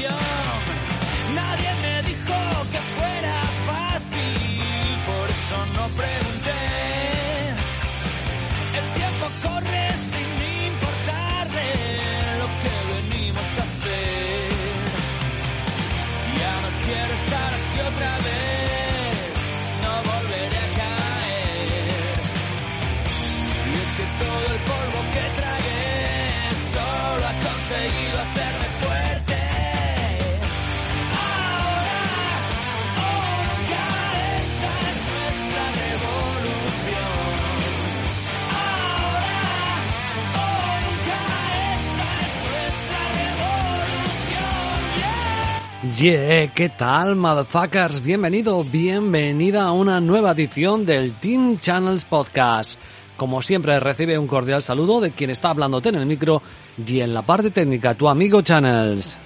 [0.00, 0.69] serías la peor
[46.00, 48.02] Yeah, ¿qué tal, motherfuckers?
[48.02, 52.80] Bienvenido, bienvenida a una nueva edición del Team Channels Podcast.
[53.18, 56.40] Como siempre, recibe un cordial saludo de quien está hablándote en el micro
[56.86, 59.18] y en la parte técnica, tu amigo Channels.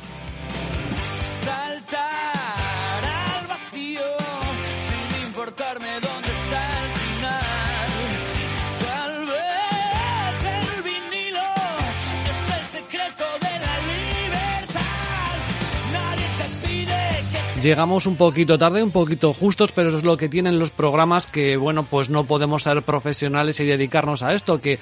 [17.64, 21.26] Llegamos un poquito tarde, un poquito justos, pero eso es lo que tienen los programas
[21.26, 24.78] que, bueno, pues no podemos ser profesionales y dedicarnos a esto, que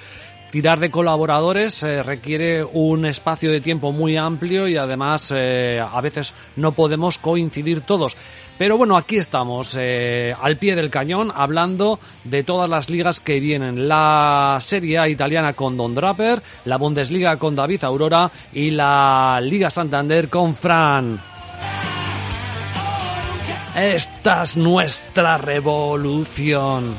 [0.51, 6.01] tirar de colaboradores eh, requiere un espacio de tiempo muy amplio y además eh, a
[6.01, 8.17] veces no podemos coincidir todos.
[8.57, 13.39] Pero bueno, aquí estamos, eh, al pie del cañón, hablando de todas las ligas que
[13.39, 13.87] vienen.
[13.87, 19.69] La Serie A italiana con Don Draper, la Bundesliga con David Aurora y la Liga
[19.69, 21.32] Santander con Fran.
[23.75, 26.93] Esta es nuestra revolución.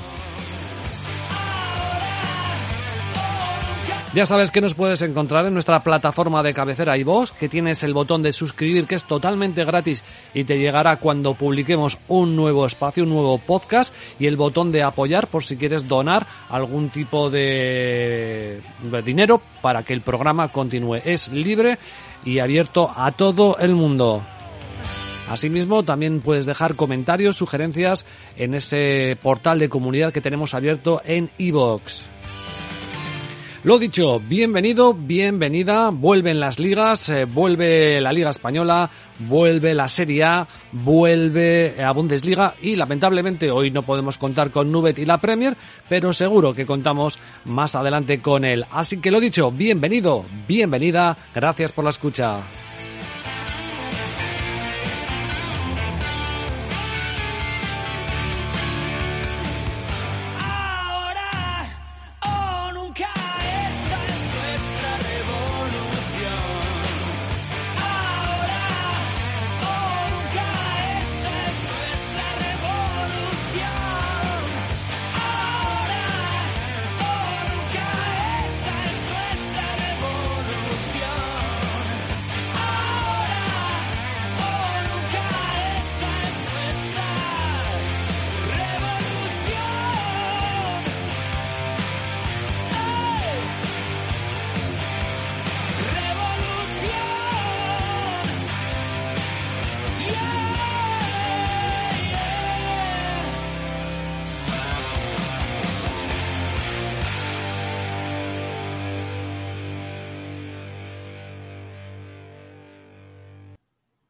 [4.13, 7.95] Ya sabes que nos puedes encontrar en nuestra plataforma de cabecera iVoox, que tienes el
[7.95, 10.03] botón de suscribir que es totalmente gratis
[10.35, 14.83] y te llegará cuando publiquemos un nuevo espacio, un nuevo podcast y el botón de
[14.83, 20.97] apoyar por si quieres donar algún tipo de, de dinero para que el programa continúe.
[21.05, 21.79] Es libre
[22.25, 24.23] y abierto a todo el mundo.
[25.29, 28.05] Asimismo, también puedes dejar comentarios, sugerencias
[28.37, 32.03] en ese portal de comunidad que tenemos abierto en iVoox.
[33.65, 38.91] Lo dicho, bienvenido, bienvenida, vuelven las ligas, eh, vuelve la Liga Española,
[39.21, 44.99] vuelve la Serie A, vuelve la Bundesliga y lamentablemente hoy no podemos contar con Nubet
[44.99, 45.57] y la Premier,
[45.89, 48.67] pero seguro que contamos más adelante con él.
[48.71, 52.41] Así que lo dicho, bienvenido, bienvenida, gracias por la escucha.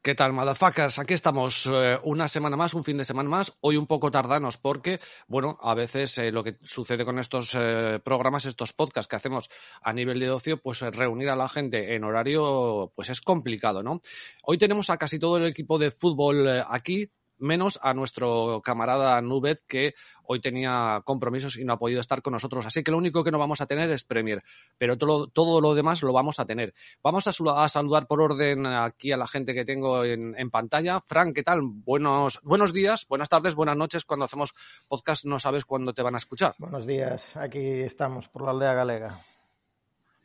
[0.05, 0.99] ¿Qué tal, motherfuckers?
[0.99, 4.59] Aquí estamos eh, una semana más, un fin de semana más, hoy un poco tardanos
[4.59, 9.17] porque, bueno, a veces eh, lo que sucede con estos eh, programas, estos podcasts que
[9.17, 9.49] hacemos
[9.81, 14.03] a nivel de ocio, pues reunir a la gente en horario, pues es complicado, ¿no?
[14.43, 19.61] Hoy tenemos a casi todo el equipo de fútbol aquí, menos a nuestro camarada Nubet
[19.67, 19.95] que
[20.25, 22.67] hoy tenía compromisos y no ha podido estar con nosotros.
[22.67, 24.43] Así que lo único que no vamos a tener es Premier,
[24.79, 26.75] pero todo, todo lo demás lo vamos a tener.
[27.03, 31.01] Vamos a saludar por orden aquí a la gente que tengo en, en pantalla.
[31.01, 31.61] Frank, ¿qué tal?
[31.63, 34.05] Buenos, buenos días, buenas tardes, buenas noches.
[34.05, 34.55] Cuando hacemos
[34.89, 36.55] podcast no sabes cuándo te van a escuchar.
[36.59, 39.21] Buenos días, aquí estamos por la aldea galega.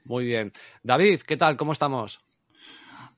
[0.05, 0.51] Muy bien.
[0.81, 1.55] David, ¿qué tal?
[1.57, 2.19] ¿Cómo estamos?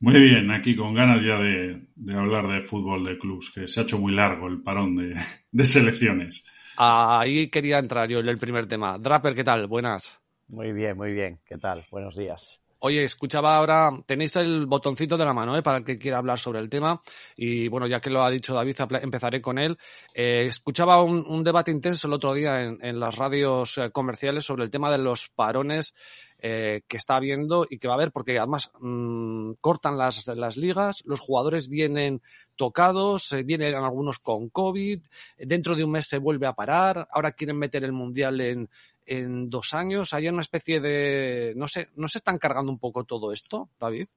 [0.01, 3.79] Muy bien, aquí con ganas ya de, de hablar de fútbol de clubs, que se
[3.79, 5.13] ha hecho muy largo el parón de,
[5.51, 6.43] de selecciones.
[6.75, 8.97] Ahí quería entrar yo en el primer tema.
[8.97, 9.67] Draper, ¿qué tal?
[9.67, 10.19] Buenas.
[10.47, 11.39] Muy bien, muy bien.
[11.45, 11.83] ¿Qué tal?
[11.91, 12.59] Buenos días.
[12.83, 15.61] Oye, escuchaba ahora, tenéis el botoncito de la mano ¿eh?
[15.61, 16.99] para el que quiera hablar sobre el tema.
[17.35, 19.77] Y bueno, ya que lo ha dicho David, empezaré con él.
[20.15, 24.45] Eh, escuchaba un, un debate intenso el otro día en, en las radios eh, comerciales
[24.45, 25.93] sobre el tema de los parones
[26.41, 30.57] eh, que está habiendo y que va a haber, porque además mmm, cortan las, las
[30.57, 32.21] ligas, los jugadores vienen
[32.55, 34.99] tocados, vienen algunos con COVID,
[35.37, 38.69] dentro de un mes se vuelve a parar, ahora quieren meter el Mundial en,
[39.05, 43.03] en dos años, hay una especie de, no sé, ¿no se están cargando un poco
[43.03, 44.07] todo esto, David?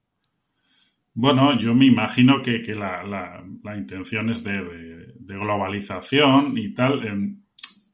[1.14, 7.38] Bueno, yo me imagino que, que la, la, la, intención es de, globalización y tal.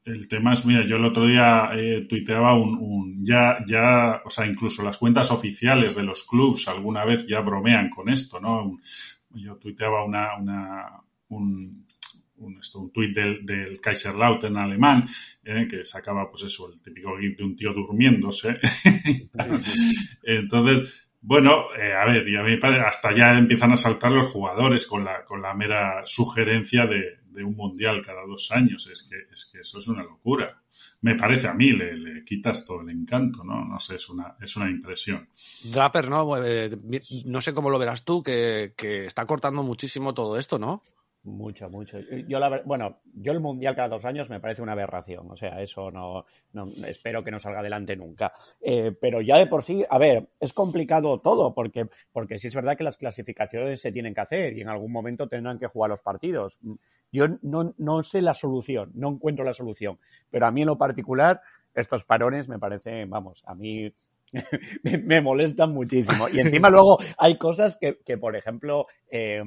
[0.03, 4.29] El tema es, mira, yo el otro día eh, tuiteaba un, un, ya, ya, o
[4.31, 8.79] sea, incluso las cuentas oficiales de los clubs alguna vez ya bromean con esto, ¿no?
[9.29, 10.87] Yo tuiteaba una, una,
[11.29, 11.85] un,
[12.37, 15.07] un, esto, un tuit del, del Kaiserlauten alemán,
[15.43, 18.59] eh, que sacaba, pues eso, el típico gif de un tío durmiéndose.
[20.23, 24.87] Entonces, bueno, eh, a ver, y a mí hasta ya empiezan a saltar los jugadores
[24.87, 28.87] con la, con la mera sugerencia de, de un mundial cada dos años.
[28.87, 30.61] Es que, es que eso es una locura.
[31.01, 33.65] Me parece a mí, le, le, quitas todo el encanto, ¿no?
[33.65, 35.27] No sé, es una, es una impresión.
[35.63, 36.43] Draper, ¿no?
[36.43, 36.77] Eh,
[37.25, 40.83] no sé cómo lo verás tú, que, que está cortando muchísimo todo esto, ¿no?
[41.23, 41.99] Mucho, mucho.
[42.27, 45.29] Yo la, bueno, yo el mundial cada dos años me parece una aberración.
[45.29, 48.33] O sea, eso no, no espero que no salga adelante nunca.
[48.59, 52.55] Eh, pero ya de por sí, a ver, es complicado todo porque, porque sí es
[52.55, 55.91] verdad que las clasificaciones se tienen que hacer y en algún momento tendrán que jugar
[55.91, 56.57] los partidos.
[57.11, 59.99] Yo no, no sé la solución, no encuentro la solución.
[60.31, 61.39] Pero a mí en lo particular,
[61.75, 63.93] estos parones me parecen, vamos, a mí
[64.83, 66.29] me, me molestan muchísimo.
[66.33, 69.43] Y encima luego hay cosas que, que por ejemplo, eh,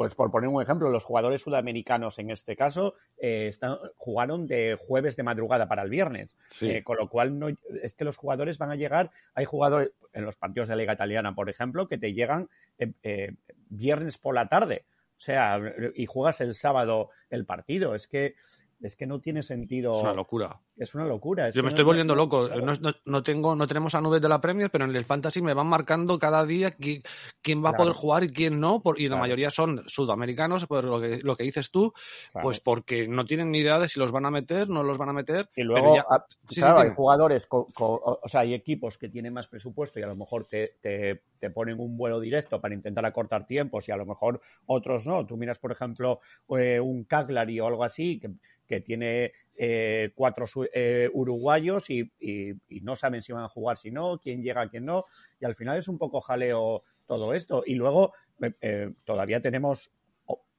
[0.00, 4.78] pues por poner un ejemplo, los jugadores sudamericanos en este caso eh, están, jugaron de
[4.80, 6.70] jueves de madrugada para el viernes, sí.
[6.70, 7.48] eh, con lo cual no,
[7.82, 10.94] es que los jugadores van a llegar, hay jugadores en los partidos de la Liga
[10.94, 12.48] Italiana, por ejemplo, que te llegan
[12.78, 13.34] eh,
[13.68, 14.86] viernes por la tarde,
[15.18, 15.60] o sea,
[15.94, 18.36] y juegas el sábado el partido, es que
[18.80, 19.94] es que no tiene sentido.
[19.96, 20.60] Es una locura.
[20.76, 21.48] Es una locura.
[21.48, 22.48] Es Yo me estoy no volviendo loco.
[22.48, 25.42] No, no, no, tengo, no tenemos a nubes de la Premier, pero en el Fantasy
[25.42, 27.02] me van marcando cada día quién,
[27.42, 27.74] quién va claro.
[27.74, 28.82] a poder jugar y quién no.
[28.82, 29.16] Por, y claro.
[29.16, 31.92] la mayoría son sudamericanos, por lo que, lo que dices tú,
[32.32, 32.44] claro.
[32.44, 35.10] pues porque no tienen ni idea de si los van a meter, no los van
[35.10, 35.50] a meter.
[35.56, 39.08] Y luego, ya, a, sí, claro, sí, hay jugadores, con, o sea, hay equipos que
[39.08, 42.74] tienen más presupuesto y a lo mejor te, te, te, ponen un vuelo directo para
[42.74, 45.26] intentar acortar tiempos y a lo mejor otros no.
[45.26, 46.20] Tú miras, por ejemplo,
[46.56, 48.30] eh, un Cagliari o algo así, que
[48.70, 53.78] que tiene eh, cuatro eh, uruguayos y, y, y, no saben si van a jugar,
[53.78, 55.06] si no, quién llega, quién no,
[55.40, 57.64] y al final es un poco jaleo todo esto.
[57.66, 58.12] Y luego
[58.60, 59.90] eh, todavía tenemos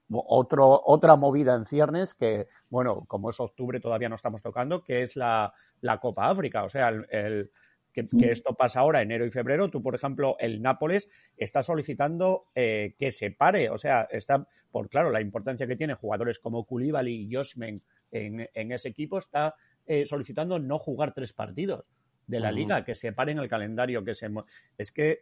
[0.09, 5.03] otro, otra movida en ciernes que, bueno, como es octubre todavía no estamos tocando, que
[5.03, 7.51] es la, la Copa África, o sea, el, el
[7.93, 9.69] que, que, esto pasa ahora, enero y febrero.
[9.69, 14.89] Tú, por ejemplo, el Nápoles está solicitando eh, que se pare, o sea, está, por
[14.89, 17.81] claro, la importancia que tiene jugadores como Koulibaly y Josmen
[18.11, 19.55] en, en, ese equipo, está
[19.85, 21.85] eh, solicitando no jugar tres partidos
[22.27, 22.55] de la uh -huh.
[22.55, 24.29] liga, que se pare en el calendario, que se...
[24.77, 25.19] Es que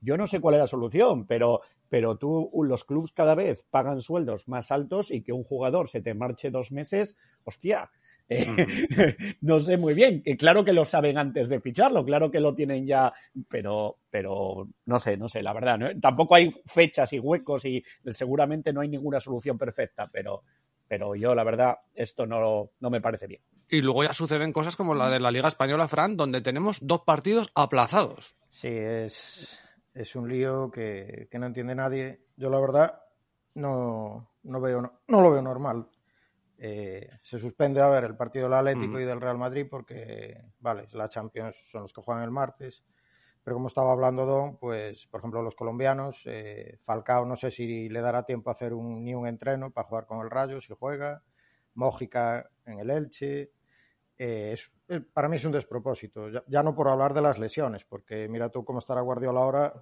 [0.00, 4.00] yo no sé cuál es la solución, pero, pero tú, los clubes cada vez pagan
[4.00, 7.90] sueldos más altos y que un jugador se te marche dos meses, hostia,
[8.28, 9.36] eh, uh -huh.
[9.40, 10.22] no sé muy bien.
[10.38, 13.12] Claro que lo saben antes de ficharlo, claro que lo tienen ya,
[13.48, 15.78] pero, pero no sé, no sé, la verdad.
[15.78, 16.00] ¿no?
[16.00, 20.42] Tampoco hay fechas y huecos y seguramente no hay ninguna solución perfecta, pero,
[20.92, 23.40] pero yo, la verdad, esto no, no me parece bien.
[23.66, 27.00] Y luego ya suceden cosas como la de la Liga Española, Fran, donde tenemos dos
[27.00, 28.36] partidos aplazados.
[28.50, 29.58] Sí, es,
[29.94, 32.26] es un lío que, que, no entiende nadie.
[32.36, 33.00] Yo, la verdad,
[33.54, 35.88] no, no, veo, no, no lo veo normal.
[36.58, 40.88] Eh, se suspende a ver el partido del Atlético y del Real Madrid porque, vale,
[40.92, 42.84] la Champions son los que juegan el martes,
[43.42, 47.88] pero como estaba hablando Don, pues, por ejemplo, los colombianos, eh, Falcao no sé si
[47.88, 50.72] le dará tiempo a hacer un, ni un entreno para jugar con el Rayo, si
[50.78, 51.22] juega,
[51.74, 53.50] Mójica en el Elche,
[54.18, 54.70] eh, es,
[55.12, 58.48] para mí es un despropósito, ya, ya, no por hablar de las lesiones, porque mira
[58.50, 59.72] tú cómo estará Guardiola ahora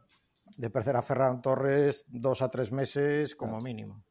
[0.56, 4.02] de perder a Ferran Torres dos a tres meses como mínimo.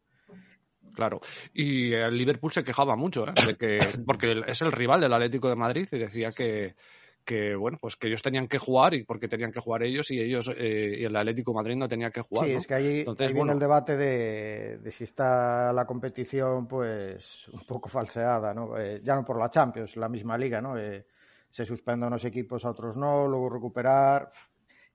[0.94, 1.22] Claro,
[1.54, 3.34] y el Liverpool se quejaba mucho, ¿eh?
[3.46, 6.76] de que, porque es el rival del Atlético de Madrid y decía que,
[7.30, 10.20] que bueno, pues que ellos tenían que jugar y porque tenían que jugar ellos y
[10.20, 12.48] ellos eh, y el Atlético de Madrid no tenía que jugar.
[12.48, 12.58] Sí, ¿no?
[12.58, 17.48] es que ahí, Entonces, ahí bueno, el debate de, de, si está la competición pues
[17.50, 18.76] un poco falseada, ¿no?
[18.80, 20.76] Eh, ya no por la Champions, la misma liga, ¿no?
[20.76, 21.06] Eh,
[21.48, 24.28] se suspenden unos equipos a otros no, luego recuperar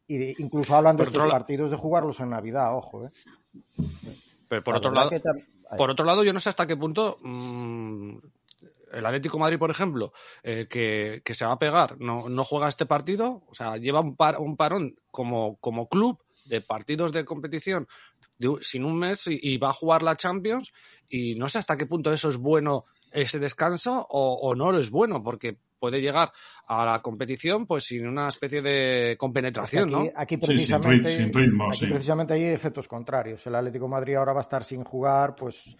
[0.08, 3.10] y de, incluso hablan de estos partidos de jugarlos en Navidad, ojo, ¿eh?
[4.48, 5.10] Pero por la otro lado,
[5.76, 8.16] por otro lado, yo no sé hasta qué punto mmm,
[8.94, 12.68] el Atlético Madrid, por ejemplo, eh, que, que, se va a pegar, no, no juega
[12.68, 17.24] este partido, o sea, lleva un, par, un parón como, como club de partidos de
[17.24, 17.88] competición
[18.38, 20.72] de, sin un mes y, y, va a jugar la Champions
[21.08, 24.78] y no sé hasta qué punto eso es bueno ese descanso o, o no lo
[24.78, 26.32] es bueno porque puede llegar
[26.66, 30.12] a la competición pues sin una especie de compenetración, aquí, ¿no?
[30.16, 33.46] Aquí precisamente, sin, ritmo, aquí precisamente hay efectos contrarios.
[33.46, 35.76] El Atlético de Madrid ahora va a estar sin jugar, pues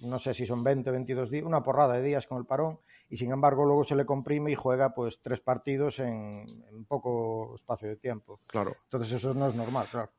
[0.00, 3.16] no sé si son 20, 22 días, una porrada de días con el parón, y
[3.16, 7.88] sin embargo luego se le comprime y juega pues tres partidos en, en poco espacio
[7.88, 8.40] de tiempo.
[8.46, 8.76] Claro.
[8.84, 10.10] Entonces eso no es normal, claro.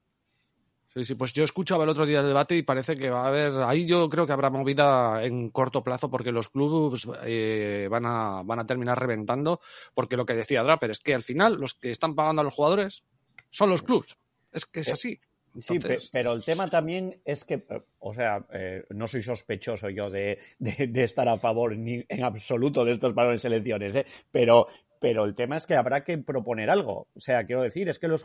[0.97, 3.27] Sí, sí, pues yo escuchaba el otro día el debate y parece que va a
[3.27, 8.05] haber, ahí yo creo que habrá movida en corto plazo porque los clubes eh, van,
[8.07, 9.59] a, van a terminar reventando,
[9.93, 12.53] porque lo que decía Draper es que al final los que están pagando a los
[12.53, 13.03] jugadores
[13.51, 14.17] son los clubes.
[14.51, 15.19] Es que es así.
[15.59, 15.77] Sí,
[16.11, 17.63] pero el tema también es que,
[17.99, 22.85] o sea, eh, no soy sospechoso yo de, de, estar a favor ni en absoluto
[22.85, 24.05] de estos valores selecciones, ¿eh?
[24.31, 24.67] pero,
[24.99, 27.07] pero el tema es que habrá que proponer algo.
[27.15, 28.23] O sea, quiero decir, es que los,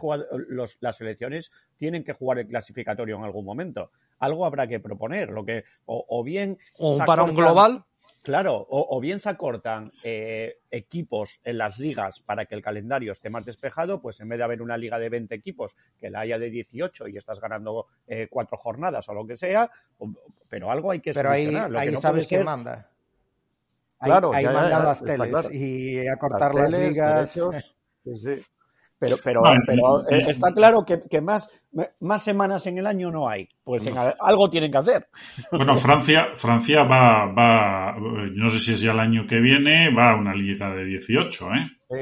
[0.48, 3.90] los las selecciones tienen que jugar el clasificatorio en algún momento.
[4.18, 7.84] Algo habrá que proponer, lo que o, bien o un global
[8.23, 13.31] Claro, o, bien se acortan eh, equipos en las ligas para que el calendario esté
[13.31, 16.38] más despejado, pues en vez de haber una liga de 20 equipos, que la haya
[16.38, 19.69] de 18 y estás ganando eh, cuatro jornadas o lo que sea,
[20.49, 22.88] pero algo hay que Pero ahí, ahí sabes quién manda.
[24.00, 27.31] Claro, ahí, mandan las teles y acortar las, ligas.
[27.31, 28.37] sí, sí.
[29.02, 31.50] Pero, pero, pero eh, está claro que, que, más,
[31.99, 33.49] más semanas en el año no hay.
[33.64, 33.90] Pues
[34.21, 35.09] algo tienen que hacer.
[35.50, 40.12] Bueno, Francia, Francia va, va, no sé si es ya el año que viene, va
[40.12, 41.71] a una liga de 18, ¿eh?
[41.80, 41.97] Sí,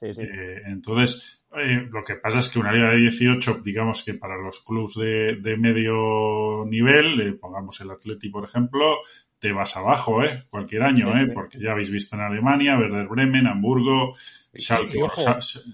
[0.00, 0.22] sí, sí.
[0.22, 4.38] Eh, entonces, eh, lo que pasa es que una liga de 18, digamos que para
[4.38, 8.96] los clubes de, de medio nivel, pongamos el Atleti, por ejemplo,
[9.38, 10.44] te vas abajo, ¿eh?
[10.50, 11.28] Cualquier año, ¿eh?
[11.28, 14.16] Porque ya habéis visto en Alemania, Werder Bremen, Hamburgo,
[14.54, 14.98] Schalke.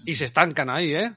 [0.05, 1.13] Y, se estancan ahí, ¿eh?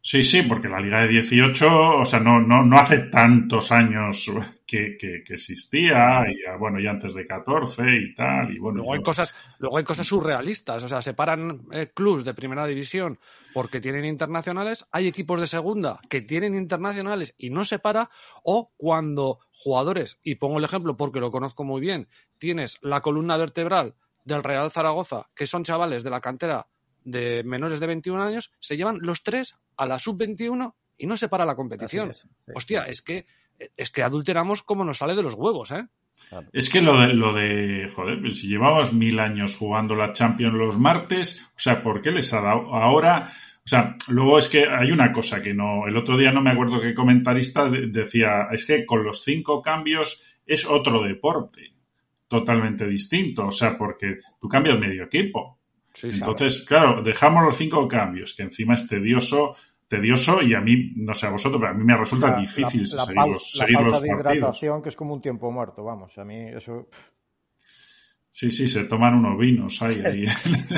[0.00, 4.30] Sí, sí, porque la Liga de 18, o sea, no, no, no hace tantos años
[4.64, 8.78] que, que, existía, y bueno, ya antes de 14 y tal, y bueno.
[8.78, 13.18] Luego hay cosas, luego hay cosas surrealistas, o sea, separan eh, clubs de primera división
[13.52, 18.08] porque tienen internacionales, hay equipos de segunda que tienen internacionales y no se para,
[18.44, 23.36] o cuando jugadores, y pongo el ejemplo porque lo conozco muy bien, tienes la columna
[23.36, 26.68] vertebral del Real Zaragoza, que son chavales de la cantera
[27.04, 31.28] de menores de 21 años, se llevan los tres a la sub-21 y no se
[31.28, 32.12] para la competición.
[32.54, 33.26] Hostia, es que,
[33.76, 35.86] es que adulteramos como nos sale de los huevos, ¿eh?
[36.52, 40.78] Es que lo de, lo de, joder, si llevamos mil años jugando la Champions los
[40.78, 43.32] martes, o sea, ¿por qué les ha dado ahora?
[43.64, 46.50] O sea, luego es que hay una cosa que no, el otro día no me
[46.50, 51.74] acuerdo qué comentarista decía, es que con los cinco cambios es otro deporte
[52.28, 55.57] totalmente distinto, o sea, porque tú cambias medio equipo.
[56.02, 59.56] Entonces, claro, dejamos los cinco cambios, que encima es tedioso,
[59.88, 63.04] tedioso y a mí, no sé a vosotros, pero a mí me resulta difícil la,
[63.04, 66.48] seguir, pausa, la pausa de hidratación, que es como un tiempo muerto, vamos, a mí
[66.48, 66.88] eso...
[68.30, 70.26] Sí, sí, se toman unos vinos ahí.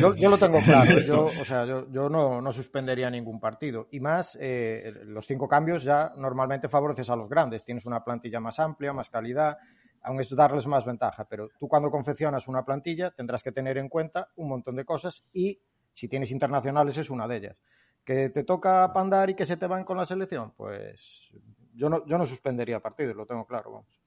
[0.00, 3.88] yo, yo, lo tengo claro, yo, o sea, yo, yo no, no, suspendería ningún partido.
[3.90, 7.62] Y más, eh, los cinco cambios ya normalmente favoreces a los grandes.
[7.62, 9.58] Tienes una plantilla más amplia, más calidad,
[10.02, 13.88] aún es darles más ventaja, pero tú cuando confeccionas una plantilla tendrás que tener en
[13.88, 15.60] cuenta un montón de cosas y
[15.92, 17.62] si tienes internacionales es una de ellas.
[18.04, 20.52] ¿Que te toca pandar y que se te van con la selección?
[20.56, 21.32] Pues
[21.74, 24.00] yo no, yo no suspendería partidos, lo tengo claro, vamos.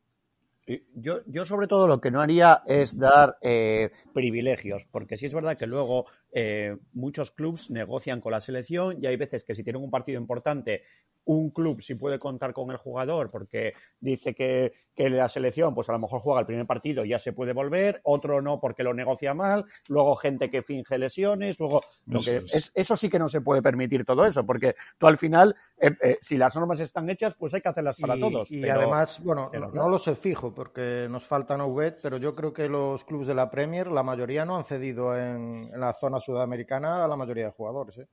[0.96, 5.34] Yo, yo sobre todo lo que no haría es dar eh, privilegios, porque sí es
[5.34, 6.06] verdad que luego
[6.36, 10.20] eh, muchos clubes negocian con la selección y hay veces que si tienen un partido
[10.20, 10.82] importante
[11.26, 15.88] un club si puede contar con el jugador porque dice que, que, la selección pues
[15.90, 18.84] a lo mejor juega el primer partido y ya se puede volver, otro no porque
[18.84, 22.72] lo negocia mal, luego gente que finge lesiones, luego lo eso, que es.
[22.74, 26.18] eso sí que no se puede permitir todo eso, porque tú al final, eh, eh,
[26.22, 28.52] si las normas están hechas, pues hay que hacerlas para y, todos.
[28.52, 32.54] Y además, bueno, no, no, lo sé fijo porque nos falta no pero yo creo
[32.54, 36.20] que los clubes de la Premier, la mayoría no han cedido en, en la zona
[36.24, 37.98] sudamericana a la mayoría de jugadores.
[37.98, 38.08] ¿eh?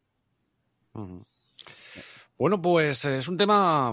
[2.40, 3.92] Bueno, pues es un tema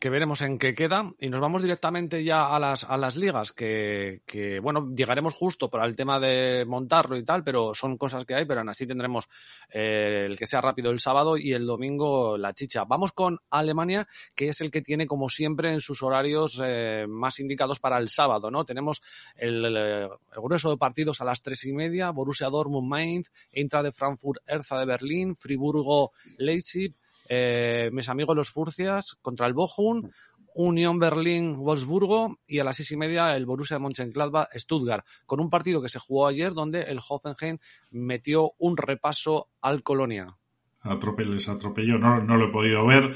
[0.00, 3.52] que veremos en qué queda y nos vamos directamente ya a las, a las ligas,
[3.52, 8.24] que, que, bueno, llegaremos justo para el tema de montarlo y tal, pero son cosas
[8.24, 9.28] que hay, pero aún así tendremos
[9.68, 12.84] eh, el que sea rápido el sábado y el domingo la chicha.
[12.84, 17.40] Vamos con Alemania, que es el que tiene, como siempre, en sus horarios eh, más
[17.40, 18.64] indicados para el sábado, ¿no?
[18.64, 19.02] Tenemos
[19.36, 24.40] el, grueso de partidos a las tres y media, Borussia Dortmund Mainz, Eintracht de Frankfurt,
[24.46, 26.94] Erza de Berlín, Friburgo Leipzig,
[27.28, 30.10] eh, mis amigos los Furcias contra el Bochum,
[30.54, 35.50] Unión Berlín Wolfsburgo y a las seis y media el Borussia Mönchengladbach Stuttgart, con un
[35.50, 37.58] partido que se jugó ayer donde el Hoffenheim
[37.90, 40.36] metió un repaso al Colonia.
[40.80, 43.14] Atrope les atropelló, no, no lo he podido ver.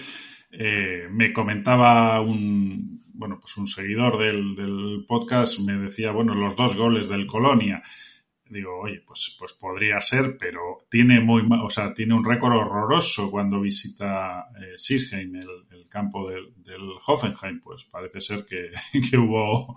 [0.50, 6.54] Eh, me comentaba un bueno pues un seguidor del, del, podcast, me decía, bueno, los
[6.56, 7.82] dos goles del Colonia.
[8.48, 13.30] Digo, oye, pues, pues podría ser, pero tiene muy, o sea, tiene un récord horroroso
[13.30, 16.52] cuando visita eh, Sisheim, el, campo del,
[17.06, 18.70] Hoffenheim, pues parece ser que,
[19.10, 19.76] que hubo,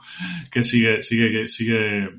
[0.52, 2.10] que sigue, sigue, sigue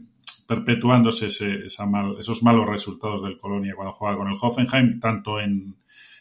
[0.47, 5.77] perpetuándose ese, esos malos resultados del Colonia cuando juega con el Hoffenheim, tanto en,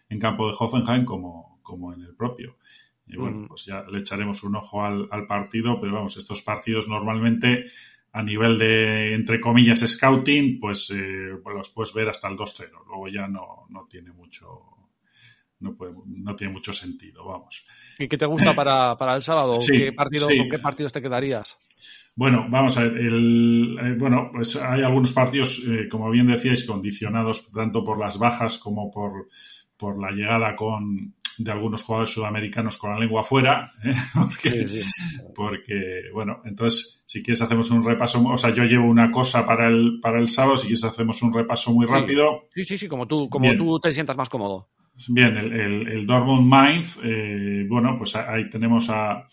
[0.09, 2.57] en campo de Hoffenheim como, como en el propio.
[3.07, 3.47] Y bueno, mm.
[3.47, 7.71] pues ya le echaremos un ojo al, al partido, pero vamos, estos partidos normalmente
[8.11, 12.69] a nivel de, entre comillas, scouting, pues, eh, pues los puedes ver hasta el 2-0.
[12.87, 14.79] Luego ya no, no tiene mucho
[15.59, 17.65] no, puede, no tiene mucho sentido, vamos.
[17.97, 19.55] ¿Y qué te gusta para, para el sábado?
[19.69, 21.57] ¿Qué partido, ¿Con qué partidos te quedarías?
[22.15, 22.97] Bueno, vamos a ver.
[22.97, 28.17] El, eh, bueno, pues hay algunos partidos, eh, como bien decíais, condicionados tanto por las
[28.17, 29.27] bajas como por,
[29.77, 33.93] por la llegada con, de algunos jugadores sudamericanos con la lengua afuera, ¿eh?
[34.13, 34.65] porque,
[35.33, 39.67] porque, bueno, entonces, si quieres hacemos un repaso, o sea, yo llevo una cosa para
[39.67, 42.47] el, para el sábado, si quieres hacemos un repaso muy rápido.
[42.53, 44.69] Sí, sí, sí, como tú, como tú te sientas más cómodo.
[45.07, 49.27] Bien, el, el, el Dortmund Mainz, eh, bueno, pues ahí tenemos a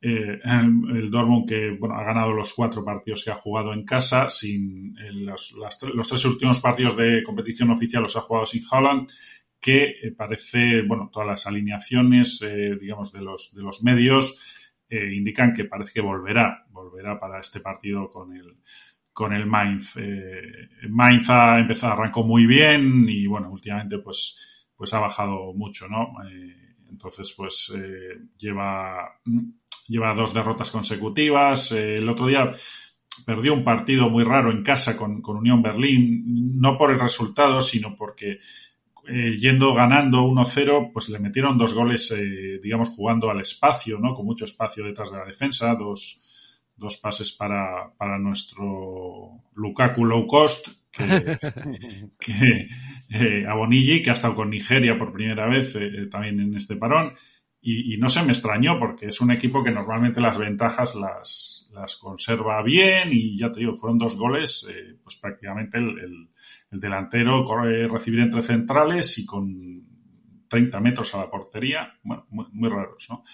[0.00, 4.28] eh, el Dortmund que bueno, ha ganado los cuatro partidos que ha jugado en casa,
[4.28, 5.56] sin los,
[5.92, 9.10] los tres últimos partidos de competición oficial los ha jugado sin Holland
[9.60, 14.40] que eh, parece, bueno, todas las alineaciones, eh, digamos, de los, de los medios
[14.88, 18.58] eh, indican que parece que volverá, volverá para este partido con el,
[19.12, 19.96] con el Mainz.
[20.88, 26.12] Mainz ha empezado, arrancó muy bien y, bueno, últimamente, pues, pues ha bajado mucho, ¿no?
[26.88, 27.72] entonces, pues,
[28.38, 29.20] lleva,
[29.88, 31.72] lleva dos derrotas consecutivas.
[31.72, 32.52] el otro día
[33.26, 36.24] perdió un partido muy raro en casa con, con Unión Berlín,
[36.58, 38.38] no por el resultado, sino porque
[39.08, 44.14] eh, yendo ganando 1-0, pues le metieron dos goles, eh, digamos, jugando al espacio, ¿no?
[44.14, 46.20] Con mucho espacio detrás de la defensa, dos,
[46.76, 51.04] dos pases para, para nuestro Lukaku low cost, que,
[52.18, 52.68] que
[53.10, 55.76] eh, que ha estado con Nigeria por primera vez
[56.10, 57.14] también en este parón,
[57.60, 61.96] y, no se me extrañó porque es un equipo que normalmente las ventajas las, las
[61.96, 64.68] conserva bien y ya te digo, fueron dos goles,
[65.02, 66.28] pues prácticamente el
[66.70, 69.82] el delantero corre, recibir entre centrales y con
[70.48, 73.24] 30 metros a la portería, bueno, muy, raros, ¿no?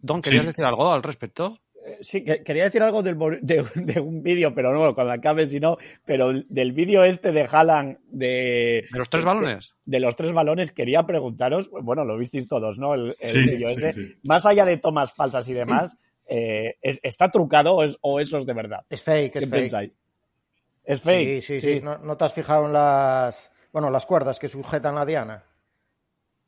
[0.00, 1.58] Don, ¿querías decir algo al respecto?
[1.84, 5.76] Eh, sí, quería decir algo del, de, un vídeo, pero no, cuando acabe, si no,
[6.04, 8.86] pero del vídeo este de Haaland de...
[8.90, 9.76] ¿De los tres balones?
[9.84, 12.94] De, los tres balones, quería preguntaros, bueno, lo visteis todos, ¿no?
[12.94, 14.16] El, vídeo ese.
[14.24, 18.84] Más allá de tomas falsas y demás, eh, ¿está trucado o, eso es de verdad?
[18.88, 19.94] Es fake, es fake.
[20.84, 21.42] Es fake.
[21.42, 21.80] Sí, sí, sí.
[21.80, 25.44] ¿No, te has fijado en las, bueno, las cuerdas que sujetan la diana?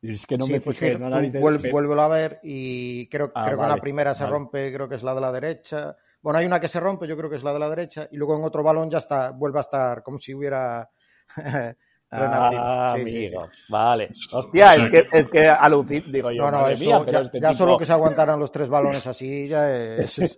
[0.02, 1.08] Es que no me pues fijé, no
[1.40, 5.02] vuelvo, a ver y creo, ah, creo que la primera se rompe, creo que es
[5.02, 5.96] la de la derecha.
[6.20, 8.16] Bueno, hay una que se rompe, yo creo que es la de la derecha, y
[8.16, 10.90] luego en otro balón ya está, vuelve a estar como si hubiera
[12.10, 13.48] Ah, amigo.
[13.68, 14.10] Vale.
[14.32, 16.44] Hostia, es que, es que alucin, digo yo.
[16.44, 20.16] No, no, eso, ya, este solo que se aguantaran los tres balones así, ya es.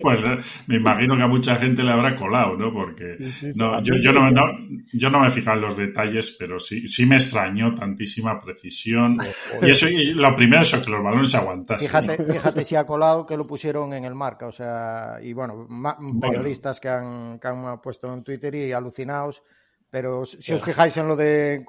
[0.00, 2.72] pues eh, me imagino que a mucha gente le habrá colado, ¿no?
[2.72, 3.18] Porque
[3.54, 4.28] no, yo, yo, no,
[4.92, 9.18] yo no me he fijado en los detalles, pero sí, sí me extrañó tantísima precisión.
[9.62, 11.86] y eso, y lo primero es que los balones se aguantasen.
[11.86, 15.68] Fíjate, fíjate si ha colado que lo pusieron en el marca, o sea, y bueno,
[16.20, 19.42] periodistas que, han, que han puesto en Twitter y alucinados
[19.90, 21.64] pero si os fijáis en lo de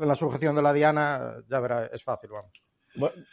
[0.00, 2.62] la sujeción de la diana, ya verá, es fácil, vamos.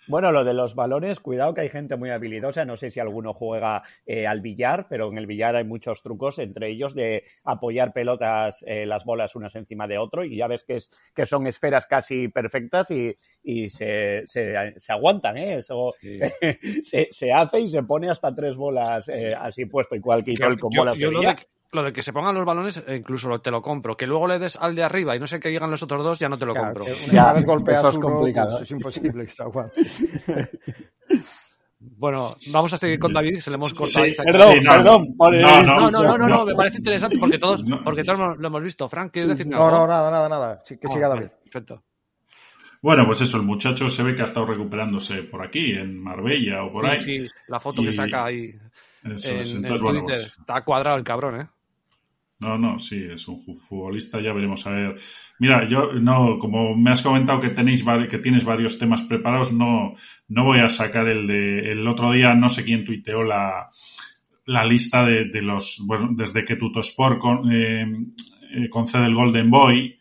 [0.07, 2.63] Bueno, lo de los balones, cuidado que hay gente muy habilidosa.
[2.63, 6.37] No sé si alguno juega eh, al billar, pero en el billar hay muchos trucos,
[6.39, 10.63] entre ellos de apoyar pelotas, eh, las bolas unas encima de otro, y ya ves
[10.63, 14.55] que, es, que son esferas casi perfectas y, y se, se,
[14.89, 15.57] aguantan, ¿eh?
[15.57, 15.93] Eso
[16.83, 20.59] se, se, hace y se pone hasta tres bolas eh, así puesto, igual que el
[20.59, 21.56] con bolas de billar lo de
[21.93, 23.95] que se pongan los balones, eh, incluso te lo compro.
[23.95, 26.19] Que luego le des al de arriba y no sé qué digan los otros dos,
[26.19, 26.85] ya no te lo compro.
[27.11, 28.51] Una vez golpeas eso es complicado.
[28.51, 29.81] Pues es imposible que se aguante.
[31.79, 34.05] Bueno, vamos a seguir con David, se le hemos cortado.
[34.25, 35.15] perdón, perdón.
[35.17, 38.89] No no, no no, me parece interesante porque todos, porque todos lo hemos visto.
[38.89, 39.69] Frank, ¿quieres decir algo?
[39.69, 40.59] No, no, nada, nada, nada.
[40.67, 41.27] que ah, siga David.
[41.43, 41.83] Perfecto.
[42.81, 46.63] Bueno, pues eso, el muchacho se ve que ha estado recuperándose por aquí, en Marbella
[46.63, 46.97] o por ahí.
[46.97, 48.55] Sí, la foto que saca ahí
[49.15, 50.03] eso en, Entonces, Twitter.
[50.03, 51.47] Pues está cuadrado el cabrón, ¿eh?
[52.39, 54.95] No, no, sí, es un futbolista, ya veremos a ver.
[55.39, 59.95] Mira, yo no, como me has comentado que tenéis que tienes varios temas preparados, no,
[60.27, 63.69] no voy a sacar el de el otro día, no sé quién tuiteó la,
[64.45, 67.87] la lista de, los, bueno, desde que Tutosport con, eh,
[68.53, 69.97] eh, concede el Golden Boy,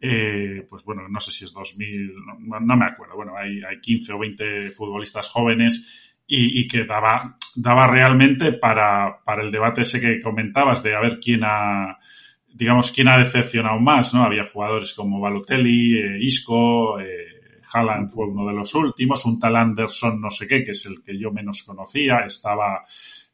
[0.00, 2.12] eh, pues bueno, no sé si es 2000,
[2.46, 7.36] no, no me acuerdo, bueno, hay, hay 15 o 20 futbolistas jóvenes y, que daba,
[7.56, 11.98] daba realmente para, para el debate ese que comentabas de a ver quién ha,
[12.46, 14.22] digamos, quién ha decepcionado más, ¿no?
[14.22, 19.56] Había jugadores como Balotelli, eh, Isco, eh, Haaland fue uno de los últimos, un tal
[19.56, 22.84] Anderson no sé qué, que es el que yo menos conocía, estaba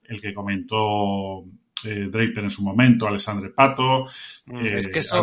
[0.04, 1.44] el que comentó
[1.86, 4.06] eh, Draper en su momento, Alessandre Pato.
[4.46, 5.22] Mm, es que eso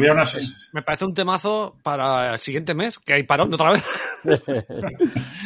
[0.71, 3.85] me parece un temazo para el siguiente mes, que hay parón otra vez.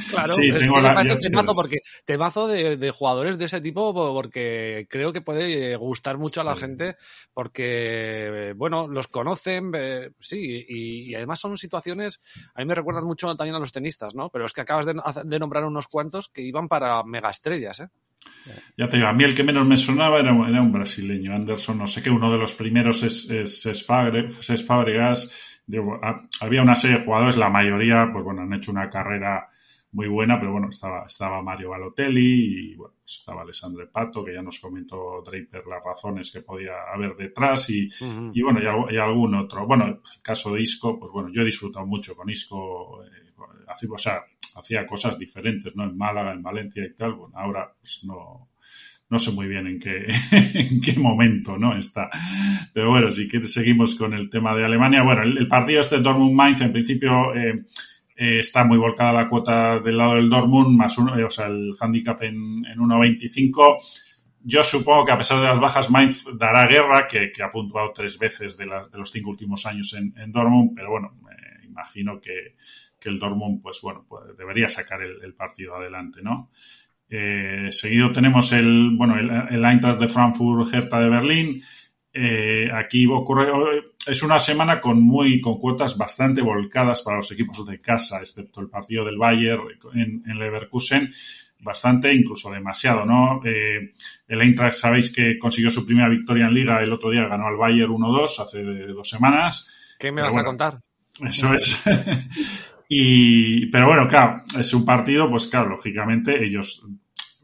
[0.10, 4.88] claro, es que me parece un temazo porque temazo de, jugadores de ese tipo porque
[4.90, 6.96] creo que puede gustar mucho a la gente
[7.34, 9.72] porque, bueno, los conocen,
[10.20, 12.20] sí, y, además son situaciones,
[12.56, 14.30] a mí me recuerdan mucho también a los tenistas, ¿no?
[14.30, 17.90] Pero es que acabas de, de nombrar unos cuantos que iban para megaestrellas, ¿eh?
[18.78, 21.88] Ya te digo, a mí el que menos me sonaba era, un brasileño, Anderson, no
[21.88, 25.34] sé qué, uno de los primeros es, es, Fábregas.
[26.40, 29.50] había una serie de jugadores, la mayoría, pues bueno, han hecho una carrera
[29.92, 34.42] muy buena, pero bueno, estaba, estaba Mario Balotelli y bueno, estaba Alessandro Pato, que ya
[34.42, 37.90] nos comentó Draper las razones que podía haber detrás y,
[38.34, 38.60] y bueno,
[38.92, 39.66] y, algún otro.
[39.66, 43.27] Bueno, el caso de Isco, pues bueno, yo he disfrutado mucho con Isco, eh,
[43.98, 44.24] sea,
[44.56, 45.84] hacía cosas diferentes, ¿no?
[45.84, 48.50] En Málaga, en Valencia y tal, bueno, ahora pues no,
[49.10, 52.10] no sé muy bien en qué, en qué momento no está.
[52.74, 55.04] Pero bueno, si quieres seguimos con el tema de Alemania.
[55.04, 57.64] Bueno, el, partido este Dortmund-Mainz en principio eh,
[58.16, 61.48] eh, está muy volcada la cuota del lado del Dortmund, más uno, eh, o sea,
[61.48, 63.78] el handicap en, en 1.25.
[64.42, 67.92] Yo supongo que a pesar de las bajas, Mainz dará guerra, que, que ha puntuado
[67.94, 72.20] tres veces de, de, los cinco últimos años en, en Dortmund, pero bueno, me imagino
[72.20, 72.56] que,
[73.00, 76.52] que el Dortmund, pues bueno, pues debería sacar el, partido adelante, ¿no?
[77.10, 81.64] Eh, seguido tenemos el, bueno, el, el Eintracht de Frankfurt, Hertha de Berlín.
[82.20, 83.48] Eh, aquí ocurre,
[84.08, 88.60] es una semana con muy, con cuotas bastante volcadas para los equipos de casa, excepto
[88.60, 89.62] el partido del Bayern
[89.94, 91.14] en, Leverkusen
[91.60, 93.42] bastante, incluso demasiado, ¿no?
[93.46, 93.94] Eh,
[94.28, 97.58] el Eintracht sabéis que consiguió su primera victoria en Liga el otro día, ganó al
[97.58, 99.72] Bayern 1-2 hace dos semanas.
[100.00, 100.80] ¿Qué me vas a contar?
[101.20, 101.84] Eso es.
[102.90, 106.86] Y, pero bueno, claro, es un partido, pues claro, lógicamente ellos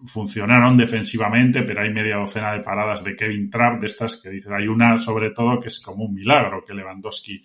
[0.06, 4.54] funcionaron defensivamente, pero hay media docena de paradas de Kevin Trapp, de estas que dicen,
[4.54, 7.42] hay una sobre todo que es como un milagro que Lewandowski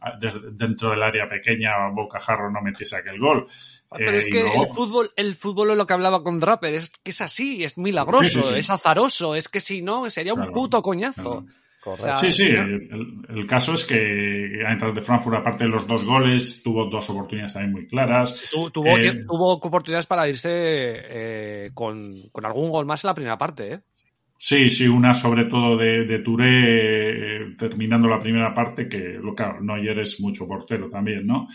[0.00, 0.18] ah,
[0.52, 3.46] dentro del área pequeña bocajarro no metiese aquel gol.
[3.90, 6.74] Ah, pero es eh, que el fútbol, el fútbol es lo que hablaba con Draper,
[6.74, 10.82] es que es así, es milagroso, es azaroso, es que si no, sería un puto
[10.82, 11.44] coñazo
[12.20, 16.86] sí, sí, el, caso es que Eintracht de Frankfurt, aparte de los dos goles, tuvo
[16.86, 18.48] dos oportunidades también muy claras.
[18.50, 23.72] tuvo, eh, tuvo, oportunidades para irse eh, con, algún gol más en la primera parte,
[23.72, 23.80] ¿eh?
[24.36, 29.60] Sí, sí, una sobre todo de, de Touré terminando la primera parte, que lo claro,
[29.60, 31.48] Neuer es mucho portero también, ¿no?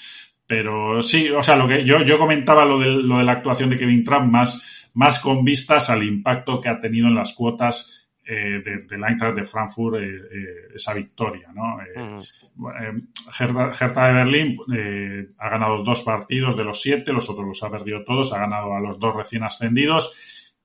[0.45, 3.69] Pero sí, o sea, lo que yo, yo comentaba lo de, lo de la actuación
[3.69, 7.96] de Kevin Trapp más, más con vistas al impacto que ha tenido en las cuotas
[8.29, 11.47] eh, de, la Eintracht de Frankfurt eh, eh, esa victoria.
[11.53, 11.77] ¿no?
[13.39, 14.57] Hertha, de Berlín
[15.37, 18.75] ha ganado dos partidos de los siete, los otros los ha perdido todos, ha ganado
[18.75, 20.13] a los dos recién ascendidos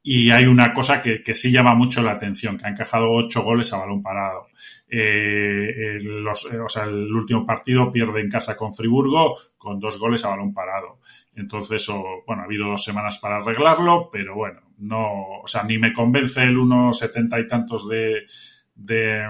[0.03, 3.43] y hay una cosa que, que sí llama mucho la atención, que ha encajado ocho
[3.43, 4.49] goles a balón parado.
[4.89, 10.31] Los, o sea, el último partido pierde en casa con Friburgo con dos goles a
[10.31, 10.99] balón parado.
[11.37, 11.87] Entonces,
[12.27, 16.43] bueno, ha habido dos semanas para arreglarlo, pero bueno, no, o sea, ni me convence
[16.43, 18.27] el 1,70 y tantos de,
[18.75, 19.29] de,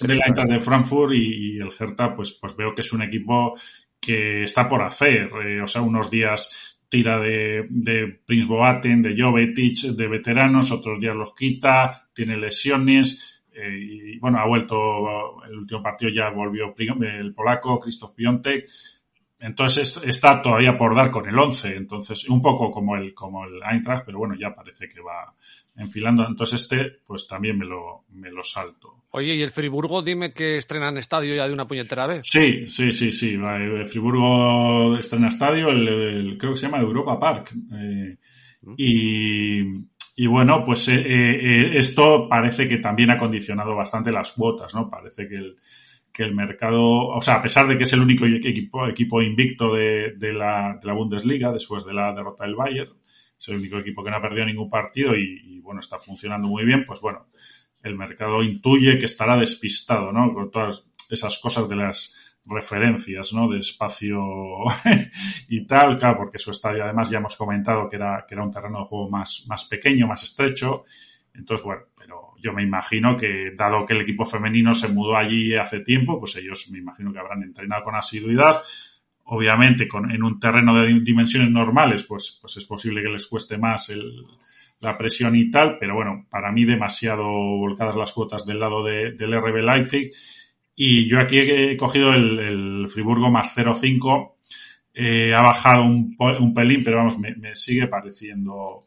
[0.00, 3.58] de la de Frankfurt y, el Hertha, pues, pues veo que es un equipo
[4.00, 5.30] que está por hacer.
[5.46, 10.98] Eh, o sea, unos días tira de, de Prince Boaten, de Jovetic, de veteranos, otros
[10.98, 13.42] días los quita, tiene lesiones.
[13.52, 18.66] Eh, y bueno, ha vuelto el último partido ya volvió el polaco Krzysztof Piontek
[19.44, 23.60] entonces está todavía por dar con el 11, entonces un poco como el como el
[23.62, 25.34] Eintracht, pero bueno, ya parece que va
[25.76, 26.26] enfilando.
[26.26, 29.04] Entonces este, pues también me lo, me lo salto.
[29.10, 30.02] Oye, ¿y el Friburgo?
[30.02, 32.22] Dime que estrenan estadio ya de una puñetera vez.
[32.24, 33.34] Sí, sí, sí, sí.
[33.34, 37.52] El Friburgo estrena estadio, el, creo que se llama Europa Park.
[37.72, 38.16] Eh,
[38.62, 38.74] mm.
[38.78, 39.60] y,
[40.16, 44.88] y, bueno, pues eh, eh, esto parece que también ha condicionado bastante las cuotas, ¿no?
[44.88, 45.56] Parece que el
[46.14, 50.14] que el mercado, o sea, a pesar de que es el único equipo, invicto de,
[50.32, 52.92] la, Bundesliga después de la derrota del Bayern,
[53.36, 56.64] es el único equipo que no ha perdido ningún partido y, bueno, está funcionando muy
[56.64, 57.26] bien, pues bueno,
[57.82, 60.32] el mercado intuye que estará despistado, ¿no?
[60.32, 62.14] Con todas esas cosas de las
[62.46, 63.48] referencias, ¿no?
[63.48, 64.20] De espacio
[65.48, 68.52] y tal, claro, porque su estadio además ya hemos comentado que era, que era un
[68.52, 70.84] terreno de juego más, más pequeño, más estrecho.
[71.34, 71.82] Entonces, bueno,
[72.44, 76.36] yo me imagino que, dado que el equipo femenino se mudó allí hace tiempo, pues
[76.36, 78.62] ellos me imagino que habrán entrenado con asiduidad.
[79.24, 83.56] obviamente con, en un terreno de dimensiones normales, pues, pues es posible que les cueste
[83.56, 84.26] más el,
[84.80, 89.12] la presión y tal, pero bueno, para mí demasiado volcadas las cuotas del lado de,
[89.12, 90.12] del RB Leipzig.
[90.76, 94.34] Y yo aquí he cogido el, el Friburgo más 0,5.
[94.92, 98.80] Eh, ha bajado un, un, pelín, pero vamos, me, me sigue pareciendo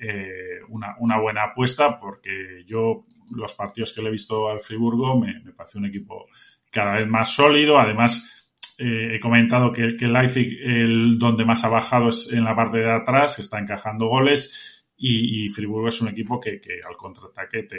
[0.00, 5.40] eh, una, buena apuesta porque yo los partidos que le he visto al Friburgo me,
[5.40, 6.26] me parece un equipo
[6.70, 7.78] cada vez más sólido.
[7.78, 8.40] Además,
[8.78, 12.78] eh, he comentado que, que Leipzig, el donde más ha bajado es en la parte
[12.78, 17.78] de atrás, está encajando goles y, Friburgo es un equipo que, que al contraataque te,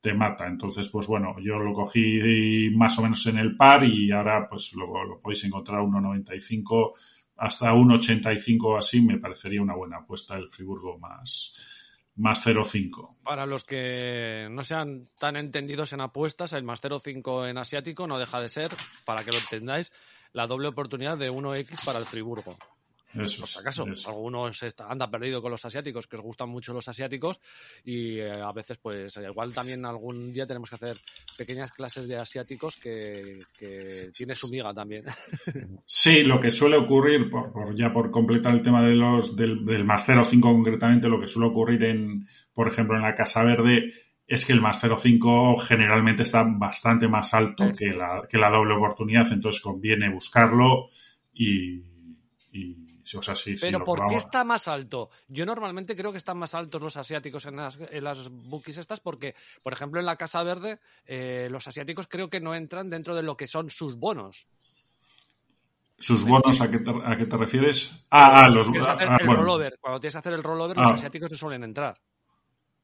[0.00, 0.46] te, mata.
[0.46, 4.72] Entonces, pues bueno, yo lo cogí más o menos en el par y ahora pues
[4.74, 6.92] lo, lo podéis encontrar a 1.95
[7.38, 11.54] hasta 1.85 así, me parecería una buena apuesta el Friburgo más,
[12.16, 13.22] más 0.5.
[13.22, 18.18] Para los que no sean tan entendidos en apuestas, el más 0.5 en asiático no
[18.18, 18.72] deja de ser,
[19.04, 19.92] para que lo entendáis,
[20.32, 22.56] la doble oportunidad de 1x para el Friburgo.
[23.14, 24.10] Eso, por si acaso, eso.
[24.10, 27.40] algunos está, anda perdido con los asiáticos, que os gustan mucho los asiáticos,
[27.84, 31.00] y eh, a veces, pues, igual también algún día tenemos que hacer
[31.36, 35.04] pequeñas clases de asiáticos que, que tiene su miga también.
[35.86, 39.64] Sí, lo que suele ocurrir, por, por ya por completar el tema de los del,
[39.64, 43.92] del más 0,5 concretamente, lo que suele ocurrir en, por ejemplo, en la Casa Verde,
[44.26, 48.74] es que el más 0,5 generalmente está bastante más alto que la, que la doble
[48.74, 50.90] oportunidad, entonces conviene buscarlo
[51.32, 51.82] y,
[52.52, 52.76] y
[53.16, 55.10] o sea, sí, Pero sí, ¿por qué está más alto?
[55.28, 59.00] Yo normalmente creo que están más altos los asiáticos en las, en las bookies estas
[59.00, 63.14] porque, por ejemplo, en la Casa Verde, eh, los asiáticos creo que no entran dentro
[63.14, 64.46] de lo que son sus bonos.
[65.98, 68.06] ¿Sus bonos a qué te, a qué te refieres?
[68.10, 69.44] Ah, ah los hacer ah, bueno.
[69.80, 70.82] Cuando tienes que hacer el rollover, Ah.
[70.82, 72.00] los asiáticos no suelen entrar.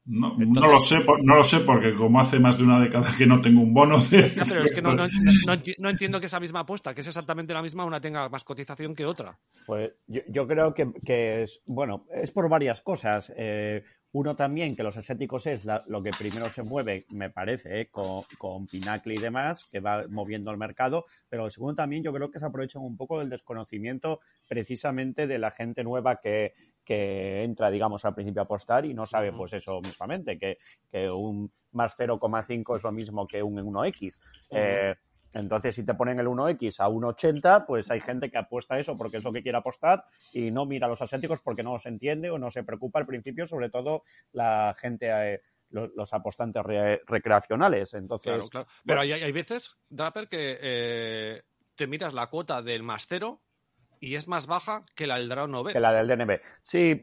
[0.07, 3.09] No, Entonces- no lo sé, no lo sé porque como hace más de una década
[3.17, 4.33] que no tengo un bono de...
[4.35, 7.01] Ya, pero es que no, no, no enti- no entiendo que esa misma apuesta, que
[7.01, 9.37] es exactamente la misma, una tenga más cotización que otra.
[9.65, 13.33] Pues yo, yo creo que, que es, bueno, es por varias cosas.
[13.35, 17.81] Eh, uno también, que los asiáticos es la- lo que primero se mueve, me parece,
[17.81, 22.03] eh, con, con Pinacle y demás, que va moviendo el mercado, pero el segundo también
[22.03, 26.53] yo creo que se aprovechan un poco del desconocimiento precisamente de la gente nueva que,
[26.85, 30.59] que entra, digamos, al principio a apostar y no sabe, pues eso mismamente, que,
[30.91, 34.19] que un más 0,5 es lo mismo que un 1X.
[34.51, 34.95] Eh,
[35.33, 39.17] entonces, si te ponen el 1X a 1,80, pues hay gente que apuesta eso porque
[39.17, 42.29] es lo que quiere apostar y no mira a los asiáticos porque no los entiende
[42.29, 47.01] o no se preocupa al principio, sobre todo la gente, eh, los, los apostantes re-
[47.05, 47.93] recreacionales.
[47.95, 48.67] Entonces, Claro, claro.
[48.85, 51.41] Pero hay, hay veces, Draper, que eh,
[51.75, 53.41] te miras la cuota del más cero
[53.99, 55.73] y es más baja que la del Draw 9.
[55.73, 56.39] que la del DNB.
[56.63, 57.01] Sí,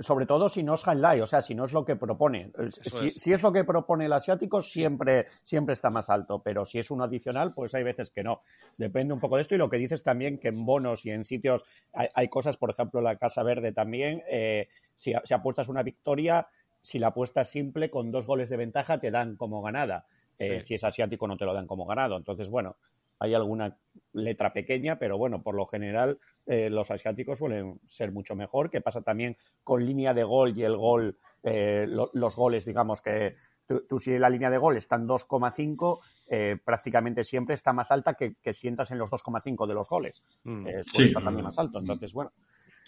[0.00, 2.50] sobre todo si no es highlight, o sea, si no es lo que propone.
[2.70, 3.14] Si, es.
[3.14, 6.90] si es lo que propone el asiático, siempre, siempre está más alto, pero si es
[6.90, 8.42] uno adicional, pues hay veces que no.
[8.76, 11.24] Depende un poco de esto y lo que dices también que en bonos y en
[11.24, 15.82] sitios hay, hay cosas, por ejemplo, la Casa Verde también, eh, si, si apuestas una
[15.82, 16.48] victoria,
[16.82, 20.06] si la apuestas simple con dos goles de ventaja te dan como ganada.
[20.38, 20.68] Eh, Sí.
[20.68, 22.16] Si es asiático no te lo dan como ganado.
[22.16, 22.76] Entonces, bueno,
[23.20, 23.76] hay alguna
[24.12, 28.80] letra pequeña, pero bueno, por lo general eh, los asiáticos suelen ser mucho mejor, que
[28.80, 33.36] pasa también con línea de gol y el gol, eh, lo- los goles, digamos que
[33.66, 37.90] tú, tú si la línea de gol está en 2,5, eh, prácticamente siempre está más
[37.92, 40.22] alta que, que sientas en los 2,5 de los goles.
[40.44, 40.66] Mm.
[40.66, 41.02] Eh, suele Sí.
[41.04, 41.78] estar también más alto.
[41.78, 42.32] Entonces, bueno,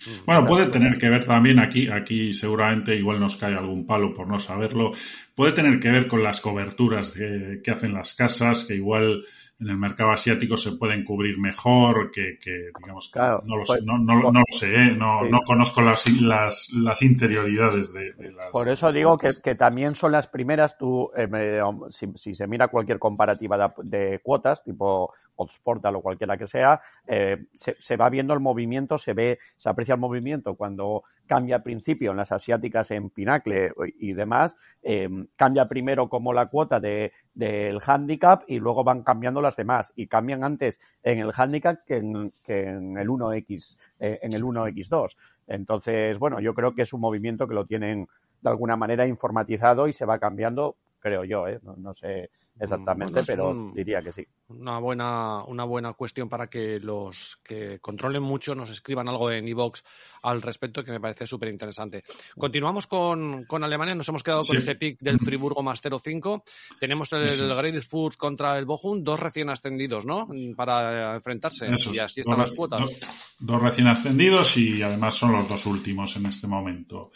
[0.07, 0.25] Mm.
[0.25, 4.27] Bueno, puede tener que ver también aquí, aquí seguramente igual nos cae algún palo por
[4.27, 4.93] no saberlo,
[5.37, 9.23] puede tener que ver con las coberturas que, que hacen las casas, que igual
[9.63, 13.65] en el mercado asiático se pueden cubrir mejor, que, que digamos, que Claro, no, lo
[13.65, 14.91] pues- sé, no, no- no lo sé, ¿eh?
[14.97, 15.31] no, Sí.
[15.31, 18.47] no conozco las, las, las interioridades de, de las...
[18.47, 22.69] Por eso digo que, que también son las primeras, tú, eh, si, si se mira
[22.69, 28.11] cualquier comparativa de, de cuotas, tipo Oddsportal o cualquiera que sea, eh, se, se va
[28.11, 32.31] viendo el movimiento, se ve, se aprecia el movimiento cuando cambia al principio en las
[32.31, 38.59] asiáticas en Pinacle y demás, eh, cambia primero como la cuota de, del handicap y
[38.59, 42.99] luego van cambiando las demás y cambian antes en el handicap que en, que en
[42.99, 45.17] el 1X, eh, en el 1X2.
[45.47, 48.07] Entonces, bueno, yo creo que es un movimiento que lo tienen
[48.43, 51.61] de alguna manera informatizado y se va cambiando, creo yo, ¿eh?
[51.79, 52.29] no sé
[52.61, 54.27] exactamente, Bueno, es pero un- diría que sí.
[54.49, 59.49] Una buena, una buena cuestión para que los que controlen mucho nos escriban algo en
[59.49, 59.83] iVox
[60.23, 62.05] al respecto que me parece súper interesante.
[62.39, 66.43] Continuamos con, con Alemania, nos hemos quedado con ese pick del Friburgo más 0-5.
[66.79, 70.29] Tenemos el, el Greifswald contra el Bochum, dos recién ascendidos, ¿no?
[70.57, 71.67] Para enfrentarse.
[71.93, 72.81] Y así están Dos- las cuotas.
[72.81, 72.93] Dos,
[73.41, 77.11] dos recién ascendidos y además son los dos últimos en este momento.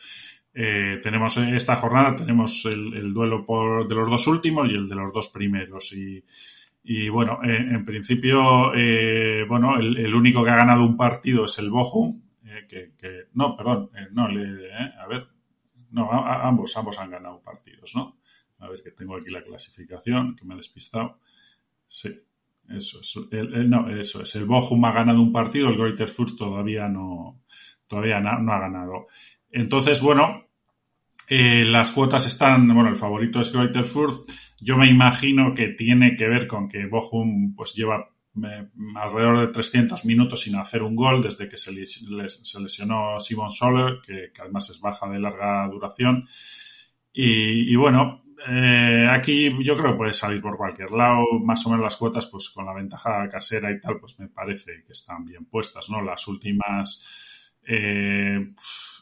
[0.59, 4.88] Eh, tenemos esta jornada, tenemos el, el duelo por, de los dos últimos y el
[4.88, 5.92] de los dos primeros.
[5.92, 8.71] Y, bueno, en principio,
[9.49, 12.23] bueno, el, único que ha ganado un partido es el Bochum,
[12.69, 12.92] que,
[13.35, 15.27] no, perdón, no, a ver,
[15.90, 18.19] no, ambos, ambos han ganado partidos, ¿no?
[18.59, 21.19] A ver que tengo aquí la clasificación, que me he despistado.
[21.88, 22.11] Sí,
[22.69, 23.14] eso es.
[23.31, 24.35] El, no, eso es.
[24.35, 27.42] El Bochum ha ganado un partido, el Greuther Fürth todavía no,
[27.87, 29.07] todavía no, ha ganado.
[29.51, 30.45] Entonces, bueno,
[31.28, 34.30] eh, las cuotas están, bueno, el favorito es Greuther Fürth.
[34.60, 38.10] Yo me imagino que tiene que ver con que Bochum pues lleva
[38.42, 43.98] eh, alrededor de 300 minutos sin hacer un gol desde que se, lesionó Simon Soler,
[44.06, 46.28] que, además es baja de larga duración.
[47.12, 51.84] y bueno, eh, aquí yo creo que puede salir por cualquier lado, más o menos
[51.84, 55.46] las cuotas, pues con la ventaja casera y tal, pues me parece que están bien
[55.46, 56.02] puestas, ¿no?
[56.02, 57.02] Las últimas,
[57.66, 58.55] eh,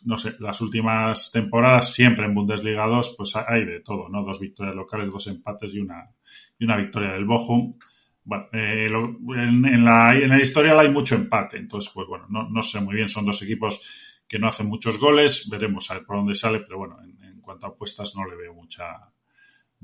[0.04, 4.22] no sé, las últimas temporadas siempre en Bundesliga 2, pues hay de todo, ¿no?
[4.22, 6.10] Dos victorias locales, dos empates y una,
[6.58, 7.78] y una victoria del Bochum.
[8.24, 12.62] Bueno, eh, en, la, en la historia hay mucho empate, entonces, pues bueno, no, no
[12.62, 13.80] sé muy bien, son dos equipos
[14.26, 17.40] que no hacen muchos goles, veremos a ver por dónde sale, pero bueno, en, en
[17.40, 19.12] cuanto a apuestas no le veo mucha,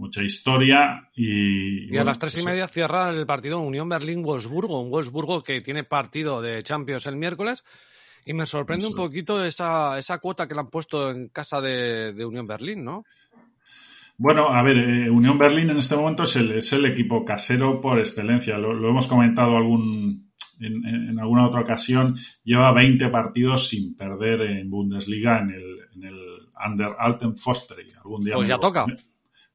[0.01, 1.95] mucha historia y...
[1.95, 5.61] Y a las tres y pues media cierra el partido Unión Berlín-Wolfsburgo, un Wolfsburgo que
[5.61, 7.63] tiene partido de Champions el miércoles
[8.25, 12.25] y me sorprende un poquito esa, esa cuota que le han puesto en casa de,
[12.25, 13.05] Unión Berlín, ¿no?
[14.17, 17.81] Bueno, a ver, eh, Unión Berlín en este momento es el, es el equipo casero
[17.81, 18.59] por excelencia.
[18.59, 20.31] Lo, hemos comentado algún,
[20.61, 22.17] en, alguna otra ocasión.
[22.45, 26.19] Lleva 20 partidos sin perder en Bundesliga en el, en el
[26.67, 27.79] Under Alten Foster.
[27.97, 28.85] Algún día pues ya toca.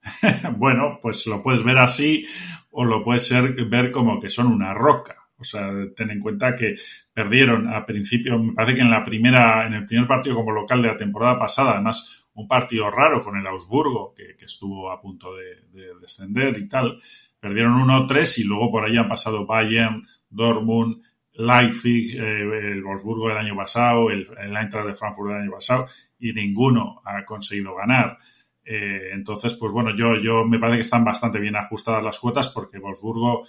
[0.58, 2.26] bueno, pues lo puedes ver así
[2.72, 3.32] o lo puedes
[3.70, 5.25] ver como que son una roca.
[5.38, 6.76] O sea, ten en cuenta que
[7.14, 10.82] perdieron a principio, me parece que en la primera, en el primer partido como local
[10.82, 15.34] de la temporada pasada, además un partido raro con el Augsburgo, que, estuvo a punto
[15.36, 17.00] de, descender y tal,
[17.40, 21.02] perdieron 1-3 y luego por ahí han pasado Bayern, Dortmund,
[21.34, 25.88] Leipzig, eh, el Augsburgo del año pasado, el, el Eintracht de Frankfurt del año pasado,
[26.20, 28.18] y ninguno ha conseguido ganar.
[28.66, 32.50] Eh, entonces, pues bueno, yo, yo me parece que están bastante bien ajustadas las cuotas
[32.50, 33.46] porque Wolfsburgo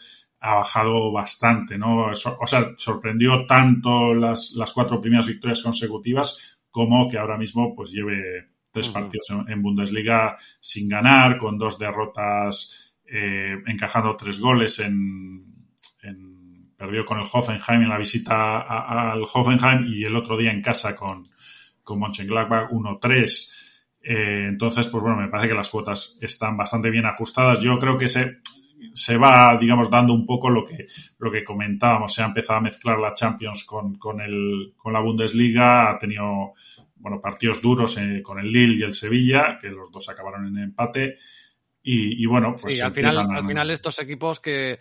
[0.47, 2.07] ha bajado bastante, ¿no?
[2.07, 7.91] o sea, sorprendió tanto las, las, cuatro primeras victorias consecutivas como que ahora mismo pues
[7.91, 15.67] lleve tres partidos en, Bundesliga sin ganar, con dos derrotas, eh, encajando tres goles en,
[16.77, 20.95] perdió con el Hoffenheim en la visita al Hoffenheim y el otro día en casa
[20.95, 21.27] con,
[21.83, 23.53] con Mönchengladbach 1-3.
[24.03, 27.61] Eh, entonces, pues bueno, me parece que las cuotas están bastante bien ajustadas.
[27.61, 28.41] Yo creo que se,
[28.97, 30.87] se va, digamos, dando un poco lo que,
[31.19, 32.15] lo que comentábamos.
[32.15, 35.91] Se ha empezado a mezclar la Champions con, con, el, con la Bundesliga.
[35.91, 36.55] Ha tenido,
[36.97, 40.63] bueno, partidos duros eh, con el Lille y el Sevilla, que los dos acabaron en
[40.63, 41.17] empate.
[41.89, 42.75] Y, bueno, pues.
[42.75, 44.81] Sí, al final, al final estos equipos que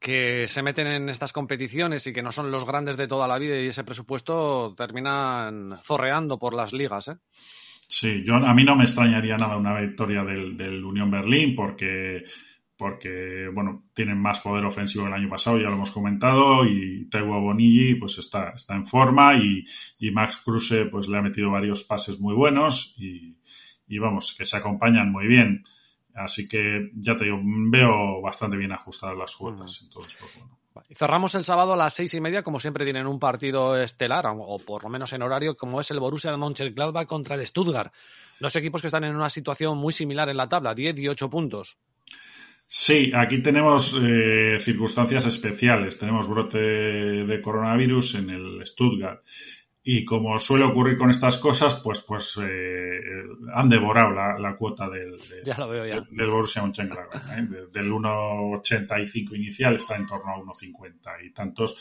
[0.00, 3.38] que se meten en estas competiciones y que no son los grandes de toda la
[3.38, 7.16] vida y ese presupuesto terminan zorreando por las ligas, ¿eh?
[7.86, 12.24] Sí, yo, a mí no me extrañaría nada una victoria del, Unión Berlín porque,
[12.82, 17.04] porque, bueno, tienen más poder ofensivo que el año pasado, ya lo hemos comentado, y
[17.08, 19.64] Taiwo Bonilli pues está, está en forma y,
[20.10, 23.36] Max Kruse pues le ha metido varios pases muy buenos y,
[24.00, 25.62] vamos, que se acompañan muy bien.
[26.12, 29.80] Así que ya te digo, veo bastante bien ajustadas las cuotas.
[29.84, 30.58] Entonces, pues, bueno.
[30.88, 34.26] Y cerramos el sábado a las seis y media, como siempre tienen un partido estelar,
[34.26, 37.94] o por lo menos en horario, como es el Borussia de Mönchengladbach contra el Stuttgart.
[38.40, 41.30] Dos equipos que están en una situación muy similar en la tabla, 10 y 8
[41.30, 41.78] puntos.
[42.74, 45.98] Sí, aquí tenemos eh, circunstancias especiales.
[45.98, 49.22] Tenemos brote de coronavirus en el Stuttgart.
[49.82, 52.98] Y como suele ocurrir con estas cosas, pues, pues eh,
[53.54, 57.36] han devorado la, cuota del, del Borussia Mönchengladbach.
[57.36, 57.46] ¿eh?
[57.70, 61.76] Del 1,85 inicial está en torno a 1,50 y tantos.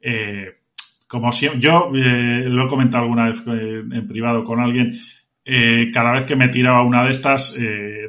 [0.00, 0.60] Eh,
[1.08, 5.00] como siempre, yo lo he comentado alguna vez en privado con alguien,
[5.92, 7.56] cada vez que me tiraba una de estas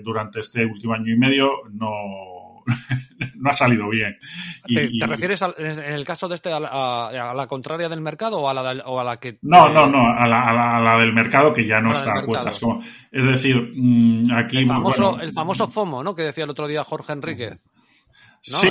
[0.03, 2.29] durante este último año y medio, no
[3.35, 4.17] no ha salido bien.
[4.67, 8.83] ¿Te, refieres en el caso de este a la, contraria del mercado o a la,
[8.85, 9.37] o a la que...
[9.41, 12.59] No, no, no, a la, del mercado que ya no está a cuotas.
[13.11, 14.59] es decir, mm, aquí...
[14.59, 16.15] El famoso, el famoso FOMO, ¿no?
[16.15, 17.65] Que decía el otro día Jorge Enríquez.
[18.41, 18.69] Sí,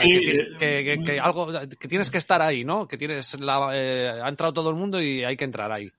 [0.59, 2.89] que, algo que tienes que estar ahí, ¿no?
[2.89, 5.91] Que tienes la, eh, ha entrado todo el mundo y hay que entrar ahí.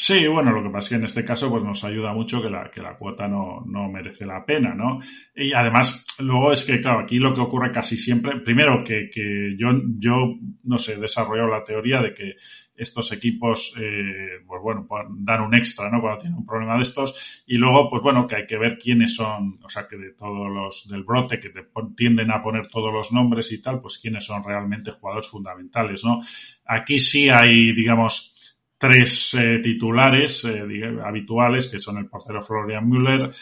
[0.00, 2.48] Sí, bueno, lo que pasa es que en este caso pues nos ayuda mucho que
[2.48, 5.00] la, que la cuota no, no merece la pena, ¿no?
[5.34, 9.56] Y además, luego es que, claro, aquí lo que ocurre casi siempre, primero que, que
[9.58, 12.36] yo, yo, no sé, he desarrollado la teoría de que
[12.76, 14.86] estos equipos, eh, pues bueno,
[15.18, 16.00] dan un extra, ¿no?
[16.00, 17.42] Cuando tienen un problema de estos.
[17.44, 20.48] Y luego, pues bueno, que hay que ver quiénes son, o sea, que de todos
[20.48, 24.24] los del brote, que te tienden a poner todos los nombres y tal, pues quiénes
[24.24, 26.20] son realmente jugadores fundamentales, ¿no?
[26.66, 28.36] Aquí sí hay, digamos,
[28.78, 30.62] tres eh, titulares eh,
[31.04, 33.32] habituales, que son el portero Florian Müller,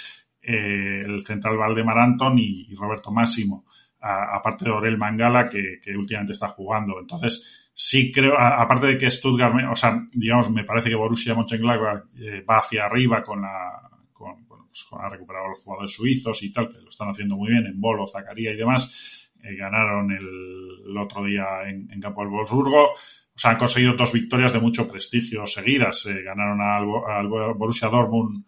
[0.41, 3.66] eh, el central Valdemar Anton y, Roberto Máximo,
[4.01, 6.99] aparte de Orel Mangala, que, últimamente está jugando.
[6.99, 12.05] Entonces, sí creo, aparte de que Stuttgart, o sea, digamos, me parece que Borussia Mönchengladbach
[12.49, 16.68] va hacia arriba con la, con, bueno, pues ha recuperado los jugadores suizos y tal,
[16.68, 19.28] que lo están haciendo muy bien en Bolo, Zacaría y demás.
[19.43, 22.91] ganaron el, otro día en, en campo del Wolfsburgo
[23.37, 26.07] o sea, han conseguido dos victorias de mucho prestigio seguidas.
[26.07, 28.47] Eh, ganaron al, Borussia Dortmund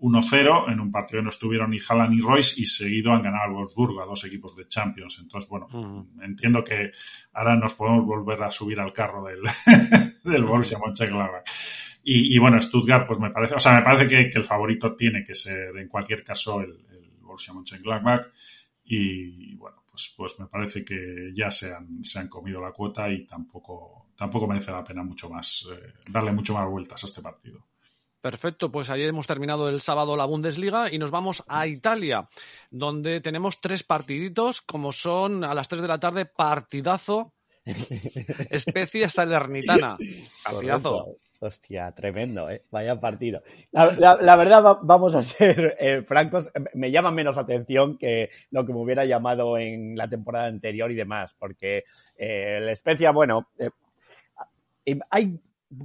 [0.00, 3.44] 1-0 en un partido que no estuvieron ni Haaland ni Royce y seguido han ganado
[3.44, 5.20] al Wolfsburgo, a dos equipos de Champions.
[5.22, 6.90] Entonces, bueno, entiendo que
[7.32, 9.38] ahora nos podemos volver a subir al carro del,
[10.24, 11.48] del Borussia Mönchengladbach.
[12.02, 15.22] Y, y, bueno, Stuttgart, pues me parece, o sea, me parece que, el favorito tiene
[15.22, 18.26] que ser en cualquier caso el, el Borussia Mönchengladbach.
[18.84, 23.08] Y bueno, pues, pues me parece que ya se han, se han comido la cuota
[23.08, 27.22] y tampoco, tampoco merece la pena mucho más, eh, darle mucho más vueltas a este
[27.22, 27.64] partido.
[28.20, 32.28] Perfecto, pues ayer hemos terminado el sábado la Bundesliga y nos vamos a Italia,
[32.70, 37.34] donde tenemos tres partiditos, como son a las tres de la tarde, partidazo,
[38.50, 39.96] especie salernitana.
[40.42, 41.18] Partidazo.
[41.44, 42.64] Hostia, tremendo, ¿eh?
[42.70, 43.42] Vaya partido.
[43.70, 48.78] La, verdad, vamos a ser eh, francos, me llama menos atención que lo que me
[48.78, 51.84] hubiera llamado en la temporada anterior y demás, porque
[52.16, 55.38] eh, la especia, bueno, eh, hay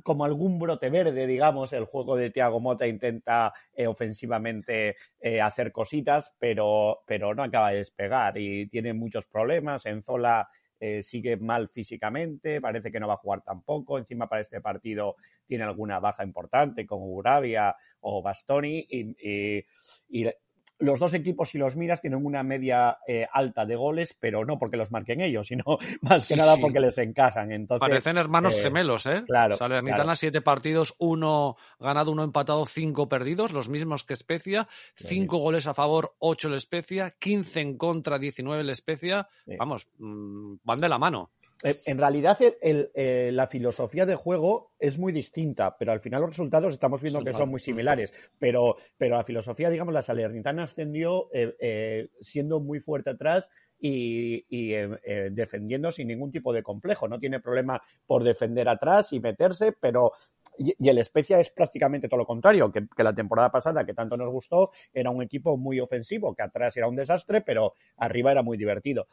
[0.03, 3.53] como algún brote verde, digamos, el juego de Thiago Mota intenta
[3.87, 4.95] ofensivamente
[5.41, 9.87] hacer cositas, pero, pero no acaba de despegar y tiene muchos problemas.
[9.87, 10.47] En Zola
[10.79, 13.97] eh, sigue mal físicamente, parece que no va a jugar tampoco.
[13.97, 15.15] Encima para este partido
[15.45, 20.25] tiene alguna baja importante como Urabia o Bastoni y,
[20.79, 24.57] los dos equipos, si los miras, tienen una media eh, alta de goles, pero no
[24.57, 25.63] porque los marquen ellos, sino
[26.01, 27.51] más que nada porque les encajan.
[27.51, 29.23] Entonces, Parecen hermanos eh, gemelos, ¿eh?
[29.25, 29.55] Claro.
[29.55, 34.67] Salernitana, siete partidos, uno ganado, uno empatado, cinco perdidos, los mismos que Especia.
[34.95, 37.13] Cinco goles a favor, ocho el Especia.
[37.19, 39.27] Quince en contra, diecinueve el Especia.
[39.57, 41.31] Vamos, mm, van de la mano.
[41.63, 46.29] Eh, en realidad eh, la filosofía de juego es muy distinta, pero al final los
[46.29, 48.13] resultados estamos viendo que son muy similares.
[48.37, 53.49] Pero, pero la filosofía, digamos, la Salernitana ascendió eh, siendo muy fuerte atrás
[53.81, 54.73] y,
[55.31, 57.07] defendiendo sin ningún tipo de complejo.
[57.07, 60.11] No tiene problema por defender atrás y meterse, pero
[60.57, 64.29] y, el Especia es prácticamente todo lo contrario, que, la temporada pasada, que tanto nos
[64.29, 68.57] gustó, era un equipo muy ofensivo, que atrás era un desastre, pero arriba era muy
[68.57, 69.07] divertido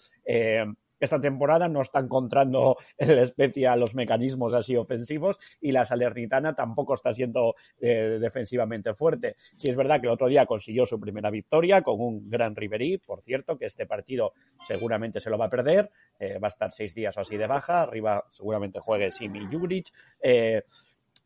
[1.00, 6.94] esta temporada no está encontrando el Especia los mecanismos así ofensivos y la Salernitana tampoco
[6.94, 9.36] está siendo eh, defensivamente fuerte.
[9.56, 12.98] Sí es verdad que el otro día consiguió su primera victoria con un gran Riverí,
[12.98, 14.32] por cierto, que este partido
[14.66, 17.82] seguramente se lo va a perder, eh, va a estar seis días así de baja,
[17.82, 19.92] arriba seguramente juegue Simi Juric.
[20.20, 20.62] Eh,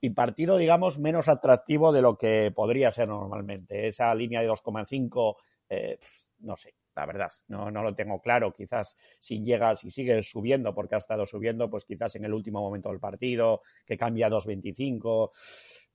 [0.03, 3.87] y partido, digamos, menos atractivo de lo que podría ser normalmente.
[3.87, 5.37] Esa línea de 2,5,
[6.39, 7.31] no sé, la verdad.
[7.49, 8.53] No, no lo tengo claro.
[8.53, 12.61] Quizás si llega, si sigue subiendo, porque ha estado subiendo, pues quizás en el último
[12.61, 15.31] momento del partido, que cambia a 2.25.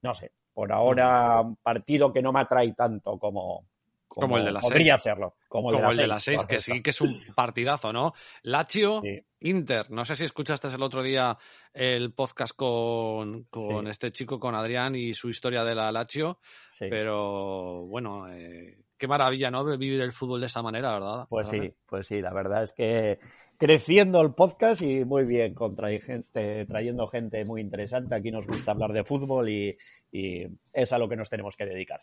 [0.02, 0.32] No sé.
[0.54, 3.68] Por ahora, un partido que no me atrae tanto como,
[4.08, 5.36] como, el de la podría serlo.
[5.50, 8.14] Como el, de, la 6, que sí que es un partidazo, ¿no?
[8.43, 9.02] Lazio,
[9.41, 9.91] Inter.
[9.91, 11.38] No sé si escuchaste el otro día
[11.74, 16.39] el podcast con, con este chico, con Adrián y su historia de la Lazio,
[16.80, 19.66] pero bueno, eh, qué maravilla, ¿no?
[19.78, 21.26] Vivir el fútbol de esa manera, ¿verdad?
[21.30, 23.20] Pues sí, pues sí, la verdad es que
[23.58, 28.16] creciendo el podcast y muy bien, con gente, trayendo gente muy interesante.
[28.16, 29.78] Aquí nos gusta hablar de fútbol y,
[30.72, 32.00] es a lo que nos tenemos que dedicar.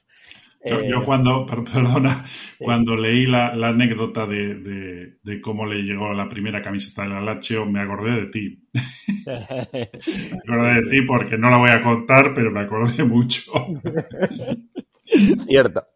[0.64, 2.26] Yo, eh, cuando, perdona,
[2.58, 7.80] cuando leí la, anécdota de, cómo le llegó la primera camiseta de la Lazio, me
[7.80, 8.68] acordé de ti.
[9.26, 13.52] me acordé de ti porque no la voy a contar, pero me acordé mucho.
[15.46, 15.86] Cierto.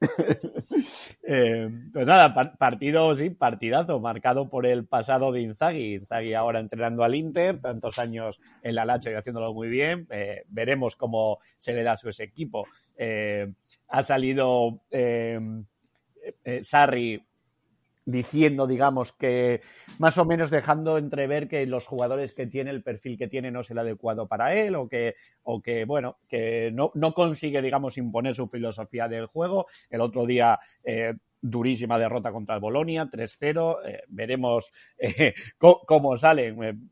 [1.23, 5.95] Eh, pues nada, partido, sí, partidazo, marcado por el pasado de Inzaghi.
[5.95, 10.07] Inzaghi ahora entrenando al Inter, tantos años en la Lacha y haciéndolo muy bien.
[10.11, 12.67] Eh, veremos cómo se le da a su ese equipo.
[12.97, 13.53] Eh,
[13.89, 14.83] ha salido
[16.63, 17.23] Sarri
[18.07, 19.61] diciendo, digamos, que
[19.99, 23.61] más o menos dejando entrever que los jugadores que tiene, el perfil que tiene no
[23.61, 27.99] es el adecuado para él o que, o que bueno, que no, no consigue, digamos,
[27.99, 29.67] imponer su filosofía del juego.
[29.91, 33.79] El otro día eh, durísima derrota contra el Bolonia, 3-0.
[33.85, 36.89] Eh, veremos eh, cómo, salen.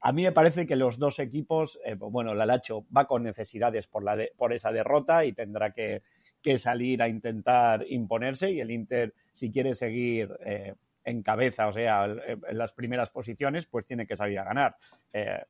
[0.00, 4.04] A mí me parece que los dos equipos, bueno, la Lacho va con necesidades por,
[4.04, 6.02] la por esa derrota y tendrá que,
[6.42, 10.74] que salir a intentar imponerse y el Inter, si quiere seguir eh,
[11.04, 14.76] en cabeza, o sea, en las primeras posiciones, pues tiene que salir a ganar.
[15.12, 15.44] Eh,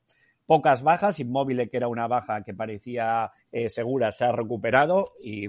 [0.45, 5.47] pocas bajas, Inmóvil, que era una baja que parecía eh, segura, se ha recuperado y,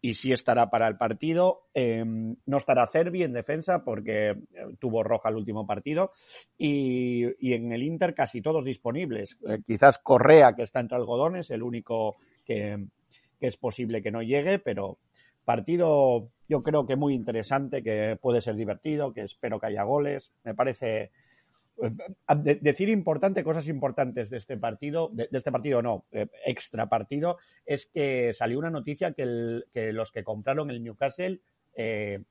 [0.00, 1.66] y sí estará para el partido.
[1.74, 4.36] Em, no estará Cervi en defensa porque
[4.78, 6.12] tuvo roja el último partido.
[6.56, 9.36] Y, y en el Inter casi todos disponibles.
[9.66, 12.86] quizás Correa, que está entre algodones, el único que,
[13.40, 14.98] que es posible que no llegue, pero
[15.44, 20.32] partido yo creo que muy interesante, que puede ser divertido, que espero que haya goles.
[20.44, 21.10] Me parece
[21.82, 27.38] eh, decir importante, cosas importantes de este partido, de, este partido no, eh, extra partido,
[27.64, 31.40] es que salió una noticia que, que los que compraron el Newcastle
[31.76, 32.22] eh,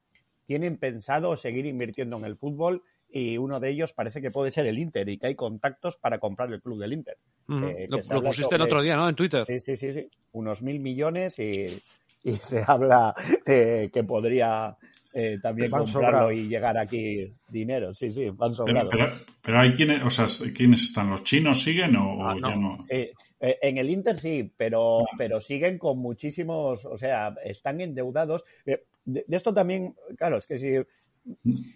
[0.45, 4.65] tienen pensado seguir invirtiendo en el fútbol y uno de ellos parece que puede ser
[4.65, 7.17] el Inter y que hay contactos para comprar el club del Inter.
[7.47, 9.07] Eh, lo, pusiste el otro día, ¿no?
[9.07, 9.45] En Twitter.
[9.45, 10.09] Sí, sí, sí, sí.
[10.31, 11.65] Unos mil millones y,
[12.41, 13.13] se habla
[13.45, 14.77] de que podría
[15.13, 17.93] eh, también comprarlo y llegar aquí dinero.
[17.93, 18.93] Sí, sí, van sobrados.
[19.41, 21.09] Pero, hay quienes, o sea, ¿quiénes están?
[21.09, 22.77] ¿Los chinos siguen o, ah, ya no?
[22.79, 23.09] Sí,
[23.39, 25.15] eh, en el Inter sí, pero, ah.
[25.17, 28.43] pero siguen con muchísimos, o sea, están endeudados.
[28.65, 30.71] de, esto también, claro, es que si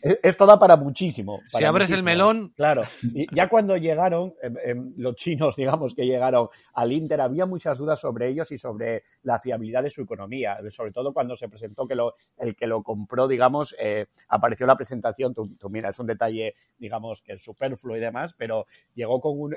[0.01, 1.41] esto da para muchísimo.
[1.47, 2.53] si abres el melón.
[2.55, 2.81] Claro.
[3.13, 7.77] Y ya cuando llegaron, em, em, los chinos, digamos, que llegaron al Inter, había muchas
[7.77, 10.57] dudas sobre ellos y sobre la fiabilidad de su economía.
[10.69, 14.75] Sobre todo cuando se presentó que lo, el que lo compró, digamos, eh, apareció la
[14.75, 15.33] presentación.
[15.33, 19.55] Tú, mira, es un detalle, digamos, que es superfluo y demás, pero llegó con un.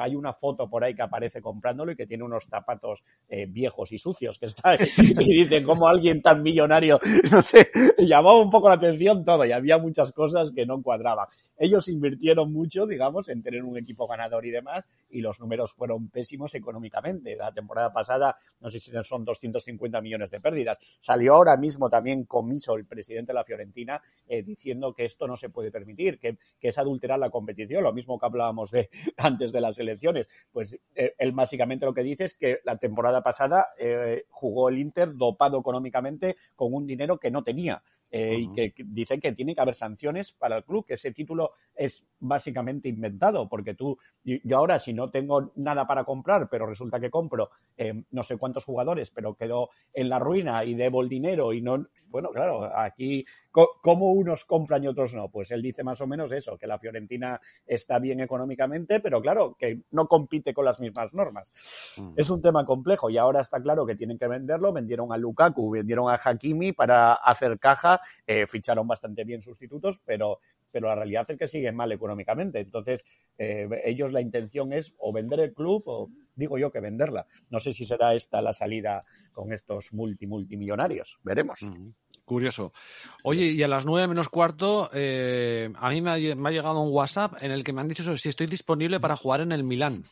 [0.00, 3.92] hay una foto por ahí que aparece comprándolo y que tiene unos zapatos eh, viejos
[3.92, 4.76] y sucios que está.
[4.98, 7.00] y dicen, como alguien tan millonario,
[7.32, 11.26] no sé, llamaba un poco la atención y había muchas cosas que no cuadraban.
[11.56, 16.08] Ellos invirtieron mucho, digamos, en tener un equipo ganador y demás, y los números fueron
[16.08, 17.36] pésimos económicamente.
[17.36, 20.78] La temporada pasada, no sé si son 250 millones de pérdidas.
[21.00, 25.36] Salió ahora mismo también Comiso, el presidente de la Fiorentina, eh, diciendo que esto no
[25.36, 29.60] se puede permitir, que, es adulterar la competición, lo mismo que hablábamos de antes de
[29.60, 30.28] las elecciones.
[30.50, 34.78] Pues eh, él básicamente lo que dice es que la temporada pasada eh, jugó el
[34.78, 37.82] Inter dopado económicamente con un dinero que no tenía.
[38.12, 42.04] Y que, dicen que tiene que haber sanciones para el club, que ese título es
[42.18, 47.10] básicamente inventado, porque tú, yo ahora si no tengo nada para comprar, pero resulta que
[47.10, 51.52] compro eh, no sé cuántos jugadores, pero quedo en la ruina y debo el dinero
[51.52, 55.28] y no, bueno, claro, aquí, ¿cómo unos compran y otros no?
[55.28, 59.56] Pues él dice más o menos eso, que la Fiorentina está bien económicamente, pero claro,
[59.58, 61.52] que no compite con las mismas normas.
[61.98, 62.14] Mm.
[62.16, 64.72] Es un tema complejo y ahora está claro que tienen que venderlo.
[64.72, 70.40] Vendieron a Lukaku, vendieron a Hakimi para hacer caja, eh, ficharon bastante bien sustitutos, pero,
[70.70, 72.60] pero la realidad es que siguen mal económicamente.
[72.60, 73.06] Entonces,
[73.38, 76.10] eh, ellos la intención es o vender el club o
[76.40, 77.26] digo yo que venderla.
[77.50, 81.18] No sé si será esta la salida con estos multi multimillonarios.
[81.22, 81.60] Veremos.
[82.24, 82.72] Curioso.
[83.22, 87.42] Oye, y a las nueve menos cuarto, eh, a mí me ha, llegado un WhatsApp
[87.42, 90.02] en el que me han dicho si estoy disponible para jugar en el Milán.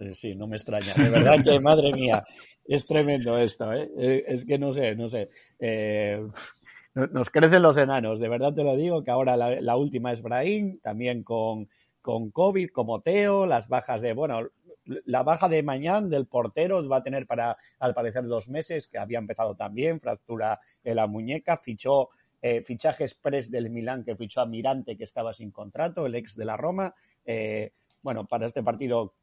[0.00, 0.92] Eh, sí, no me extraña.
[0.94, 2.24] De verdad que, madre mía,
[2.64, 3.88] es tremendo esto, ¿eh?
[3.96, 5.28] eh es que no sé, no sé.
[6.94, 10.80] nos crecen los enanos, de verdad te lo digo, que ahora la, última es Brahim,
[10.80, 11.68] también con,
[12.02, 14.48] con COVID, como Teo, las bajas de, bueno,
[14.84, 18.98] la baja de mañana del portero va a tener para, al parecer, dos meses, que
[18.98, 22.10] había empezado también, fractura en la muñeca, fichó
[22.46, 26.36] eh, fichaje express del Milán que fichó a Mirante, que estaba sin contrato, el ex
[26.36, 26.94] de la Roma.
[27.24, 27.72] Eh,
[28.02, 29.14] bueno, para este partido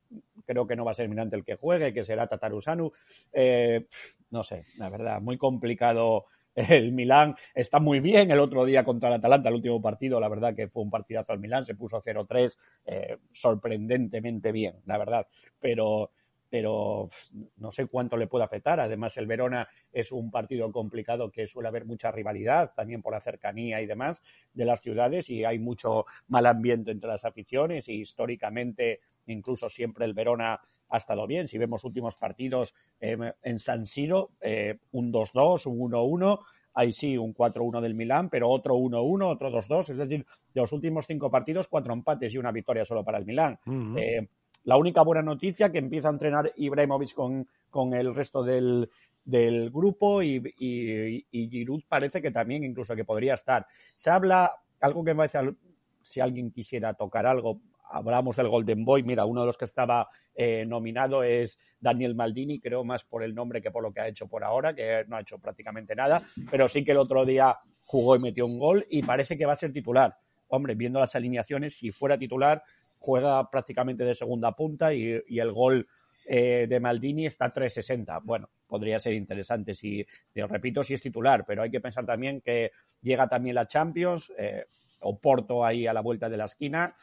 [0.43, 2.91] creo que no va a ser Mirante el que juegue, que será Tatarusanu.
[3.31, 3.85] Eh,
[4.31, 6.25] no sé, la verdad, muy complicado
[6.55, 8.31] el Milán está muy bien.
[8.31, 11.33] El otro día contra el Atalanta, el último partido, la verdad que fue un partidazo
[11.33, 15.27] al Milán, se puso 0-3, eh, sorprendentemente bien, la verdad.
[15.59, 16.11] Pero,
[16.49, 17.09] pero
[17.57, 18.79] no sé cuánto le puede afectar.
[18.79, 23.21] Además, el Verona es un partido complicado que suele haber mucha rivalidad, también por la
[23.21, 24.21] cercanía y demás
[24.53, 30.03] de las ciudades, y hay mucho mal ambiente entre las aficiones, y históricamente, incluso siempre
[30.03, 30.59] el Verona
[30.91, 31.47] ha estado bien.
[31.47, 36.39] Si vemos últimos partidos eh, en San Siro, eh, un 2-2, un 1-1,
[36.73, 40.71] ahí sí, un 4-1 del Milán, pero otro 1-1, otro 2-2, es decir, de los
[40.71, 43.57] últimos cinco partidos, cuatro empates y una victoria solo para el Milán.
[43.97, 44.27] Eh,
[44.65, 48.89] la única buena noticia que empieza a entrenar Ibrahimovic con, con el resto del,
[49.23, 53.65] del grupo y, y, Giroud parece que también incluso que podría estar.
[53.95, 55.55] Se habla, algo que me parece,
[56.03, 57.59] si alguien quisiera tocar algo,
[57.91, 62.59] hablamos del Golden Boy, mira, uno de los que estaba eh, nominado es Daniel Maldini,
[62.59, 65.17] creo más por el nombre que por lo que ha hecho por ahora, que no
[65.17, 68.85] ha hecho prácticamente nada, pero sí que el otro día jugó y metió un gol
[68.89, 70.15] y parece que va a ser titular.
[70.47, 72.63] Hombre, viendo las alineaciones, si fuera titular,
[72.97, 75.87] juega prácticamente de segunda punta y, el gol
[76.25, 78.19] eh, de Maldini está a 360.
[78.23, 82.71] Bueno, podría ser interesante si, repito, si es titular, pero hay que pensar también que
[83.01, 84.65] llega también la Champions, eh,
[85.01, 86.95] o Porto ahí a la vuelta de la esquina.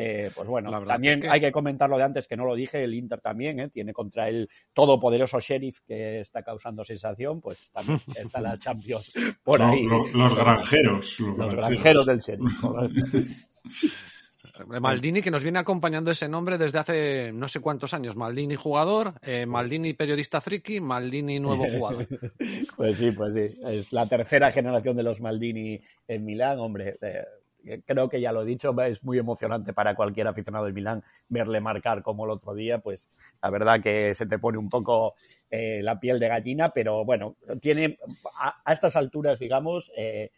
[0.00, 2.94] Eh, pues bueno, también hay que comentar lo de antes, que no lo dije, el
[2.94, 3.68] Inter también ¿eh?
[3.68, 9.60] tiene contra el todopoderoso Sheriff que está causando sensación, pues también está la Champions por
[9.60, 9.82] ahí.
[9.82, 11.18] los, granjeros.
[11.18, 12.06] Los, granjeros.
[12.06, 12.44] del Sheriff.
[14.80, 18.16] Maldini, que nos viene acompañando ese nombre desde hace no sé cuántos años.
[18.16, 22.06] Maldini jugador, eh, Maldini periodista friki, Maldini nuevo jugador.
[22.76, 23.60] pues sí, pues sí.
[23.66, 26.98] Es la tercera generación de los Maldini en Milán, hombre.
[27.00, 27.24] Eh,
[27.86, 31.60] creo que ya lo he dicho, es muy emocionante para cualquier aficionado de Milán verle
[31.60, 33.08] marcar como el otro día, pues
[33.42, 35.14] la verdad que se te pone un poco
[35.50, 37.98] eh, la piel de gallina, pero bueno, tiene
[38.38, 40.30] a, estas alturas, digamos, eh,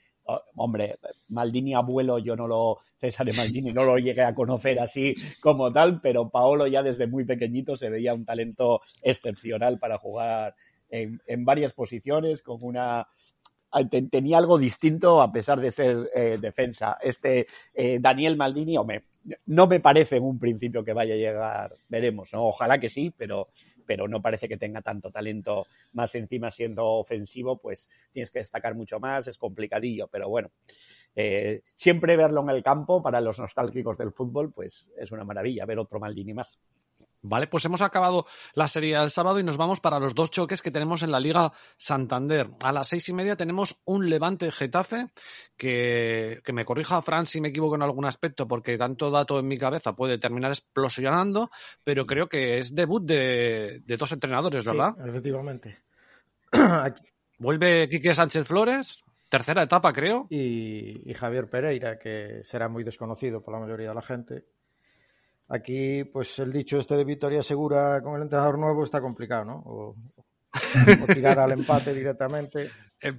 [0.56, 5.72] hombre, Maldini abuelo, yo no lo, César Maldini no lo llegué a conocer así como
[5.72, 10.54] tal, pero Paolo ya desde muy pequeñito se veía un talento excepcional para jugar
[10.90, 13.08] en, en varias posiciones, con una
[14.10, 16.98] tenía algo distinto a pesar de ser eh, defensa.
[17.00, 18.76] Este eh, Daniel Maldini,
[19.46, 22.46] no me parece en un principio que vaya a llegar, veremos, ¿no?
[22.46, 23.48] Ojalá que sí, pero,
[23.86, 25.66] pero no parece que tenga tanto talento.
[25.92, 30.50] Más encima siendo ofensivo, pues tienes que destacar mucho más, es complicadillo, pero bueno.
[31.14, 35.66] Eh, siempre verlo en el campo para los nostálgicos del fútbol, pues es una maravilla
[35.66, 36.58] ver otro Maldini más.
[37.22, 40.62] Vale, pues hemos acabado la serie del sábado y nos vamos para los dos choques
[40.62, 42.48] que tenemos en la Liga Santander.
[42.62, 45.08] A las seis y media tenemos un Levante Getafe,
[45.56, 49.48] que, que me corrija Fran si me equivoco en algún aspecto, porque tanto dato en
[49.48, 51.50] mi cabeza puede terminar explosionando,
[51.84, 54.94] pero creo que es debut de, dos entrenadores, ¿verdad?
[54.96, 55.78] Sí, efectivamente.
[57.38, 60.26] Vuelve Quique Sánchez Flores, tercera etapa creo.
[60.30, 64.44] y Javier Pereira, que será muy desconocido por la mayoría de la gente
[65.52, 69.62] Aquí, pues el dicho este de victoria segura con el entrenador nuevo está complicado, ¿no?
[69.66, 69.96] O,
[71.12, 72.70] tirar al empate directamente.
[73.02, 73.18] Eh,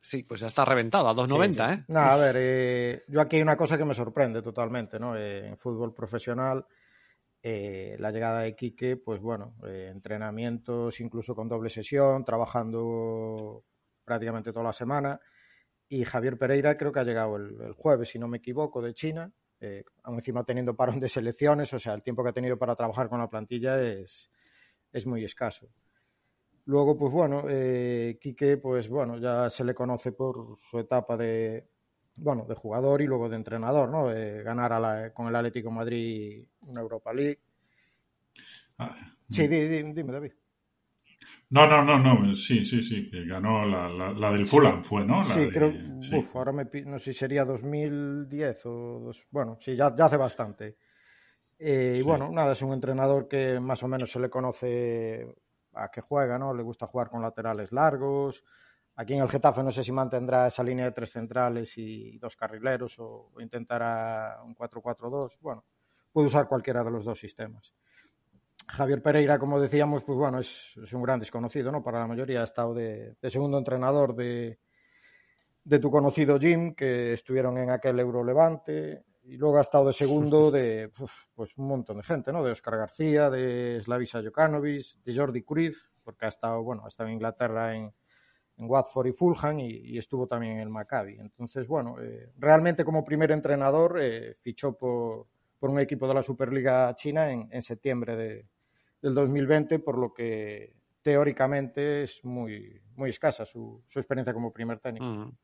[0.00, 1.84] sí, pues ya está reventado, a 2.90, ¿eh?
[1.88, 5.14] No, a ver, eh, yo aquí hay una cosa que me sorprende totalmente, ¿no?
[5.14, 6.64] Eh, en fútbol profesional,
[7.42, 13.62] la llegada de Quique, pues bueno, entrenamientos incluso con doble sesión, trabajando
[14.06, 15.20] prácticamente toda la semana.
[15.86, 19.30] Y Javier Pereira creo que ha llegado el jueves, si no me equivoco, de China
[19.64, 22.76] eh, aún encima teniendo parón de selecciones, o sea, el tiempo que ha tenido para
[22.76, 24.30] trabajar con la plantilla es,
[24.92, 25.68] es muy escaso.
[26.66, 31.66] Luego, pues bueno, eh, Quique, pues bueno, ya se le conoce por su etapa de,
[32.16, 34.06] bueno, de jugador y luego de entrenador, ¿no?
[34.44, 37.40] ganar con el Atlético Madrid una Europa League.
[38.78, 38.96] Ah,
[39.30, 40.32] sí, dime, David.
[41.50, 45.22] No, no, no, no, sí, sí, sí, que ganó la, la, del Fulham, fue, ¿no?
[45.24, 45.72] sí, creo,
[46.18, 50.76] uf, ahora me, no sé si sería 2010 o, bueno, sí, ya, ya hace bastante.
[51.58, 55.26] Eh, y bueno, nada, es un entrenador que más o menos se le conoce
[55.74, 56.52] a que juega, ¿no?
[56.52, 58.44] Le gusta jugar con laterales largos.
[58.96, 62.36] Aquí en el Getafe no sé si mantendrá esa línea de tres centrales y dos
[62.36, 65.38] carrileros o, o intentará un 4-4-2.
[65.40, 65.64] Bueno,
[66.12, 67.74] puede usar cualquiera de los dos sistemas.
[68.66, 71.82] Javier Pereira, como decíamos, pues bueno, es, un gran desconocido, ¿no?
[71.82, 74.58] Para la mayoría ha estado de, segundo entrenador de,
[75.64, 79.92] de, tu conocido Jim, que estuvieron en aquel Euro Levante, y luego ha estado de
[79.92, 80.90] segundo de
[81.34, 82.42] pues un montón de gente, ¿no?
[82.42, 87.08] De Oscar García, de Slavisa Jokanovic, de Jordi Cruyff, porque ha estado, bueno, ha estado
[87.08, 87.92] en Inglaterra en,
[88.56, 91.16] en Watford y Fulham y, estuvo también en el Maccabi.
[91.18, 95.26] Entonces, bueno, eh, realmente como primer entrenador eh, fichó por,
[95.58, 98.46] por, un equipo de la Superliga China en, en septiembre de,
[99.04, 104.78] del 2020, por lo que teóricamente es muy, muy escasa su, su experiencia como primer
[104.78, 105.04] técnico.
[105.04, 105.36] Mm.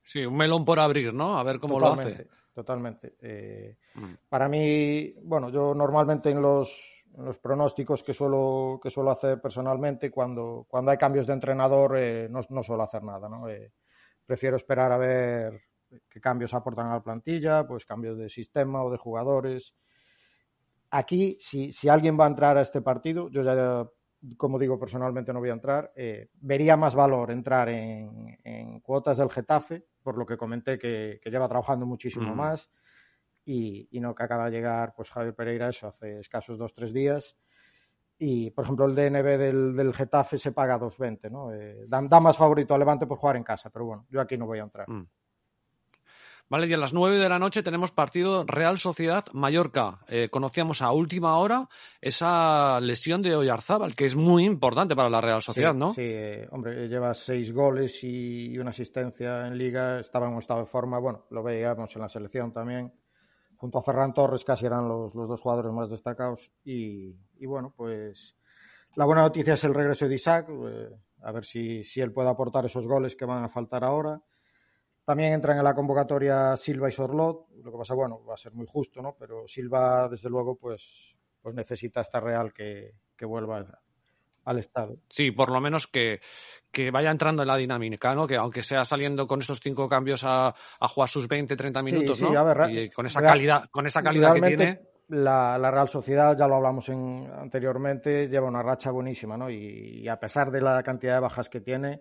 [0.00, 1.36] Sí, un melón por abrir, ¿no?
[1.36, 2.28] A ver cómo lo hace.
[2.54, 3.16] Totalmente.
[3.20, 4.12] Eh, mm.
[4.28, 10.08] Para mí, bueno, yo normalmente en los, los pronósticos que suelo, que suelo hacer personalmente,
[10.08, 13.48] cuando, cuando hay cambios de entrenador, eh, no, no, suelo hacer nada, ¿no?
[13.48, 13.72] Eh,
[14.24, 15.60] prefiero esperar a ver
[16.08, 19.74] qué cambios aportan a la plantilla, pues cambios de sistema o de jugadores.
[20.90, 23.88] Aquí, si, si, alguien va a entrar a este partido, yo ya,
[24.36, 29.18] como digo, personalmente no voy a entrar, eh, vería más valor entrar en, en, cuotas
[29.18, 32.70] del Getafe, por lo que comenté que, que lleva trabajando muchísimo más,
[33.44, 36.92] y, y, no que acaba de llegar pues Javier Pereira, eso hace escasos dos, tres
[36.92, 37.36] días.
[38.22, 41.54] Y, por ejemplo, el DNB del, del Getafe se paga 2.20, ¿no?
[41.54, 44.36] Eh, da, da, más favorito a Levante por jugar en casa, pero bueno, yo aquí
[44.36, 44.86] no voy a entrar.
[44.90, 45.06] Mm.
[46.50, 50.00] Vale, y a las 9 de la noche tenemos partido Real Sociedad Mallorca.
[50.08, 51.68] Eh, conocíamos a última hora
[52.00, 55.94] esa lesión de Oyarzábal, que es muy importante para la Real Sociedad, sí, ¿no?
[55.94, 60.58] Sí, eh, hombre, lleva seis goles y una asistencia en Liga, estaba en un estado
[60.58, 62.92] de forma, bueno, lo veíamos en la selección también.
[63.56, 66.50] Junto a Ferran Torres casi eran los, los dos jugadores más destacados.
[66.64, 68.34] Y, y, bueno, pues
[68.96, 70.88] la buena noticia es el regreso de Isaac, eh,
[71.22, 74.20] a ver si, si él puede aportar esos goles que van a faltar ahora.
[75.10, 78.52] También entran en la convocatoria Silva y Sorlot, lo que pasa, bueno, va a ser
[78.52, 79.16] muy justo, ¿no?
[79.18, 83.66] Pero Silva, desde luego, pues, pues necesita esta Real que, que vuelva
[84.44, 84.98] al estado.
[85.08, 86.20] Sí, por lo menos que,
[86.70, 88.24] que, vaya entrando en la dinámica, ¿no?
[88.28, 92.16] Que aunque sea saliendo con estos cinco cambios a, a jugar sus 20, 30 minutos,
[92.16, 92.44] sí, sí, ¿no?
[92.44, 94.80] Ver, y con esa calidad, con esa calidad que tiene.
[95.08, 99.50] La, la, Real Sociedad, ya lo hablamos en, anteriormente, lleva una racha buenísima, ¿no?
[99.50, 102.00] Y, y a pesar de la cantidad de bajas que tiene,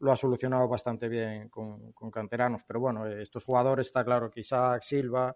[0.00, 2.62] lo ha solucionado bastante bien con, con, canteranos.
[2.66, 5.34] Pero bueno, estos jugadores, está claro que Isaac, Silva,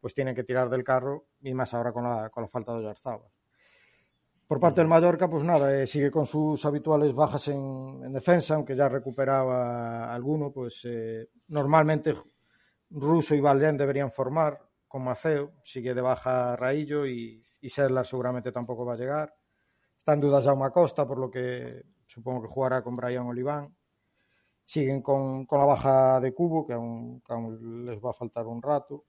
[0.00, 2.78] pues tienen que tirar del carro y más ahora con la, con la falta de
[2.78, 3.30] Oyarzabal.
[4.46, 8.54] Por parte del Mallorca, pues nada, eh, sigue con sus habituales bajas en, en, defensa,
[8.54, 12.14] aunque ya recuperaba alguno, pues eh, normalmente
[12.88, 18.50] Russo y Valdén deberían formar con Maceo, sigue de baja Raillo y, y Sedlar seguramente
[18.50, 19.34] tampoco va a llegar.
[19.98, 23.76] Está en dudas Jaume Costa, por lo que supongo que jugará con Brian Oliván
[24.68, 28.46] siguen con, con, la baja de Cubo, que aún, que aún, les va a faltar
[28.46, 29.06] un rato.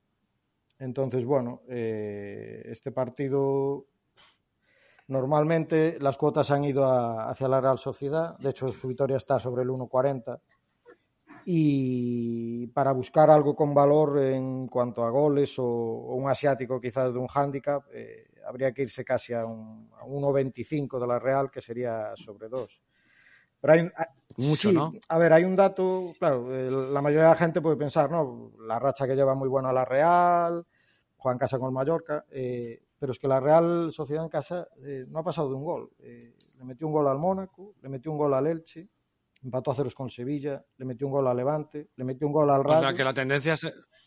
[0.79, 3.85] Entonces, bueno, eh, este partido
[5.09, 9.37] normalmente las cuotas han ido a, hacia la Real Sociedad, de hecho su victoria está
[9.37, 10.39] sobre el 1.40
[11.43, 17.19] y para buscar algo con valor en cuanto a goles o, un asiático quizás de
[17.19, 21.59] un hándicap, eh, habría que irse casi a un, a 1.25 de la Real, que
[21.59, 22.81] sería sobre 2.
[23.61, 23.89] Pero hay,
[24.37, 24.93] Mucho, sí, ¿no?
[25.09, 28.53] A ver, hay un dato, claro, eh, la mayoría de la gente puede pensar, ¿no?
[28.65, 30.65] La racha que lleva muy buena la Real,
[31.17, 34.67] juega en casa con el Mallorca, eh, pero es que la Real Sociedad en casa
[34.81, 35.89] eh, no ha pasado de un gol.
[35.99, 38.87] Le metió un gol al Mónaco, le metió un gol al Elche,
[39.43, 42.49] empató a ceros con Sevilla, le metió un gol al Levante, le metió un gol
[42.49, 42.79] al Rayo.
[42.79, 43.55] O sea, que la tendencia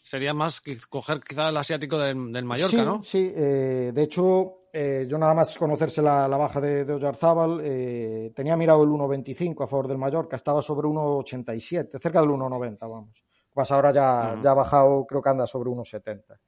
[0.03, 3.03] sería más que coger quizá el asiático del, del Mallorca, sí, ¿no?
[3.03, 7.61] Sí, eh, de hecho, eh, yo nada más conocerse la, la baja de, de Oyarzábal,
[7.63, 12.79] eh, tenía mirado el 1.25 a favor del Mallorca, estaba sobre 1.87, cerca del 1.90,
[12.81, 13.25] vamos.
[13.53, 14.43] Pues ahora ya, uh -huh.
[14.43, 16.39] ya ha bajado, creo que anda sobre 1.70.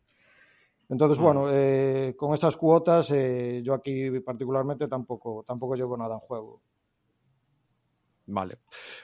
[0.88, 1.24] Entonces, uh -huh.
[1.24, 3.08] bueno, eh, con estas cuotas,
[3.62, 6.62] yo aquí particularmente tampoco, tampoco llevo nada en juego.
[8.26, 8.58] Vale.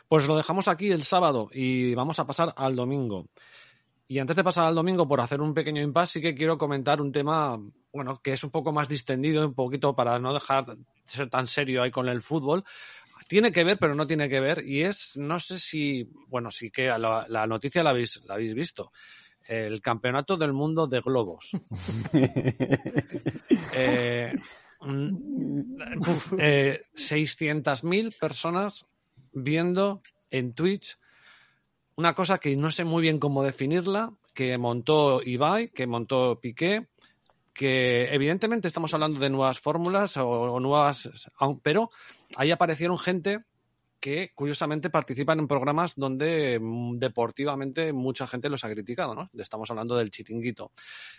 [0.08, 3.26] Pues lo dejamos aquí el sábado y vamos a pasar al domingo.
[4.08, 7.00] Y antes de pasar al domingo, por hacer un pequeño impasse, sí que quiero comentar
[7.00, 7.60] un tema,
[7.92, 11.46] bueno, que es un poco más distendido, un poquito para no dejar de ser tan
[11.46, 12.64] serio ahí con el fútbol.
[13.28, 14.64] Tiene que ver, pero no tiene que ver.
[14.66, 18.54] Y es, no sé si, bueno, sí que la, la noticia la habéis, la habéis
[18.54, 18.92] visto.
[19.46, 21.50] El campeonato del mundo de globos.
[23.74, 24.32] eh,
[26.38, 28.86] eh, 600.000 personas
[29.32, 30.96] viendo en Twitch
[31.96, 36.88] una cosa que no sé muy bien cómo definirla, que montó Ibai, que montó Piqué,
[37.52, 41.10] que evidentemente estamos hablando de nuevas fórmulas o, nuevas,
[41.62, 41.90] pero
[42.36, 43.40] ahí aparecieron gente
[44.00, 49.30] que curiosamente participan en programas donde mm, deportivamente mucha gente los ha criticado, ¿no?
[49.38, 50.72] Estamos hablando del chiringuito.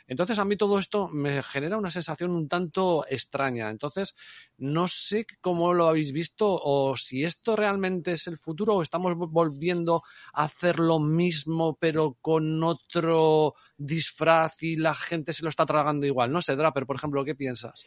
[0.08, 3.70] Entonces a mí todo esto me genera una sensación un tanto extraña.
[3.70, 4.16] Entonces
[4.58, 9.14] no sé cómo lo habéis visto o si esto realmente es el futuro o estamos
[9.16, 10.02] volviendo
[10.34, 16.06] a hacer lo mismo pero con otro disfraz y la gente se lo está tragando
[16.06, 16.32] igual.
[16.32, 17.84] No sé, Draper, por ejemplo, ¿qué piensas?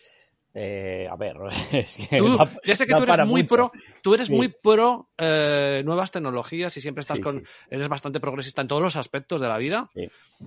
[0.57, 1.37] Eh, a ver,
[1.73, 3.55] es que tú, da, ya sé que tú eres muy mucho.
[3.57, 4.33] pro, tú eres sí.
[4.33, 7.47] muy pro eh, nuevas tecnologías y siempre estás sí, con, sí.
[7.71, 9.91] eres bastante progresista en todos los aspectos de la vida,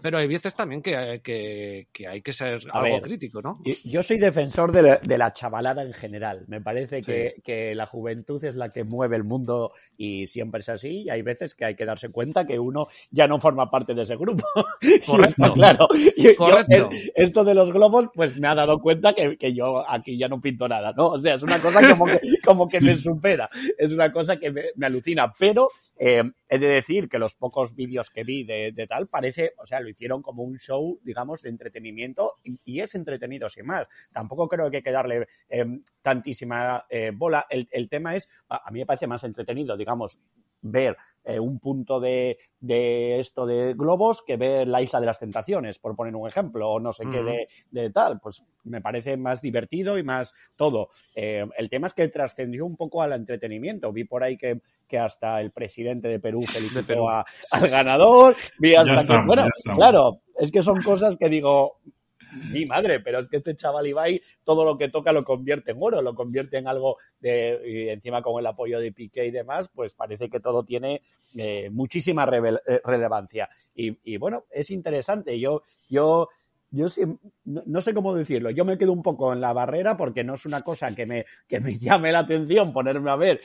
[0.01, 3.59] pero hay veces también que, que, que hay que ser a algo ver, crítico, ¿no?
[3.83, 6.45] Yo soy defensor de la, de la chavalada en general.
[6.47, 10.69] Me parece que, que, la juventud es la que mueve el mundo y siempre es
[10.69, 11.03] así.
[11.03, 14.03] Y hay veces que hay que darse cuenta que uno ya no forma parte de
[14.03, 14.45] ese grupo.
[15.05, 15.53] Correcto.
[15.53, 15.87] claro.
[16.17, 16.75] Yo, Correcto.
[16.77, 20.27] Yo, esto de los globos, pues me ha dado cuenta que, que yo aquí ya
[20.27, 21.09] no pinto nada, ¿no?
[21.09, 24.51] O sea, es una cosa como que, como que me supera, es una cosa que
[24.51, 25.69] me, me alucina, pero
[25.99, 29.65] eh, he de decir que los pocos vídeos que vi de, de, tal parece, o
[29.65, 33.87] sea, lo hicieron como un show, digamos, de entretenimiento y, y es entretenido sin más.
[34.13, 35.65] Tampoco creo que hay que darle eh,
[36.01, 37.45] tantísima eh, bola.
[37.49, 40.19] El, el, tema es, a, a, mí me parece más entretenido, digamos,
[40.61, 45.19] ver eh, un punto de, de, esto de globos que ver la isla de las
[45.19, 48.21] tentaciones, por poner un ejemplo, o no sé qué de, de, tal.
[48.21, 50.87] Pues me parece más divertido y más todo.
[51.13, 53.91] Eh, el tema es que trascendió un poco al entretenimiento.
[53.91, 58.33] Vi por ahí que, que hasta el presidente de Perú felicitó A, al ganador.
[58.59, 61.79] Vi hasta que, bueno, claro, es que son cosas que digo,
[62.51, 65.77] mi madre, pero es que este chaval Ibai todo lo que toca lo convierte en
[65.79, 69.93] oro, lo convierte en algo de, encima con el apoyo de Piqué y demás, pues
[69.93, 71.01] parece que todo tiene
[71.35, 73.49] eh, muchísima eh, relevancia.
[73.75, 75.39] Y, bueno, es interesante.
[75.39, 76.29] Yo, yo,
[76.71, 76.87] yo
[77.45, 78.49] no, sé cómo decirlo.
[78.49, 81.25] Yo me quedo un poco en la barrera porque no es una cosa que me,
[81.47, 83.41] que me llame la atención ponerme a ver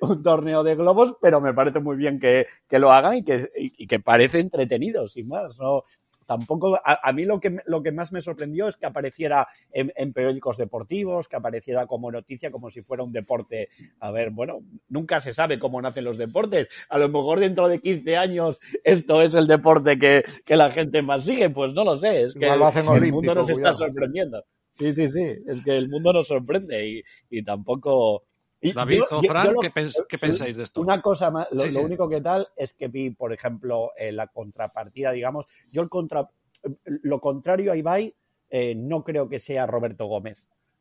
[0.00, 3.50] un torneo de globos, pero me parece muy bien que, que lo hagan y que,
[3.54, 5.58] y que parece entretenido, sin más.
[5.60, 5.84] No,
[6.26, 10.56] tampoco, a, mí lo que, lo que más me sorprendió es que apareciera en, periódicos
[10.56, 13.68] deportivos, que apareciera como noticia, como si fuera un deporte.
[14.00, 16.68] A ver, bueno, nunca se sabe cómo nacen los deportes.
[16.88, 21.02] A lo mejor dentro de 15 años esto es el deporte que, que la gente
[21.02, 22.22] más sigue, pues no lo sé.
[22.22, 24.44] Es que el, mundo nos está sorprendiendo.
[24.74, 25.24] Sí, sí, sí.
[25.46, 28.24] Es que el mundo nos sorprende y, y tampoco
[28.60, 30.80] David o Fran, ¿qué, pensáis de esto?
[30.80, 35.12] Una cosa más, lo, único que tal es que vi, por ejemplo, eh, la contrapartida,
[35.12, 36.28] digamos, yo el contra,
[36.84, 38.14] lo contrario a Ibai
[38.48, 40.38] eh, no creo que sea Roberto Gómez.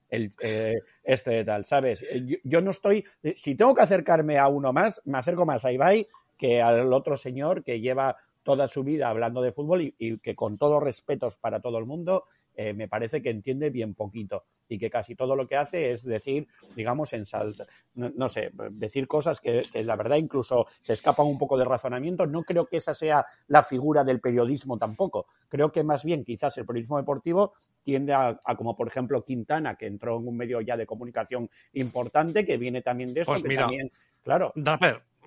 [0.09, 2.05] El, eh, este de tal, ¿sabes?
[2.43, 3.03] Yo, no estoy,
[3.35, 6.07] si tengo que acercarme a uno más, me acerco más a Ibai
[6.37, 10.35] que al otro señor que lleva toda su vida hablando de fútbol y, y que
[10.35, 12.25] con todos respetos para todo el mundo
[12.55, 16.03] eh, me parece que entiende bien poquito y que casi todo lo que hace es
[16.03, 21.37] decir, digamos, en salto, no, sé, decir cosas que, la verdad incluso se escapan un
[21.37, 22.25] poco del razonamiento.
[22.25, 25.27] No creo que esa sea la figura del periodismo tampoco.
[25.49, 27.53] Creo que más bien quizás el periodismo deportivo
[27.83, 32.45] tiende a, como por ejemplo Quintana, que entró en un medio ya de comunicación importante,
[32.45, 33.91] que viene también de esto, pues que también,
[34.23, 34.51] claro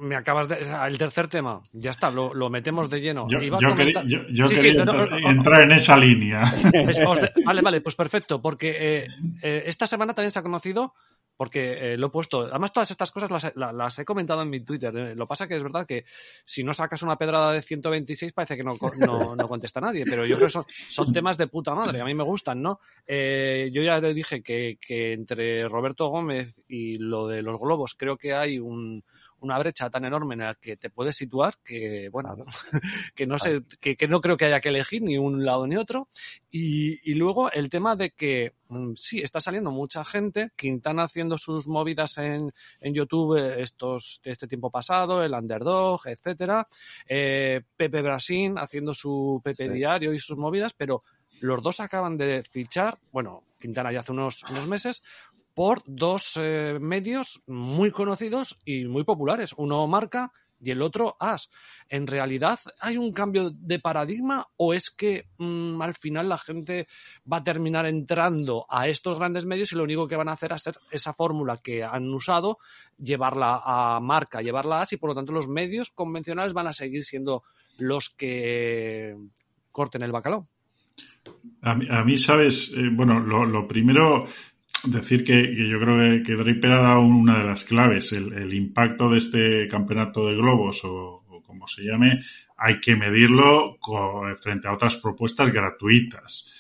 [0.00, 0.56] me acabas de.
[0.86, 3.26] El tercer tema, ya está, lo, lo metemos de lleno.
[3.28, 4.84] Yo, quería,
[5.26, 6.42] entrar en esa línea.
[7.44, 9.06] vale, vale, pues perfecto, porque eh,
[9.42, 10.94] eh, esta semana también se ha conocido,
[11.36, 12.42] porque eh, lo he puesto.
[12.42, 15.16] Además, todas estas cosas las, las, he comentado en mi Twitter.
[15.16, 16.04] Lo pasa que es verdad que
[16.44, 20.26] si no sacas una pedrada de 126, parece que no, no, no contesta nadie, pero
[20.26, 22.80] yo creo que son, son, temas de puta madre, a mí me gustan, ¿no?
[23.06, 28.16] yo ya le dije que, que entre Roberto Gómez y lo de los globos, creo
[28.16, 29.02] que hay un
[29.40, 32.36] una brecha tan enorme en la que te puedes situar que, bueno,
[33.14, 36.08] que no sé, que, no creo que haya que elegir ni un lado ni otro.
[36.50, 41.66] Y, luego el tema de que mm, sí, está saliendo mucha gente, Quintana haciendo sus
[41.66, 46.66] movidas en, en YouTube estos, de este tiempo pasado, el Underdog, etcétera,
[47.06, 51.02] eh, Pepe Brasil haciendo su Pepe Diario y sus movidas, pero
[51.40, 55.02] los dos acaban de fichar, bueno, Quintana ya hace unos, unos meses,
[55.58, 59.54] por dos eh, medios muy conocidos y muy populares.
[59.56, 60.30] Uno Marca
[60.60, 61.50] y el otro As.
[61.88, 66.86] ¿En realidad hay un cambio de paradigma o es que mm, al final la gente
[67.20, 70.52] va a terminar entrando a estos grandes medios y lo único que van a hacer
[70.52, 72.58] es hacer esa fórmula que han usado,
[72.96, 76.72] llevarla a Marca, llevarla a As y por lo tanto los medios convencionales van a
[76.72, 77.42] seguir siendo
[77.78, 79.16] los que
[79.72, 80.46] corten el bacalao?
[81.62, 84.26] A mí, sabes, eh, bueno, lo primero
[84.84, 89.18] decir que, yo creo que, Draper ha dado una de las claves, el, impacto de
[89.18, 92.20] este campeonato de globos o, como se llame,
[92.56, 93.78] hay que medirlo
[94.40, 96.54] frente a otras propuestas gratuitas.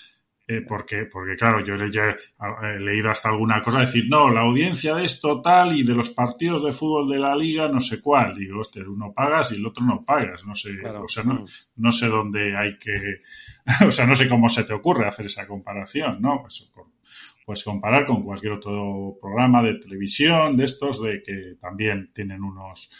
[0.50, 5.04] Eh, porque, porque, claro, yo he, leído hasta alguna cosa decir, no, la audiencia de
[5.04, 8.34] esto tal y de los partidos de fútbol de la liga no sé cuál.
[8.34, 10.46] Digo, hostia, uno pagas y el otro no pagas.
[10.46, 11.44] No sé, o sea, no,
[11.76, 12.96] no, sé dónde hay que,
[13.86, 16.40] o sea, no sé cómo se te ocurre hacer esa comparación, ¿no?
[16.40, 16.86] Pues por,
[17.48, 22.90] pues comparar con cualquier otro programa de televisión de estos de que también tienen unos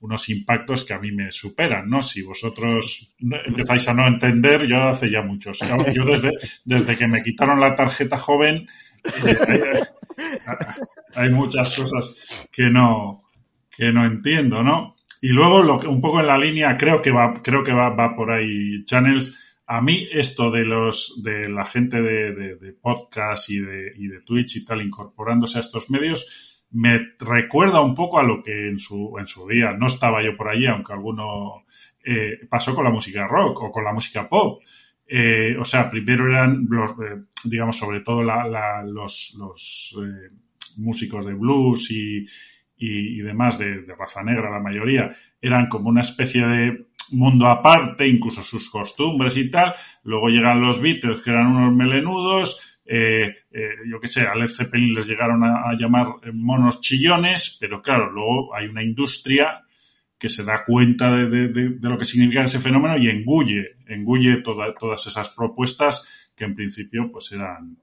[0.00, 2.00] unos impactos que a mí me superan, ¿no?
[2.00, 5.60] Si vosotros empezáis a no entender, yo hace ya muchos.
[5.92, 6.30] Yo desde,
[6.64, 8.66] desde que me quitaron la tarjeta joven,
[9.04, 9.80] eh,
[11.14, 12.16] hay, muchas cosas
[12.50, 13.24] que no,
[13.70, 14.96] que no entiendo, ¿no?
[15.20, 17.90] Y luego, lo que, un poco en la línea, creo que va, creo que va,
[17.90, 19.38] va por ahí, Channels,
[19.70, 24.56] a mí esto de los de la gente de, podcast y de, y de Twitch
[24.56, 29.14] y tal incorporándose a estos medios me recuerda un poco a lo que en su,
[29.20, 31.64] en su día no estaba yo por allí, aunque alguno
[32.04, 34.60] eh, pasó con la música rock o con la música pop.
[35.06, 39.98] Eh, o sea, primero eran los, eh, digamos, sobre todo los, los
[40.78, 42.26] músicos de blues y,
[42.76, 48.06] y, demás de, de raza negra, la mayoría, eran como una especie de mundo aparte,
[48.06, 49.74] incluso sus costumbres y tal.
[50.04, 52.78] Luego llegan los Beatles, que eran unos melenudos.
[52.84, 57.80] Eh, eh, yo qué sé, a Led Zeppelin les llegaron a, llamar monos chillones, pero
[57.80, 59.64] claro, luego hay una industria
[60.18, 65.30] que se da cuenta de, lo que significa ese fenómeno y engulle, engulle todas esas
[65.30, 67.78] propuestas que en principio pues eran,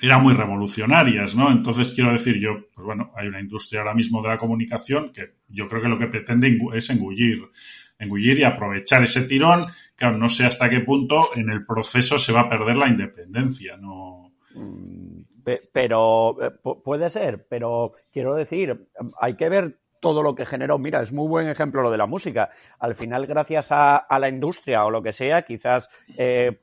[0.00, 1.50] eran muy revolucionarias, ¿no?
[1.50, 5.36] Entonces quiero decir yo, pues bueno, hay una industria ahora mismo de la comunicación que
[5.48, 7.42] yo creo que lo que pretende es engullir,
[7.98, 9.66] engullir y aprovechar ese tirón,
[9.96, 13.76] que no sé hasta qué punto en el proceso se va a perder la independencia,
[13.76, 14.32] ¿no?
[14.54, 15.20] Mm,
[15.72, 16.50] pero eh,
[16.84, 18.88] puede ser, pero quiero decir,
[19.20, 20.78] hay que ver todo lo que generó.
[20.78, 22.50] Mira, es muy buen ejemplo lo de la música.
[22.78, 26.60] Al final, gracias a, la industria o lo que sea, quizás eh,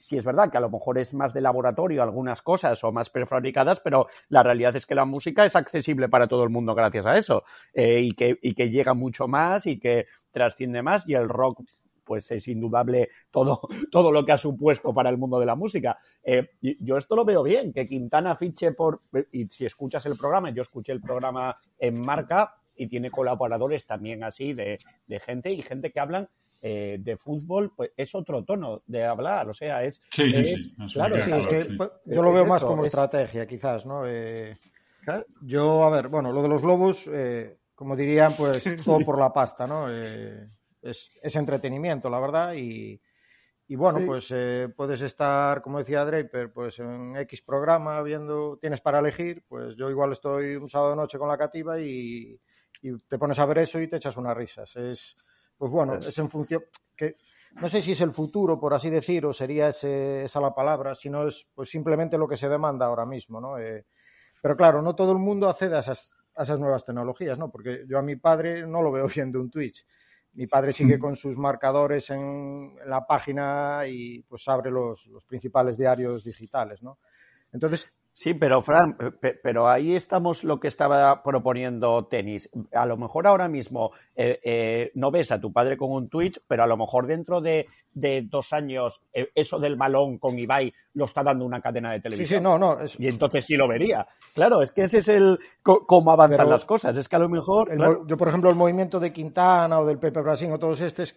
[0.00, 3.10] si es verdad que a lo mejor es más de laboratorio algunas cosas o más
[3.10, 7.06] prefabricadas, pero la realidad es que la música es accesible para todo el mundo gracias
[7.06, 11.62] a eso eh, y que llega mucho más y que trasciende más y el rock
[12.04, 13.60] pues es indudable todo,
[13.90, 15.96] todo lo que ha supuesto para el mundo de la música.
[16.22, 19.00] Eh, yo esto lo veo bien, que Quintana fiche por,
[19.32, 24.24] y si escuchas el programa, yo escuché el programa en marca y tiene colaboradores también
[24.24, 26.28] así de, de gente y gente que hablan
[26.66, 30.00] eh, de fútbol, pues es otro tono de hablar, o sea, es...
[30.08, 34.04] Sí, sí, claro, sí, es que pues, yo lo veo más como estrategia, quizás, ¿no?
[34.06, 34.56] Eh,
[35.42, 39.32] yo, a ver, bueno, lo de los globos, eh, como dirían, pues todo por la
[39.32, 39.90] pasta, ¿no?
[39.90, 43.00] Es, es, entretenimiento, la verdad, y,
[43.66, 44.32] y bueno, pues
[44.76, 49.88] puedes estar, como decía Draper, pues en X programa viendo, tienes para elegir, pues yo
[49.88, 52.38] igual estoy un sábado de noche con la cativa y,
[52.82, 54.76] y te pones a ver eso y te echas unas risas.
[54.76, 55.16] Es,
[55.56, 56.62] pues bueno, es en función
[56.94, 57.16] que
[57.60, 60.94] no sé si es el futuro, por así decir, o sería ese, esa la palabra,
[60.94, 63.58] sino es pues simplemente lo que se demanda ahora mismo, ¿no?
[63.58, 63.86] Eh,
[64.42, 67.50] pero claro, no todo el mundo accede a esas, a esas nuevas tecnologías, ¿no?
[67.50, 69.86] Porque yo a mi padre no lo veo viendo un Twitch.
[70.34, 75.24] Mi padre sigue con sus marcadores en, en la página y pues abre los, los
[75.24, 76.98] principales diarios digitales, ¿no?
[77.52, 78.96] Entonces, Sí, pero Fran,
[79.42, 82.48] pero ahí estamos lo que estaba proponiendo Tenis.
[82.72, 86.40] A lo mejor ahora mismo eh, eh, no ves a tu padre con un Twitch,
[86.46, 91.06] pero a lo mejor dentro de, dos años eh, eso del balón con Ibai lo
[91.06, 92.28] está dando una cadena de televisión.
[92.28, 92.76] Sí, sí, no, no.
[93.00, 94.06] Y entonces sí lo vería.
[94.32, 96.96] Claro, es que ese es el cómo avanzan las cosas.
[96.96, 97.72] Es que a lo mejor.
[98.06, 101.14] Yo, por ejemplo, el movimiento de Quintana o del Pepe Brasil o todos estos,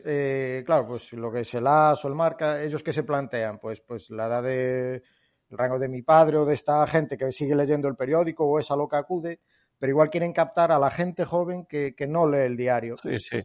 [0.65, 3.81] claro, pues lo que es el AS o el Marca, ellos que se plantean, pues,
[3.81, 5.03] pues la edad de
[5.49, 8.59] el rango de mi padre o de esta gente que sigue leyendo el periódico o
[8.59, 9.39] es a lo que acude,
[9.79, 12.95] pero igual quieren captar a la gente joven que, no lee el diario.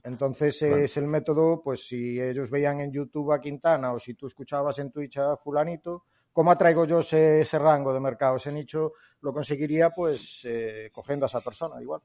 [0.05, 4.27] Entonces es el método, pues si ellos veían en YouTube a Quintana o si tú
[4.27, 8.37] escuchabas en Twitch a fulanito, ¿cómo atraigo yo ese, rango de mercado?
[8.37, 12.01] Ese nicho lo conseguiría pues eh, cogiendo a esa persona igual.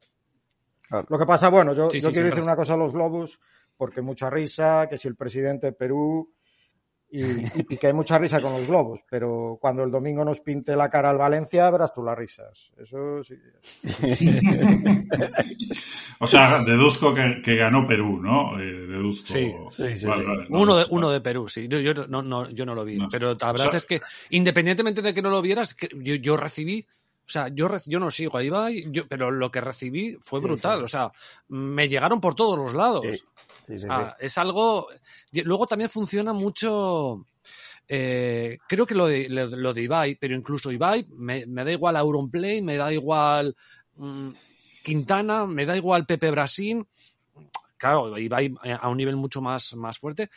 [1.10, 3.42] Lo que pasa, bueno, yo, yo quiero decir una cosa a los globos,
[3.76, 6.34] porque mucha risa, que si el presidente de Perú
[7.10, 10.90] y, que hay mucha risa con los globos, pero cuando el domingo nos pinte la
[10.90, 12.72] cara al Valencia, verás tú las risas.
[12.78, 13.36] Eso sí.
[16.20, 18.60] o sea, deduzco que, ganó Perú, ¿no?
[18.60, 19.26] Eh, deduzco.
[19.26, 20.08] Sí, sí,
[20.50, 21.68] uno, de, uno de Perú, sí.
[21.68, 23.00] Yo, no, no, yo no lo vi.
[23.10, 24.02] pero la verdad es que,
[24.32, 26.86] independientemente de que no lo vieras, yo, yo recibí
[27.28, 28.70] o sea, yo, yo no sigo ahí va,
[29.10, 30.82] pero lo que recibí fue brutal.
[30.82, 31.12] O sea,
[31.50, 33.28] me llegaron por todos los lados.
[33.90, 34.88] Ah, es algo.
[35.32, 37.26] Luego también funciona mucho.
[37.88, 42.62] Eh, creo que lo de, lo, de Ibai, pero incluso Ibai, me, da igual Auronplay,
[42.62, 43.56] me da igual
[43.96, 44.30] mm,
[44.84, 46.86] Quintana, me da igual Pepe Brasil.
[47.78, 50.30] Claro, Ibai eh, a un nivel mucho más, más fuerte,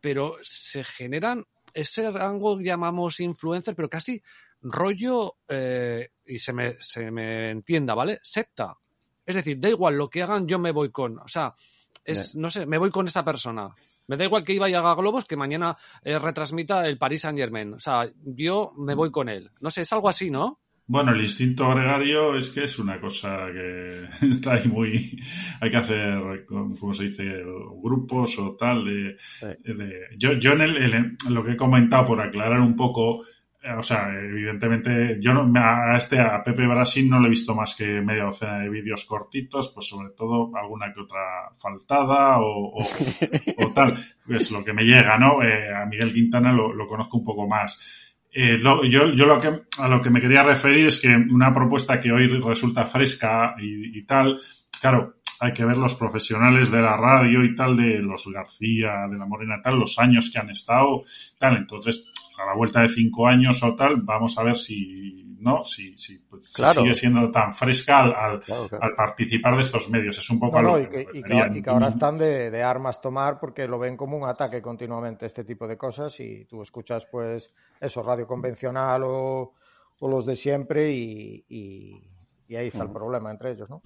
[0.00, 4.22] pero se generan ese rango llamamos influencer, pero casi
[4.62, 8.18] rollo, eh, y se me, se me entienda, ¿vale?
[8.22, 8.76] Secta.
[9.24, 11.18] Es decir, da igual lo que hagan, yo me voy con.
[11.18, 11.54] O sea,
[12.04, 13.68] es, no sé, me voy con esa persona.
[14.06, 17.38] Me da igual que iba y haga globos que mañana eh, retransmita el Paris Saint
[17.38, 17.74] Germain.
[17.74, 19.50] O sea, yo me voy con él.
[19.60, 20.60] No sé, es algo así, ¿no?
[20.86, 25.22] Bueno, el instinto gregario es que es una cosa que está ahí muy.
[25.60, 27.24] Hay que hacer, ¿cómo se dice?
[27.82, 28.86] Grupos o tal.
[28.86, 29.16] De,
[30.16, 33.26] yo, yo en, el, en lo que he comentado, por aclarar un poco,
[33.76, 37.74] o sea, evidentemente, yo no, a este, a Pepe Brasil no le he visto más
[37.74, 42.78] que media docena de vídeos cortitos, pues sobre todo alguna que otra faltada o,
[43.58, 43.94] o, tal.
[44.28, 45.42] Es lo que me llega, ¿no?
[45.42, 47.80] Eh, a Miguel Quintana lo, lo, conozco un poco más.
[48.30, 51.98] Eh, yo, yo lo que, a lo que me quería referir es que una propuesta
[51.98, 54.38] que hoy resulta fresca y, y tal,
[54.80, 59.16] claro, hay que ver los profesionales de la radio y tal, de los García, de
[59.16, 61.04] la Morena, tal, los años que han estado,
[61.38, 61.56] tal.
[61.56, 62.10] Entonces,
[62.42, 65.62] a la vuelta de cinco años o tal, vamos a ver si, ¿no?
[65.62, 68.42] Si, si, pues, sigue siendo tan fresca al,
[68.80, 70.18] al, participar de estos medios.
[70.18, 73.96] Es un poco algo y que, ahora están de, de, armas tomar porque lo ven
[73.96, 79.02] como un ataque continuamente este tipo de cosas y tú escuchas, pues, eso, radio convencional
[79.04, 79.54] o,
[80.00, 83.82] o los de siempre y, y, ahí está el problema entre ellos, ¿no?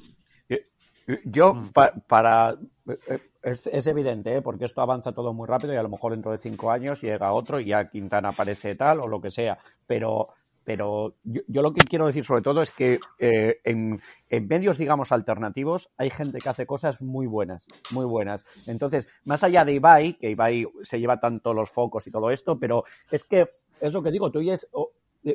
[1.24, 1.70] Yo, mm.
[2.06, 2.56] para.
[2.86, 4.42] Eh, es, evidente, ¿eh?
[4.42, 7.32] porque esto avanza todo muy rápido y a lo mejor dentro de cinco años llega
[7.32, 9.58] otro y ya Quintana aparece tal o lo que sea.
[9.86, 10.28] Pero,
[10.62, 14.00] pero yo, lo que quiero decir sobre todo es que eh, en,
[14.46, 18.44] medios, digamos, alternativos hay gente que hace cosas muy buenas, muy buenas.
[18.66, 22.58] Entonces, más allá de Ibai, que Ibai se lleva tanto los focos y todo esto,
[22.60, 23.48] pero es que
[23.80, 24.40] es lo que digo, tú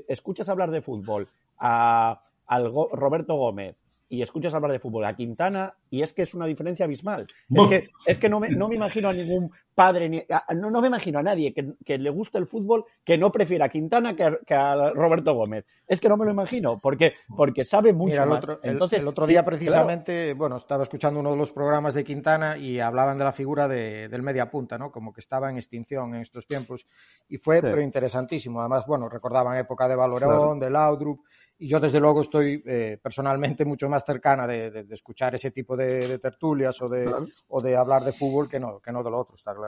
[0.07, 3.75] escuchas hablar de fútbol a, al Roberto Gómez
[4.09, 7.27] y escuchas hablar de fútbol a Quintana y es que es una diferencia abismal.
[7.49, 10.23] Es que, es que no, me, no me imagino a ningún padre, ni,
[10.55, 13.69] no, no me imagino a nadie que, le guste el fútbol que no prefiera a
[13.69, 15.65] Quintana que a, Roberto Gómez.
[15.87, 18.39] Es que no me lo imagino, porque, porque sabe mucho el más.
[18.39, 22.57] Otro, Entonces, el, otro día precisamente, bueno, estaba escuchando uno de los programas de Quintana
[22.57, 24.91] y hablaban de la figura de, del media punta, ¿no?
[24.91, 26.87] Como que estaba en extinción en estos tiempos
[27.29, 28.59] y fue pero interesantísimo.
[28.59, 31.21] Además, bueno, recordaban época de Valorón, de Laudrup
[31.59, 36.19] y yo desde luego estoy eh, personalmente mucho más cercana de, escuchar ese tipo de,
[36.19, 37.11] tertulias o de,
[37.47, 39.66] o de hablar de fútbol que no, que no de lo otro, está claro.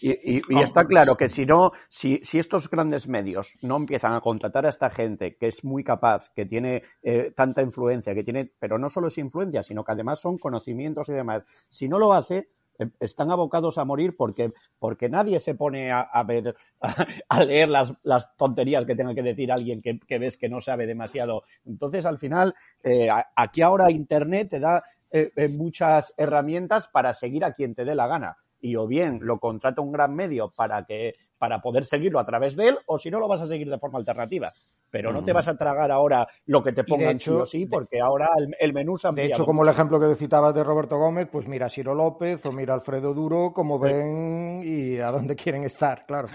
[0.00, 4.64] Y, está claro que si no, si, si, estos grandes medios no empiezan a contratar
[4.64, 8.78] a esta gente que es muy capaz, que tiene eh, tanta influencia, que tiene, pero
[8.78, 12.48] no solo es influencia, sino que además son conocimientos y demás, si no lo hace,
[12.80, 16.56] Em, están abocados a morir porque, porque nadie se pone a, ver,
[17.28, 20.86] a, leer las, las, tonterías que tenga que decir alguien que, ves que no sabe
[20.86, 21.42] demasiado.
[21.66, 27.44] Entonces, al final, eh, aquí ahora Internet te da eh, eh, muchas herramientas para seguir
[27.44, 28.38] a quien te dé la gana.
[28.60, 32.54] Y o bien lo contrata un gran medio para que para poder seguirlo a través
[32.54, 34.52] de él, o si no lo vas a seguir de forma alternativa
[34.90, 38.00] pero no te vas a tragar ahora lo que te pongan sí o sí, porque
[38.00, 41.46] ahora el, menú se De hecho, como el ejemplo que citabas de Roberto Gómez, pues
[41.46, 45.64] mira a Ciro López o mira a Alfredo Duro, como ven y a dónde quieren
[45.64, 46.28] estar, claro.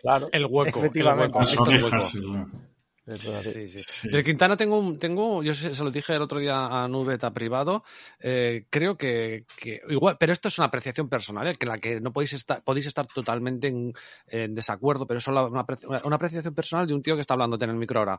[0.00, 0.28] Claro.
[0.32, 0.78] El hueco.
[0.78, 1.38] Efectivamente.
[1.38, 1.98] El hueco.
[3.08, 7.82] De Quintana tengo, un, tengo, yo se, lo dije el otro día a Nubeta privado,
[8.20, 9.46] eh, creo que,
[9.88, 11.54] igual, pero esto es una apreciación personal, ¿eh?
[11.54, 15.64] que la que no podéis estar, podéis estar totalmente en, desacuerdo, pero es solo una,
[16.16, 18.18] apreciación personal de un tío que está hablando en el micro ahora.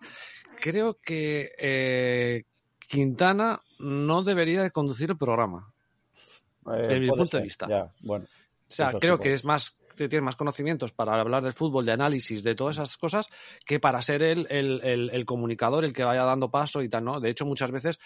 [0.59, 2.43] Creo que eh,
[2.79, 5.71] Quintana no debería de conducir el programa.
[6.65, 7.93] desde mi punto de vista.
[8.01, 9.77] bueno, o sea, creo que es más
[10.07, 13.27] tiene más conocimientos para hablar del fútbol, de análisis, de todas esas cosas,
[13.65, 17.19] que para ser el, el, comunicador, el que vaya dando paso y tal, ¿no?
[17.19, 17.99] De hecho, muchas veces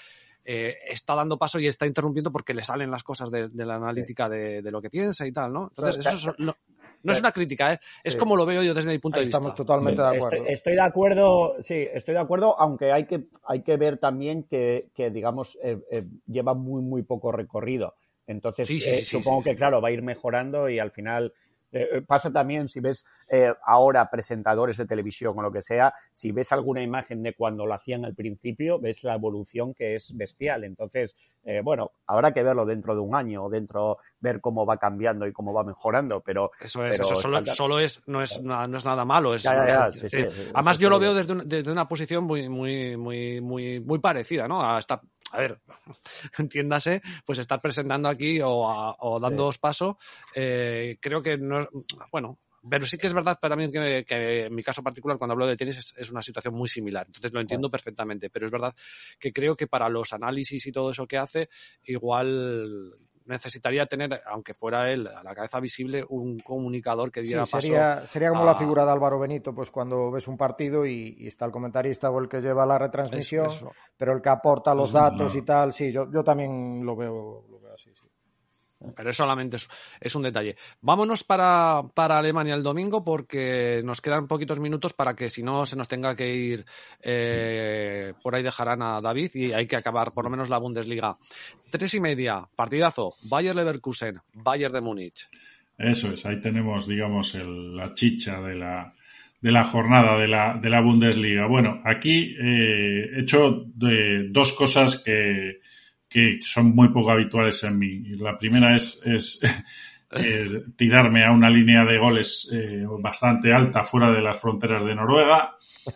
[0.46, 4.28] eh, está dando paso y está interrumpiendo porque le salen las cosas de, la analítica
[4.28, 5.70] de, lo que piensa y tal, ¿no?
[5.70, 6.56] Entonces, eso no,
[7.04, 7.80] es una crítica, ¿eh?
[8.04, 9.38] es como lo veo yo desde mi punto de vista.
[9.38, 10.46] Estamos totalmente de acuerdo.
[10.48, 14.90] Estoy, de acuerdo, sí, estoy de acuerdo, aunque hay que, hay que ver también que,
[14.96, 17.96] digamos, eh, lleva muy, muy poco recorrido.
[18.26, 18.70] Entonces,
[19.06, 21.34] supongo que, claro, va a ir mejorando y al final
[21.74, 25.92] eh, eh, pasa también si ves eh, ahora presentadores de televisión o lo que sea,
[26.14, 30.16] si ves alguna imagen de cuando lo hacían al principio, ves la evolución que es
[30.16, 30.64] bestial.
[30.64, 31.16] Entonces,
[31.64, 35.34] bueno, habrá que verlo dentro de un año o dentro, ver cómo va cambiando y
[35.34, 36.52] cómo va mejorando, pero...
[36.60, 39.34] Eso es, eso solo, es, no es, nada, no es nada malo.
[39.34, 44.48] Es, Además, yo lo veo desde, desde, una posición muy, muy, muy, muy, muy parecida,
[44.48, 44.62] ¿no?
[44.62, 44.80] A
[45.34, 45.60] a ver,
[46.38, 49.96] entiéndase, pues estar presentando aquí o, dando dos pasos,
[50.36, 51.68] eh, creo que no es,
[52.12, 55.48] bueno, pero sí que es verdad también que, que, en mi caso particular, cuando hablo
[55.48, 57.06] de tenis, es, una situación muy similar.
[57.06, 58.30] Entonces lo entiendo perfectamente.
[58.30, 58.74] Pero es verdad
[59.20, 61.50] que creo que para los análisis y todo eso que hace,
[61.84, 62.94] igual
[63.26, 68.08] necesitaría tener, aunque fuera él a la cabeza visible, un comunicador que diera sería, paso.
[68.08, 71.52] Sería como la figura de Álvaro Benito, pues cuando ves un partido y, está el
[71.52, 73.50] comentarista o el que lleva la retransmisión,
[73.98, 77.60] pero el que aporta los datos y tal, sí, yo, yo también lo veo, lo
[77.60, 78.13] veo así, sí.
[78.96, 79.58] Pero es solamente
[80.00, 80.56] es, un detalle.
[80.82, 85.76] Vámonos para, Alemania el domingo porque nos quedan poquitos minutos para que si no se
[85.76, 86.66] nos tenga que ir
[87.02, 91.18] eh, por ahí dejarán a David y hay que acabar por lo menos la Bundesliga.
[91.70, 95.28] Tres y media, partidazo, Bayer Leverkusen, Bayer de Múnich.
[95.78, 98.94] Eso es, ahí tenemos, digamos, la chicha de la,
[99.42, 101.48] de la jornada de la, de la Bundesliga.
[101.48, 105.60] Bueno, aquí eh, he hecho de, dos cosas que,
[106.14, 108.04] que son muy poco habituales en mí.
[108.20, 109.42] La primera es, es
[110.12, 114.94] eh, tirarme a una línea de goles eh, bastante alta fuera de las fronteras de
[114.94, 115.58] Noruega.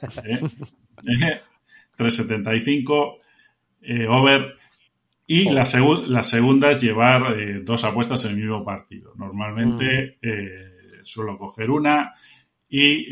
[1.97, 3.17] 3.75
[3.81, 4.55] eh, over.
[5.27, 5.65] Y la,
[6.07, 9.13] la, segunda es llevar dos apuestas en el mismo partido.
[9.17, 11.03] Normalmente mm.
[11.03, 12.13] suelo coger una
[12.69, 13.05] y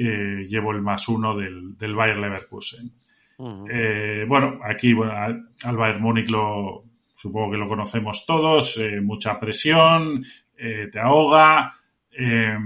[0.48, 2.90] llevo el más uno del, del Bayer Leverkusen.
[3.38, 6.85] bueno, aquí bueno, al Bayern Múnich lo,
[7.16, 10.24] supongo que lo conocemos todos, eh, mucha presión,
[10.58, 11.74] eh, te ahoga,
[12.12, 12.58] eh,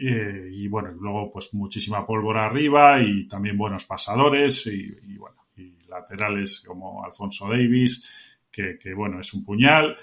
[0.00, 6.62] y bueno, luego pues muchísima pólvora arriba y también buenos pasadores y, bueno, y laterales
[6.64, 8.08] como Alfonso Davis
[8.50, 9.96] que, bueno, es un puñal.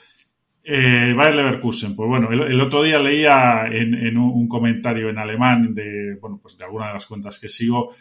[0.64, 6.16] Eh, Bayer Leverkusen, pues bueno, el, otro día leía en, un, comentario en alemán de,
[6.20, 7.94] bueno, pues de alguna de las cuentas que sigo,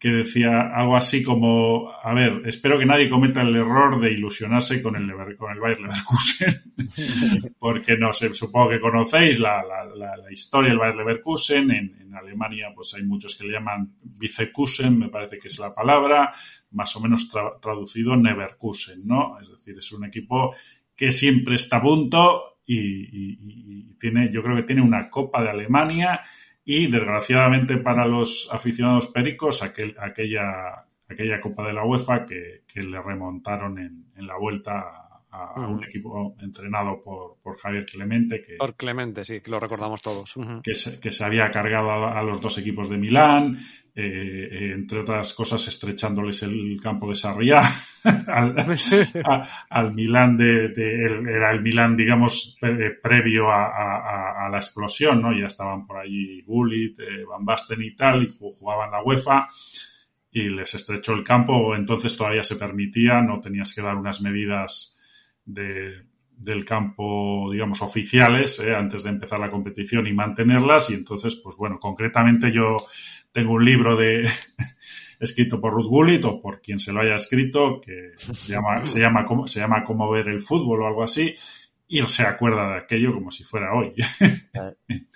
[0.00, 4.80] que decía algo así como, a ver, espero que nadie cometa el error de ilusionarse
[4.80, 9.62] con el, con el Bayer Leverkusen, porque no sé, supongo que conocéis la,
[10.30, 15.38] historia del Bayer Leverkusen, en, Alemania pues hay muchos que le llaman Vicekusen, me parece
[15.38, 16.32] que es la palabra,
[16.72, 19.38] más o menos traducido Neverkusen, ¿no?
[19.38, 20.54] Es decir, es un equipo
[20.96, 25.50] que siempre está a punto y, y tiene, yo creo que tiene una Copa de
[25.50, 26.22] Alemania
[26.64, 33.02] y desgraciadamente para los aficionados pericos aquel, aquella, aquella Copa de la UEFA que, le
[33.02, 38.42] remontaron en, en la vuelta a, un equipo entrenado por, por, Javier Clemente.
[38.42, 40.34] Que, por Clemente, sí, que lo recordamos todos.
[40.62, 43.58] que, se, que, se, había cargado a, los dos equipos de Milán,
[44.02, 47.60] eh, eh, entre otras cosas estrechándoles el campo de Sarriá
[48.28, 48.54] al,
[49.68, 50.72] al, Milán de,
[51.28, 52.56] era el Milán, digamos,
[53.02, 55.38] previo a, la explosión, ¿no?
[55.38, 59.48] Ya estaban por allí Gullit, eh, Van Basten y tal, y jugaban la UEFA
[60.30, 64.96] y les estrechó el campo, entonces todavía se permitía, no tenías que dar unas medidas
[65.44, 66.06] de,
[66.40, 70.90] del campo, digamos, oficiales eh, antes de empezar la competición y mantenerlas.
[70.90, 72.78] Y entonces, pues bueno, concretamente yo
[73.32, 74.28] tengo un libro de
[75.20, 79.00] escrito por Ruth Gullit o por quien se lo haya escrito que se llama, se
[79.00, 81.34] llama, se llama Cómo ver el fútbol o algo así
[81.90, 83.92] y se acuerda de aquello como si fuera hoy.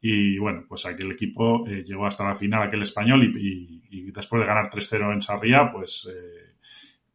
[0.00, 4.46] y bueno, pues aquel equipo eh, llegó hasta la final, aquel español, y, después de
[4.46, 6.56] ganar 3-0 en Sarriá, pues eh,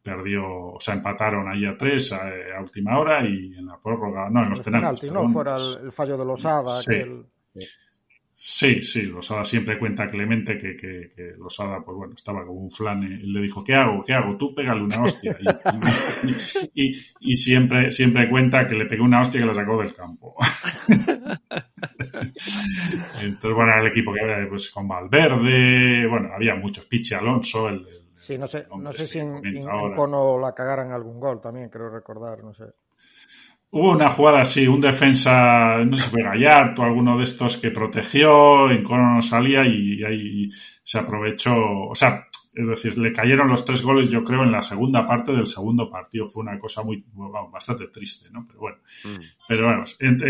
[0.02, 4.44] perdió, o sea, empataron ahí a tres a, última hora y en la prórroga, no,
[4.44, 5.12] en los penaltis.
[5.12, 6.72] no fuera el, fallo de Losada.
[6.82, 6.96] Sí.
[6.96, 7.26] Aquel...
[8.44, 12.72] Sí, sí, Losada siempre cuenta Clemente que, que, que, Losada, pues bueno, estaba como un
[12.72, 14.04] flan y le dijo, ¿qué hago?
[14.04, 14.36] ¿Qué hago?
[14.36, 15.38] Tú pégale una hostia.
[16.74, 20.36] Y, y, siempre, siempre cuenta que le pegó una hostia que la sacó del campo.
[23.22, 27.86] Entonces, bueno, el equipo que había pues, con Valverde, bueno, había muchos, Pichi Alonso, el
[28.16, 29.40] Sí, no sé, no sé si en,
[29.96, 32.66] Cono la cagaran algún gol también, creo recordar, no sé.
[33.72, 38.70] Hubo una jugada así, un defensa, no sé, fue Gallardo, alguno de estos que protegió,
[38.70, 40.50] en Cono no salía y ahí
[40.84, 41.56] se aprovechó,
[41.90, 45.32] o sea, es decir, le cayeron los tres goles, yo creo, en la segunda parte
[45.32, 46.28] del segundo partido.
[46.28, 47.04] Fue una cosa muy,
[47.50, 48.46] bastante triste, ¿no?
[48.46, 48.78] Pero bueno.
[49.06, 49.24] Mm.
[49.48, 49.84] Pero bueno,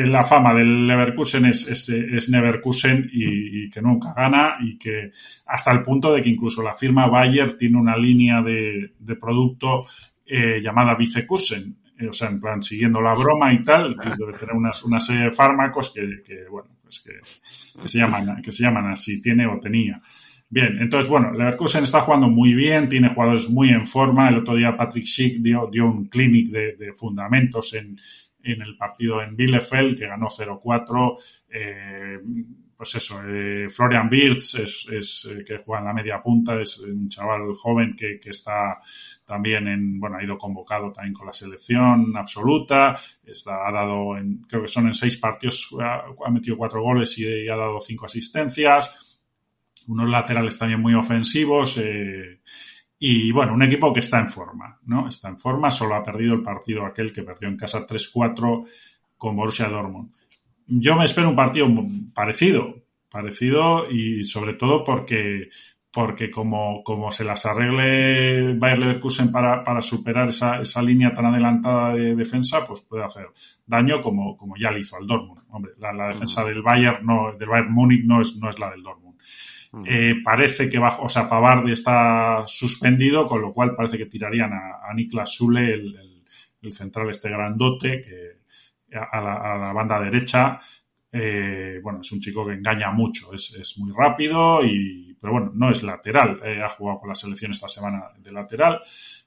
[0.08, 5.12] la fama del Leverkusen es, es, es Neverkusen y, que nunca gana y que
[5.48, 9.86] hasta el punto de que incluso la firma Bayer tiene una línea de, de producto
[10.26, 11.81] eh, llamada Vicekusen.
[12.02, 15.24] Eh, o sea, en plan, siguiendo la broma y tal, debe tener unas, una serie
[15.24, 19.46] de fármacos que, que bueno, pues que, que, se llaman, que se llaman así, tiene
[19.46, 20.02] o tenía.
[20.50, 24.28] Bien, entonces, bueno, Leverkusen está jugando muy bien, tiene jugadores muy en forma.
[24.28, 27.98] El otro día Patrick Schick dio, dio un clinic de, fundamentos en,
[28.44, 31.18] en, el partido en Bielefeld, que ganó 0-4.
[31.50, 32.20] Eh,
[32.82, 36.80] pues eso, eh, Florian Wirtz es, es eh, que juega en la media punta, es
[36.80, 38.82] un chaval joven que, que, está
[39.24, 44.42] también en, bueno, ha ido convocado también con la selección absoluta, está, ha dado, en,
[44.50, 47.80] creo que son en seis partidos, ha, ha metido cuatro goles y, y ha dado
[47.80, 49.12] cinco asistencias
[49.88, 51.78] unos laterales también muy ofensivos.
[51.78, 52.42] Eh,
[52.98, 55.08] y bueno, un equipo que está en forma, ¿no?
[55.08, 58.68] Está en forma, solo ha perdido el partido aquel que perdió en casa 3-4
[59.18, 60.14] con Borussia Dortmund.
[60.68, 61.68] Yo me espero un partido
[62.14, 65.50] parecido, parecido y sobre todo porque,
[65.92, 71.26] porque como, como se las arregle Bayer Leverkusen para, para superar esa, esa línea tan
[71.26, 73.28] adelantada de defensa, pues puede hacer
[73.66, 75.42] daño como, como ya le hizo al Dortmund.
[75.50, 78.72] Hombre, la, la defensa del Bayern no, del Bayern Múnich no es, no es la
[78.72, 79.12] del Dortmund.
[79.86, 84.52] Eh, parece que bajo, o sea, Pavard está suspendido, con lo cual parece que tirarían
[84.52, 88.41] a, Niklas Sule, el, central este grandote, que
[88.94, 90.60] a la, banda derecha.
[91.12, 95.70] Eh, bueno, es un chico que engaña mucho, es, muy rápido y, pero bueno, no
[95.70, 96.40] es lateral.
[96.44, 98.82] Eh, ha jugado con la selección esta semana de lateral.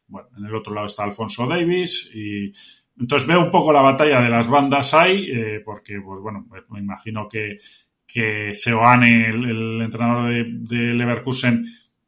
[0.07, 2.53] Bueno, en el otro lado está Alfonso Davis y
[2.99, 5.29] entonces veo un poco la batalla de las bandas ahí,
[5.65, 7.59] porque, pues bueno, me imagino que
[8.07, 11.67] que Seoane, el, entrenador de, Leverkusen, mm,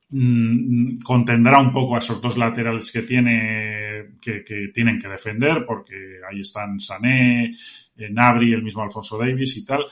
[0.09, 6.41] contendrá un poco a esos dos laterales que tiene que, tienen que defender porque ahí
[6.41, 7.57] están Sané,
[7.97, 9.85] eh, Nabri, el mismo Alfonso Davis y tal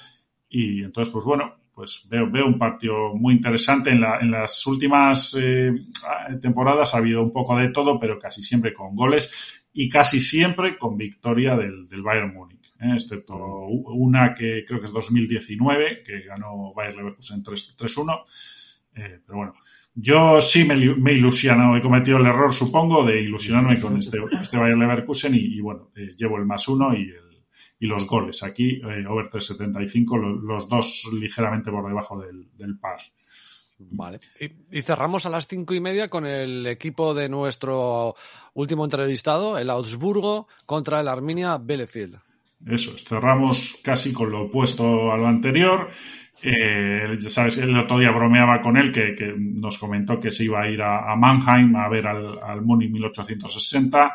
[0.48, 4.64] y entonces pues bueno pues veo, veo un partido muy interesante en, la, en las
[4.68, 5.72] últimas eh,
[6.40, 10.78] temporadas ha habido un poco de todo pero casi siempre con goles y casi siempre
[10.78, 12.92] con victoria del, Bayern Múnich ¿eh?
[12.94, 13.34] excepto
[13.66, 18.24] una que creo que es 2019, que ganó Bayer Leverkusen 3-1.
[18.96, 19.54] Eh, pero bueno,
[19.94, 24.18] yo sí me, me he ilusionado, he cometido el error, supongo, de ilusionarme con este,
[24.40, 27.44] este Bayern Leverkusen y, bueno, eh, llevo el más uno y, el,
[27.78, 28.42] y los goles.
[28.42, 32.98] Aquí, eh, over 3.75, los, los dos ligeramente por debajo del, del par.
[33.78, 34.18] Vale.
[34.40, 38.14] Y, y, cerramos a las cinco y media con el equipo de nuestro
[38.54, 42.18] último entrevistado, el Augsburgo, contra el Arminia Bielefeld.
[42.66, 45.90] Eso es, cerramos casi con lo opuesto a lo anterior.
[46.42, 50.62] Eh, sabes, el otro día bromeaba con él que, que, nos comentó que se iba
[50.62, 54.14] a ir a, a Mannheim a ver al, al Muni 1860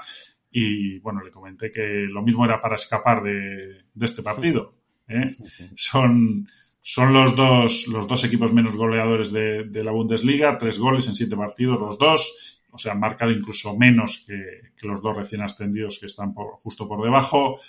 [0.51, 4.75] y bueno, le comenté que lo mismo era para escapar de, de este partido.
[5.07, 5.37] ¿eh?
[5.75, 6.47] Son,
[6.81, 11.15] son los dos, los dos equipos menos goleadores de, de, la Bundesliga, tres goles en
[11.15, 15.41] siete partidos, los dos, o sea, han marcado incluso menos que, que los dos recién
[15.41, 17.59] ascendidos que están por, justo por debajo.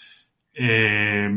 [0.52, 1.30] Eh,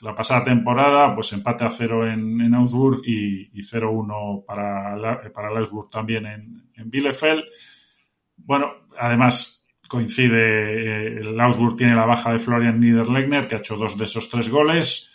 [0.00, 4.96] la pasada temporada, pues empate a cero en, en Augsburg y, y 0-1 para,
[5.32, 7.44] para el Augsburg también en, en Bielefeld.
[8.36, 13.96] Bueno, además coincide, el Augsburg tiene la baja de Florian Niederlegner, que ha hecho dos
[13.96, 15.10] de esos tres goles.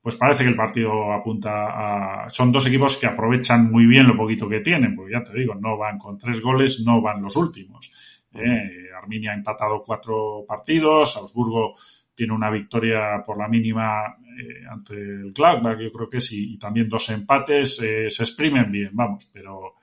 [0.00, 2.28] Pues parece que el partido apunta a...
[2.28, 5.54] Son dos equipos que aprovechan muy bien lo poquito que tienen, porque ya te digo,
[5.54, 7.92] no van con tres goles, no van los últimos.
[8.34, 11.74] Eh, Arminia ha empatado cuatro partidos, Augsburgo
[12.14, 16.58] tiene una victoria por la mínima eh, ante el Gladbach, yo creo que sí, y
[16.58, 19.76] también dos empates, eh, se exprimen bien, vamos, pero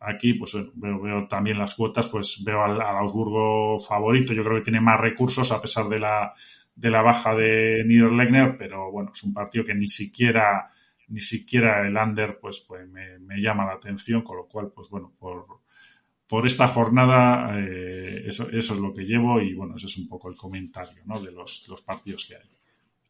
[0.00, 4.56] aquí pues veo, veo también las cuotas, pues veo al, al, Augsburgo favorito, yo creo
[4.56, 6.34] que tiene más recursos a pesar de la,
[6.74, 10.70] de la baja de Niederlegner, pero bueno, es un partido que ni siquiera
[11.08, 14.88] ni siquiera el under pues, pues me, me llama la atención, con lo cual pues
[14.88, 15.44] bueno, por,
[16.30, 20.06] por esta jornada eh, eso, eso, es lo que llevo y bueno, ese es un
[20.06, 21.20] poco el comentario ¿no?
[21.20, 22.48] de los, los partidos que hay.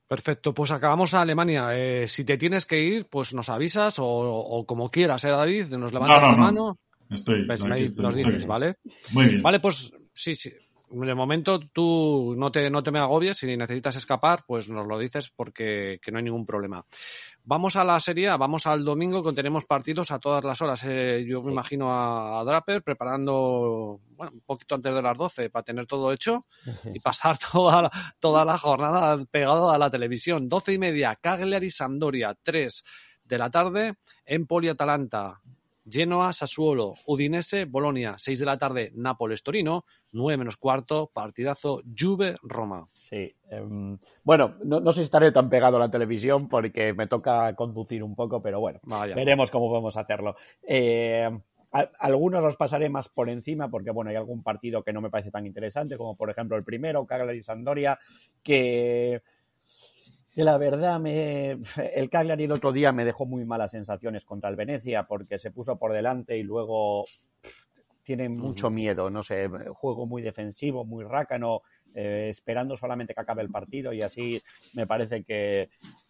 [0.09, 1.69] Perfecto, pues acabamos a Alemania.
[1.73, 5.67] Eh, si te tienes que ir, pues nos avisas o, o como quieras, ¿eh, David?
[5.67, 6.79] Nos levantas no, no, la mano.
[7.09, 7.15] No.
[7.15, 7.47] Estoy.
[7.49, 8.77] Ahí estoy, nos dices, ¿vale?
[9.13, 9.43] Muy bien.
[9.43, 10.51] Vale, pues sí, sí.
[10.91, 14.99] De momento tú no te, no te me agobies, si necesitas escapar, pues nos lo
[14.99, 16.85] dices porque que no hay ningún problema.
[17.45, 20.85] Vamos a la serie, vamos al domingo que tenemos partidos a todas las horas.
[20.85, 21.47] Eh, yo sí.
[21.47, 25.87] me imagino a, a, Draper preparando bueno, un poquito antes de las 12 para tener
[25.87, 26.45] todo hecho
[26.93, 30.49] y pasar toda la, toda la jornada pegado a la televisión.
[30.49, 32.85] 12 y media, Cagliari Sampdoria, 3
[33.25, 33.95] de la tarde,
[34.25, 35.41] Empoli Atalanta,
[35.91, 42.37] Genoa, Sassuolo, Udinese, Bolonia, 6 de la tarde, Nápoles, Torino, 9 menos cuarto, partidazo, Juve,
[42.43, 42.87] Roma.
[42.93, 47.07] Sí, um, bueno, no, no, sé si estaré tan pegado a la televisión porque me
[47.07, 49.15] toca conducir un poco, pero bueno, Vaya.
[49.15, 50.37] veremos cómo podemos hacerlo.
[50.67, 51.29] Eh,
[51.73, 55.11] a, algunos los pasaré más por encima porque, bueno, hay algún partido que no me
[55.11, 57.99] parece tan interesante, como por ejemplo el primero, Cagliari Sandoria,
[58.43, 59.23] que
[60.33, 61.59] que la verdad me
[61.95, 65.51] el Cagliari el otro día me dejó muy malas sensaciones contra el Venecia porque se
[65.51, 67.05] puso por delante y luego
[68.03, 68.75] tiene mucho uh -huh.
[68.75, 71.63] miedo, no sé, juego muy defensivo, muy rácano,
[71.95, 74.41] eh, esperando solamente que acabe el partido y así
[74.75, 75.69] me parece que,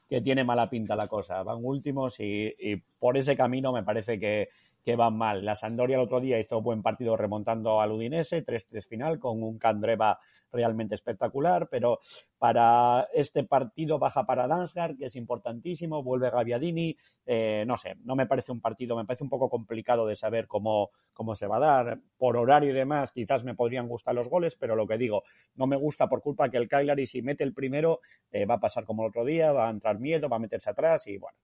[0.09, 1.42] que tiene mala pinta la cosa.
[1.42, 4.48] Van últimos y, y por ese camino me parece que,
[4.85, 5.44] que van mal.
[5.44, 9.59] La Sandoria el otro día hizo buen partido remontando al Udinese, 3-3 final, con un
[9.59, 10.19] Candreva
[10.52, 12.01] realmente espectacular, pero
[12.39, 16.97] para este partido baja para Dansgaard, que es importantísimo, vuelve Gaviadini,
[17.27, 20.47] eh, no sé, no me parece un partido, me parece un poco complicado de saber
[20.47, 22.01] cómo, cómo se va a dar.
[22.16, 25.23] Por horario y demás, quizás me podrían gustar los goles, pero lo que digo,
[25.55, 28.01] no me gusta por culpa que el Cagliari, si mete el primero,
[28.32, 30.70] eh, va a pasar como el otro día, va a entrar miedo, va a meterse
[30.70, 31.39] atrás y bueno,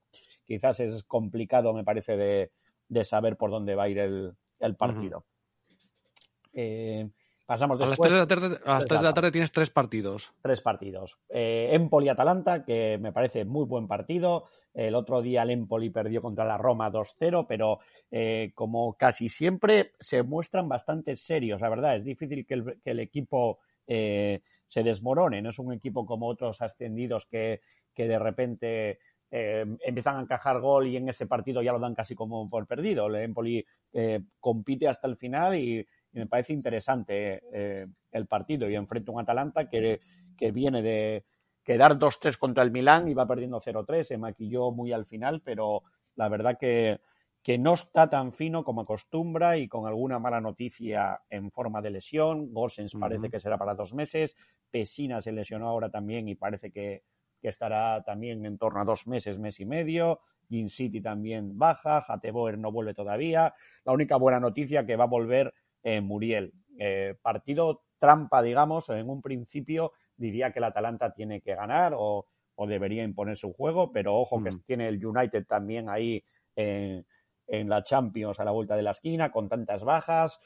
[0.44, 2.50] quizás es complicado, me parece, de,
[2.88, 5.18] de saber por dónde va a ir el, el partido.
[5.18, 6.50] Uh -huh.
[6.54, 7.10] eh,
[7.46, 8.12] pasamos después.
[8.12, 10.32] A las 3 de la tarde, a las 3 de la tarde tienes tres partidos.
[10.42, 11.18] Tres partidos.
[11.28, 14.46] Eh, Empoli-Atalanta, que me parece muy buen partido.
[14.74, 17.78] El otro día el Empoli perdió contra la Roma 2-0, pero
[18.10, 21.96] eh, como casi siempre se muestran bastante serios, la verdad.
[21.96, 25.40] Es difícil que el, que el equipo eh, se desmorone.
[25.40, 27.62] No es un equipo como otros ascendidos que,
[27.94, 28.98] que de repente
[29.30, 32.66] eh, empiezan a encajar gol y en ese partido ya lo dan casi como por
[32.66, 33.06] perdido.
[33.06, 38.68] El Empoli eh, compite hasta el final y, y me parece interesante eh, el partido
[38.68, 40.00] y enfrenta un Atalanta que,
[40.36, 41.24] que viene de
[41.62, 45.82] quedar 2-3 contra el Milán y va perdiendo 0-3, se maquilló muy al final, pero
[46.14, 47.00] la verdad que,
[47.42, 51.90] que no está tan fino como acostumbra y con alguna mala noticia en forma de
[51.90, 52.52] lesión.
[52.52, 53.00] Gorsens uh -huh.
[53.00, 54.36] parece que será para dos meses,
[54.70, 57.02] Pesina se lesionó ahora también y parece que
[57.40, 60.20] que estará también en torno a dos meses, mes y medio.
[60.48, 63.54] Gin City también baja, Hateboer no vuelve todavía.
[63.84, 65.52] La única buena noticia que va a volver
[65.82, 66.52] eh, Muriel.
[66.78, 72.26] Eh, partido trampa, digamos, en un principio diría que el Atalanta tiene que ganar o,
[72.54, 74.44] o debería imponer su juego, pero ojo mm.
[74.44, 76.22] que tiene el United también ahí
[76.56, 77.04] eh,
[77.46, 80.40] en la Champions a la vuelta de la esquina, con tantas bajas.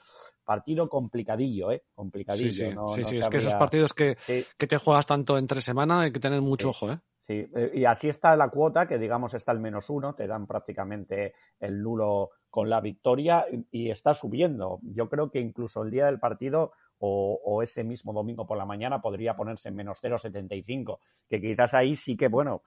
[0.44, 1.84] Partido complicadillo, ¿eh?
[1.94, 2.88] Complicadillo.
[2.94, 6.20] Sí, sí, es que esos partidos que, que, te juegas tanto entre semana hay que
[6.20, 6.98] tener mucho ojo, ¿eh?
[7.18, 10.46] Sí, eh, y así está la cuota, que digamos está el menos uno, te dan
[10.46, 14.80] prácticamente el nulo con la victoria y, está subiendo.
[14.82, 18.66] Yo creo que incluso el día del partido o, o, ese mismo domingo por la
[18.66, 20.98] mañana podría ponerse en menos 0,75,
[21.28, 22.62] que quizás ahí sí que, bueno,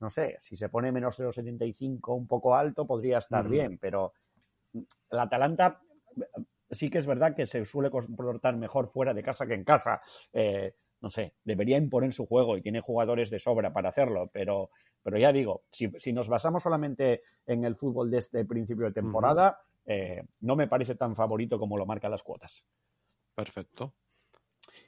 [0.00, 4.12] no sé, si se pone menos 0,75 un poco alto podría estar bien, pero
[4.74, 5.80] el Atalanta
[6.70, 10.00] sí que es verdad que se suele comportar mejor fuera de casa que en casa.
[10.32, 14.70] Eh, no sé, debería imponer su juego y tiene jugadores de sobra para hacerlo, pero,
[15.02, 19.60] pero ya digo, si, nos basamos solamente en el fútbol de este principio de temporada,
[19.84, 22.64] eh, no me parece tan favorito como lo marcan las cuotas.
[23.34, 23.92] Perfecto.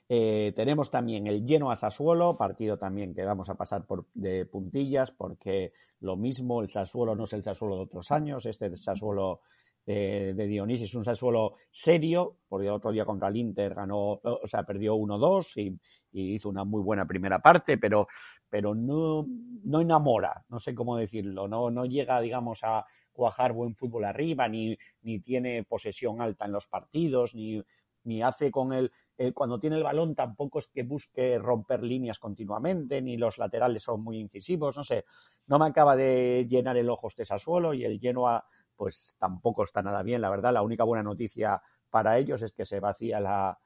[0.09, 4.47] Eh, tenemos también el lleno a Sassuolo, partido también que vamos a pasar por de
[4.47, 9.41] puntillas, porque lo mismo, el Sassuolo no es el Sassuolo de otros años, este Sassuolo
[9.87, 14.21] eh, de Dionis es un Sassuolo serio, porque el otro día contra el Inter ganó,
[14.23, 15.79] o sea, perdió 1-2 y,
[16.11, 18.09] hizo una muy buena primera parte, pero,
[18.49, 19.27] pero no,
[19.65, 24.49] no enamora, no sé cómo decirlo, no, no llega, digamos, a cuajar buen fútbol arriba,
[24.49, 27.63] ni, ni tiene posesión alta en los partidos, ni,
[28.05, 32.21] ni hace con el eh, cuando tiene el balón tampoco es que busque romper líneas
[32.21, 35.07] continuamente, ni los laterales son muy incisivos, no sé,
[35.49, 38.47] no me acaba de llenar el ojo este Sassuolo y el Genoa
[38.77, 42.65] pues tampoco está nada bien, la verdad, la única buena noticia para ellos es que
[42.65, 43.59] se vacía la,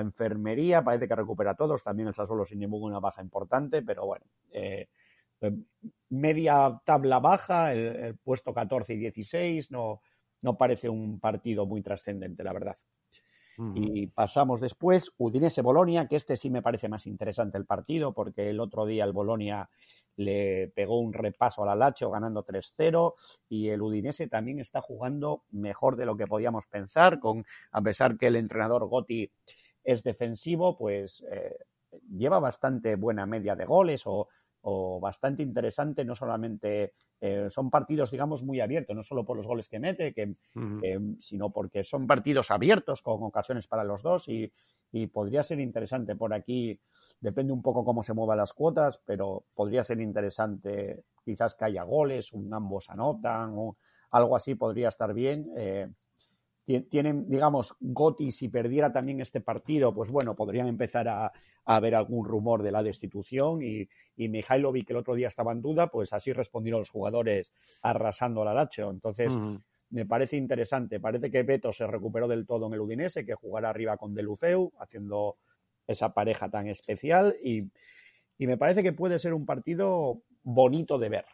[0.00, 4.24] enfermería, parece que recupera a todos, también el Sassuolo sin ninguna baja importante, pero bueno,
[4.50, 4.88] eh,
[5.42, 5.52] eh,
[6.08, 10.00] media tabla baja, el, puesto 14 y 16, no,
[10.40, 12.76] no parece un partido muy trascendente, la verdad.
[13.74, 18.58] Y pasamos después, Udinese-Bolonia, que este sí me parece más interesante el partido, porque el
[18.58, 19.68] otro día el Bolonia
[20.16, 23.14] le pegó un repaso al Alacho ganando 3-0
[23.48, 28.16] y el Udinese también está jugando mejor de lo que podíamos pensar, con, a pesar
[28.18, 29.30] que el entrenador Gotti
[29.84, 31.56] es defensivo, pues eh,
[32.16, 34.28] lleva bastante buena media de goles o
[34.62, 39.46] o bastante interesante, no solamente eh, son partidos, digamos, muy abiertos, no solo por los
[39.46, 40.34] goles que mete, que,
[41.18, 44.52] sino porque son partidos abiertos con ocasiones para los dos y,
[45.12, 46.76] podría ser interesante por aquí,
[47.20, 51.84] depende un poco cómo se muevan las cuotas, pero podría ser interesante quizás que haya
[51.84, 53.76] goles, un ambos anotan o
[54.10, 55.48] algo así podría estar bien.
[55.56, 55.88] Eh,
[56.88, 61.32] tienen, digamos, Gotti, si perdiera también este partido, pues bueno, podrían empezar a,
[61.64, 65.62] haber algún rumor de la destitución y, y Mihailovic, que el otro día estaba en
[65.62, 67.52] duda, pues así respondieron los jugadores
[67.82, 68.90] arrasando al Alacho.
[68.90, 69.36] Entonces,
[69.90, 71.00] me parece interesante.
[71.00, 74.72] Parece que Beto se recuperó del todo en el Udinese, que jugará arriba con Deluceu,
[74.78, 75.36] haciendo
[75.86, 77.68] esa pareja tan especial y,
[78.38, 81.26] me parece que puede ser un partido bonito de ver.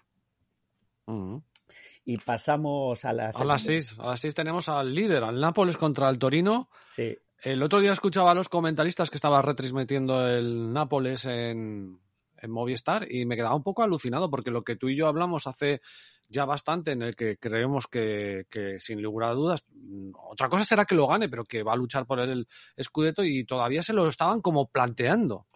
[2.09, 3.35] Y pasamos a las...
[3.35, 6.71] A las seis, a las seis tenemos al líder, al Nápoles contra el Torino.
[6.85, 7.19] Sí.
[7.43, 12.01] El otro día escuchaba a los comentaristas que estaba retransmitiendo el Nápoles en,
[12.37, 15.49] en Movistar y me quedaba un poco alucinado porque lo que tú y yo hablamos
[15.49, 15.81] hace
[16.29, 20.65] ya bastante en el que creemos que, que, sin lugar a dudas, mm, otra cosa
[20.65, 22.47] será que lo gane, pero que va a luchar por el
[22.77, 25.47] escudeto y todavía se lo estaban como planteando.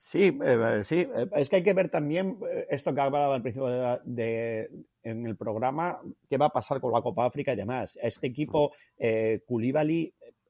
[0.00, 3.42] Sí, eh, sí, eh, es que hay que ver también eh, esto que hablaba al
[3.42, 3.66] principio
[4.04, 4.70] de,
[5.02, 6.00] en el programa,
[6.30, 7.98] qué va a pasar con la Copa África y demás.
[8.00, 9.42] Este equipo, eh,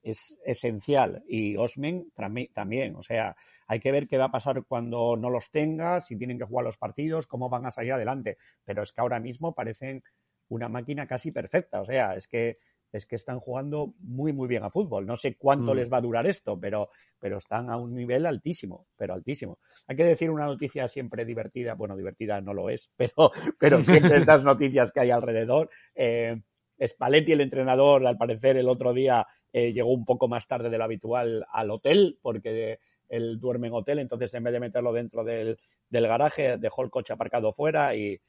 [0.03, 2.13] es esencial y Osmen
[2.55, 6.17] también, o sea, hay que ver qué va a pasar cuando no los tenga, si
[6.17, 8.37] tienen que jugar los partidos, cómo van a salir adelante.
[8.65, 10.03] Pero es que ahora mismo parecen
[10.49, 12.59] una máquina casi perfecta, o sea, es que
[12.93, 15.07] es que están jugando muy, muy bien a fútbol.
[15.07, 15.77] No sé cuánto mm.
[15.77, 19.59] les va a durar esto, pero, pero están a un nivel altísimo, pero altísimo.
[19.87, 24.19] Hay que decir una noticia siempre divertida, bueno, divertida no lo es, pero, pero siempre
[24.19, 25.71] estas noticias que hay alrededor.
[25.95, 26.41] Eh,
[26.85, 30.79] Spalletti, el entrenador, al parecer el otro día eh, llegó un poco más tarde de
[30.79, 32.79] lo habitual al hotel, porque
[33.09, 35.59] él duerme en hotel, entonces en vez de meterlo dentro del,
[35.89, 38.21] del garaje, dejó el coche aparcado fuera y,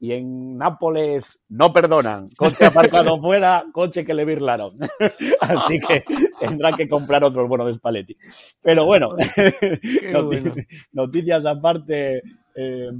[0.00, 2.30] y en Nápoles no perdonan.
[2.30, 4.78] Coche aparcado fuera, coche que le virlaron.
[5.40, 6.04] Así que
[6.40, 8.16] tendrá que comprar otros buenos de Spalletti.
[8.62, 9.14] Pero bueno,
[10.92, 12.22] noticias aparte.
[12.54, 12.90] Eh,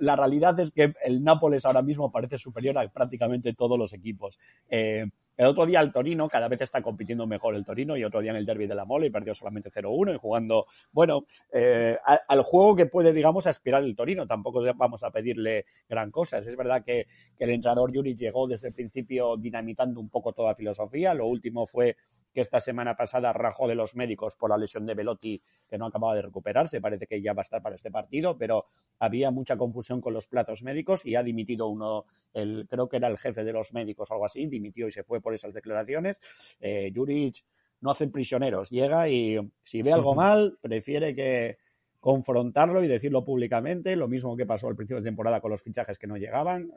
[0.00, 4.38] la, realidad es que el Nápoles ahora mismo parece superior a prácticamente todos los equipos.
[4.68, 5.04] Eh,
[5.38, 8.32] el otro día el Torino, cada vez está compitiendo mejor el Torino, y otro día
[8.32, 11.96] en el derby de la Mole y perdió solamente 0-1 y jugando, bueno, eh,
[12.26, 14.26] al juego que puede, digamos, aspirar el Torino.
[14.26, 16.38] Tampoco vamos a pedirle gran cosa.
[16.38, 17.06] Es verdad que,
[17.38, 21.14] el entrenador Yuri llegó desde el principio dinamitando un poco toda filosofía.
[21.14, 21.96] Lo último fue
[22.38, 25.86] que esta semana pasada rajó de los médicos por la lesión de Velotti, que no
[25.86, 26.80] acababa de recuperarse.
[26.80, 28.66] Parece que ya va a estar para este partido, pero
[29.00, 33.08] había mucha confusión con los plazos médicos y ha dimitido uno, el, creo que era
[33.08, 36.20] el jefe de los médicos o algo así, dimitió y se fue por esas declaraciones.
[36.60, 37.44] Eh, Juric
[37.80, 41.58] no hacen prisioneros, llega y si ve algo mal, prefiere que
[41.98, 45.98] confrontarlo y decirlo públicamente, lo mismo que pasó al principio de temporada con los fichajes
[45.98, 46.70] que no llegaban,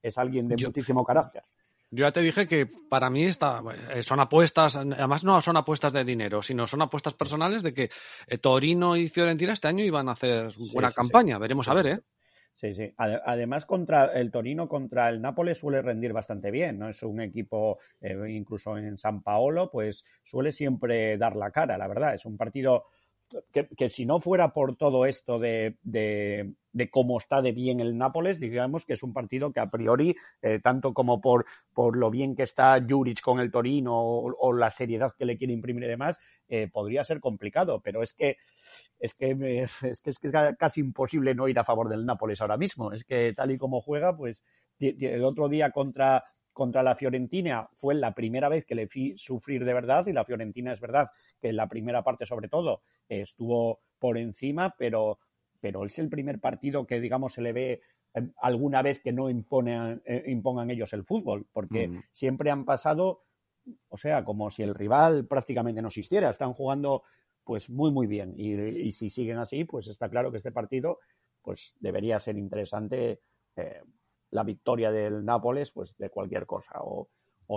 [0.00, 1.42] es alguien de muchísimo carácter.
[1.92, 3.62] Yo ya te dije que para mí está,
[3.92, 7.90] eh, son apuestas, además no son apuestas de dinero, sino son apuestas personales de que
[8.28, 11.38] eh, Torino y Fiorentina este año iban a hacer buena campaña.
[11.38, 12.00] Veremos a ver, ¿eh?
[12.60, 12.92] Sí, sí.
[12.98, 16.90] Además, contra el Torino contra el Nápoles suele rendir bastante bien, ¿no?
[16.90, 21.88] Es un equipo, eh, incluso en San Paolo, pues suele siempre dar la cara, la
[21.88, 22.14] verdad.
[22.14, 22.84] Es un partido
[23.52, 28.40] que, si no fuera por todo esto de, de, cómo está de bien el Nápoles,
[28.40, 32.34] digamos que es un partido que a priori, eh, tanto como por, por lo bien
[32.34, 36.18] que está Juric con el Torino o, la seriedad que le quiere imprimir y demás,
[36.48, 37.80] eh, podría ser complicado.
[37.80, 38.38] Pero es que,
[38.98, 39.16] es
[39.82, 42.92] es que es que es casi imposible no ir a favor del Nápoles ahora mismo.
[42.92, 44.44] Es que tal y como juega, pues
[44.80, 49.64] el otro día contra contra la Fiorentina fue la primera vez que le vi sufrir
[49.64, 51.08] de verdad y la Fiorentina es verdad
[51.40, 55.18] que en la primera parte sobre todo estuvo por encima, pero,
[55.60, 57.82] pero es el primer partido que digamos se le ve
[58.14, 62.02] eh, alguna vez que no eh, impongan ellos el fútbol, porque mm.
[62.12, 63.24] siempre han pasado,
[63.88, 67.04] o sea, como si el rival prácticamente no existiera, están jugando
[67.44, 70.98] pues muy muy bien y, si siguen así, pues está claro que este partido
[71.42, 73.22] pues debería ser interesante
[73.56, 73.82] eh,
[74.30, 76.80] la victoria del Nápoles, pues de cualquier cosa.
[76.82, 77.08] O,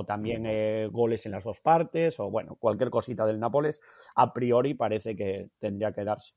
[0.07, 3.79] también eh, goles en las dos partes, o bueno, cualquier cosita del Nápoles,
[4.15, 6.33] a priori parece que tendría que darse.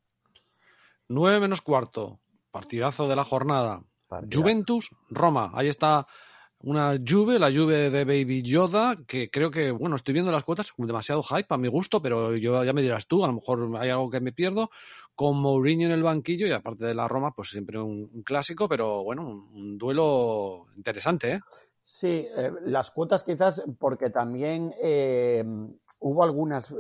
[1.09, 3.83] 9 menos cuarto, partidazo de la jornada.
[4.31, 5.53] Juventus, Roma.
[5.55, 6.07] Ahí está
[6.61, 10.73] una Juve, la Juve de Baby Yoda, que creo que, bueno, estoy viendo las cuotas,
[10.77, 13.91] demasiado hype a mi gusto, pero yo ya me dirás tú, a lo mejor hay
[13.91, 14.71] algo que me pierdo
[15.17, 19.03] con Mourinho en el banquillo y aparte de la Roma, pues siempre un, clásico, pero
[19.03, 21.41] bueno, un, duelo interesante, ¿eh?
[21.81, 25.43] Sí, eh, las cuotas quizás porque también eh,
[26.01, 26.75] hubo algunas,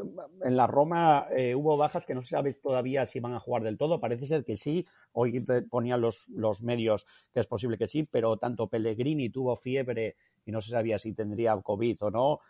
[0.44, 3.62] en la Roma eh, hubo bajas que no se sabe todavía si van a jugar
[3.62, 5.40] del todo, parece ser que sí, hoy
[5.70, 10.50] ponían los, los medios que es posible que sí, pero tanto Pellegrini tuvo fiebre y
[10.50, 12.40] no se sabía si tendría COVID o no,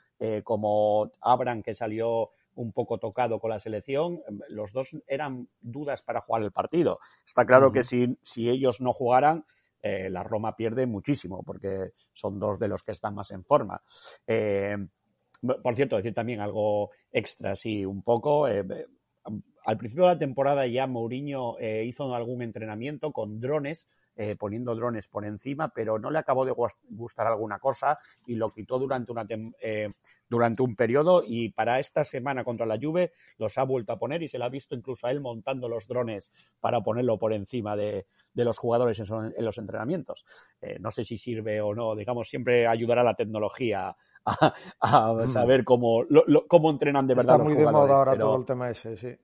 [0.42, 6.20] como Abram que salió un poco tocado con la selección, los dos eran dudas para
[6.20, 6.98] jugar el partido.
[7.24, 9.44] Está claro que si, si, ellos no jugaran,
[9.82, 13.80] eh, la Roma pierde muchísimo, porque son dos de los que están más en forma.
[14.26, 14.76] Eh,
[15.62, 18.48] por cierto, decir también algo extra, sí, un poco.
[18.48, 18.64] Eh,
[19.64, 23.88] al principio de la temporada ya Mourinho hizo algún entrenamiento con drones,
[24.38, 26.54] poniendo drones por encima, pero no le acabó de
[26.88, 29.26] gustar alguna cosa y lo quitó durante una
[30.28, 34.22] durante un periodo y para esta semana contra la Juve los ha vuelto a poner
[34.22, 36.30] y se le ha visto incluso a él montando los drones
[36.60, 40.24] para ponerlo por encima de, los jugadores en, los entrenamientos.
[40.60, 43.96] Eh, no sé si sirve o no, digamos, siempre ayudará la tecnología
[44.80, 45.30] a, mm.
[45.30, 46.04] saber cómo,
[46.48, 47.36] cómo entrenan de verdad.
[47.36, 49.16] Está muy de moda ahora todo el tema ese, sí.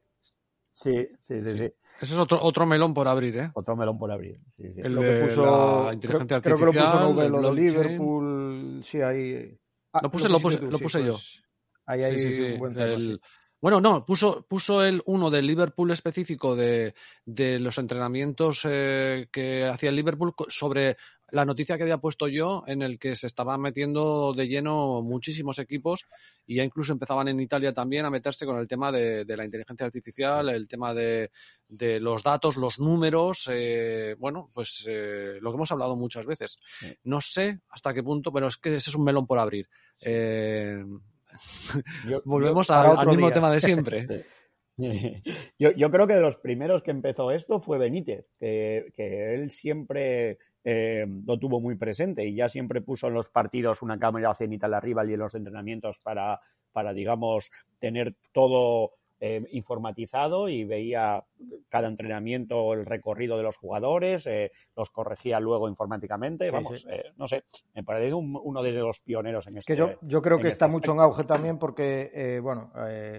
[0.75, 1.73] Sí, sí, sí, sí.
[2.01, 3.51] Ese es otro, otro melón por abrir, ¿eh?
[3.55, 4.41] Otro melón por abrir.
[4.57, 6.89] lo que puso, la inteligencia creo, artificial.
[6.89, 9.59] Creo que lo puso lo de Liverpool, sí, ahí
[9.93, 11.13] Ah, lo puse, lo puse, lo puse yo.
[11.13, 11.43] Pues,
[11.87, 13.19] ahí hay un buen tema,
[13.61, 16.95] Bueno, no, puso, puso el uno del Liverpool específico de,
[17.25, 20.97] de los entrenamientos eh, que hacía el Liverpool sobre
[21.33, 25.59] la noticia que había puesto yo en el que se estaban metiendo de lleno muchísimos
[25.59, 26.07] equipos
[26.47, 29.87] y ya incluso empezaban en Italia también a meterse con el tema de, la inteligencia
[29.87, 31.31] artificial, el tema de,
[31.69, 36.59] de los datos, los números, eh, bueno, pues eh, lo que hemos hablado muchas veces.
[37.05, 39.71] No sé hasta qué punto, pero es que ese es un melón por abrir.
[40.03, 40.85] Eh,
[42.27, 44.27] volvemos al mismo tema de siempre.
[45.59, 50.39] Yo, creo que de los primeros que empezó esto fue Benítez, que, que él siempre
[50.65, 54.75] eh, lo tuvo muy presente y ya siempre puso en los partidos una cámara cenital
[54.75, 56.41] arriba y en los entrenamientos para,
[56.73, 61.25] para digamos, tener todo eh, informatizado y veía
[61.69, 66.51] cada entrenamiento el recorrido de los jugadores, eh, los corregía luego informáticamente.
[66.53, 66.87] Vamos,
[67.17, 67.43] no sé,
[67.75, 69.73] me parece uno de los pioneros en este.
[69.73, 72.73] Que yo, yo creo que está este mucho en auge también porque, bueno,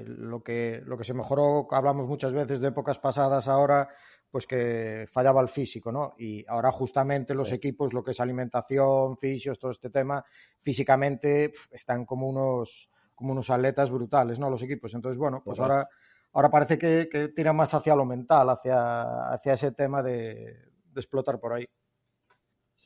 [0.06, 3.90] lo, que, lo que se mejoró, hablamos muchas veces de épocas pasadas ahora
[4.34, 6.16] pues que fallaba el físico, ¿no?
[6.18, 10.26] Y ahora justamente los equipos, lo que es alimentación, fisios, todo este tema,
[10.60, 14.50] físicamente están como unos, como unos atletas brutales, ¿no?
[14.50, 14.92] Los equipos.
[14.96, 15.88] Entonces, bueno, pues ahora,
[16.32, 21.40] ahora parece que, que tiran más hacia lo mental, hacia, hacia ese tema de, explotar
[21.40, 21.68] por ahí.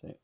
[0.01, 0.19] Sí.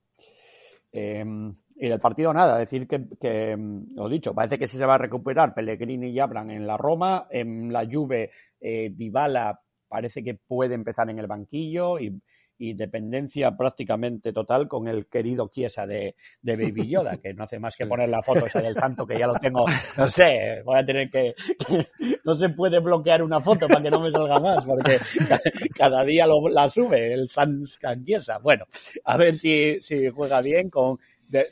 [0.92, 4.86] Em, y del partido nada, decir que, que, em, lo dicho, parece que sí se
[4.86, 8.30] va a recuperar Pellegrini y Abran en la Roma, en la Juve,
[8.60, 9.63] eh, Dybala
[9.94, 12.20] parece que puede empezar en el banquillo y,
[12.58, 17.60] y dependencia prácticamente total con el querido Chiesa de, de Baby Yoda, que no hace
[17.60, 19.66] más que poner la foto esa del santo, que ya lo tengo,
[20.00, 21.36] no sé, voy a tener que,
[22.26, 24.98] no se puede bloquear una foto para que no me salga más, porque
[25.78, 27.66] cada día lo, la sube el San
[28.04, 28.40] Chiesa.
[28.40, 28.66] Bueno,
[29.04, 30.98] a ver si, si juega bien con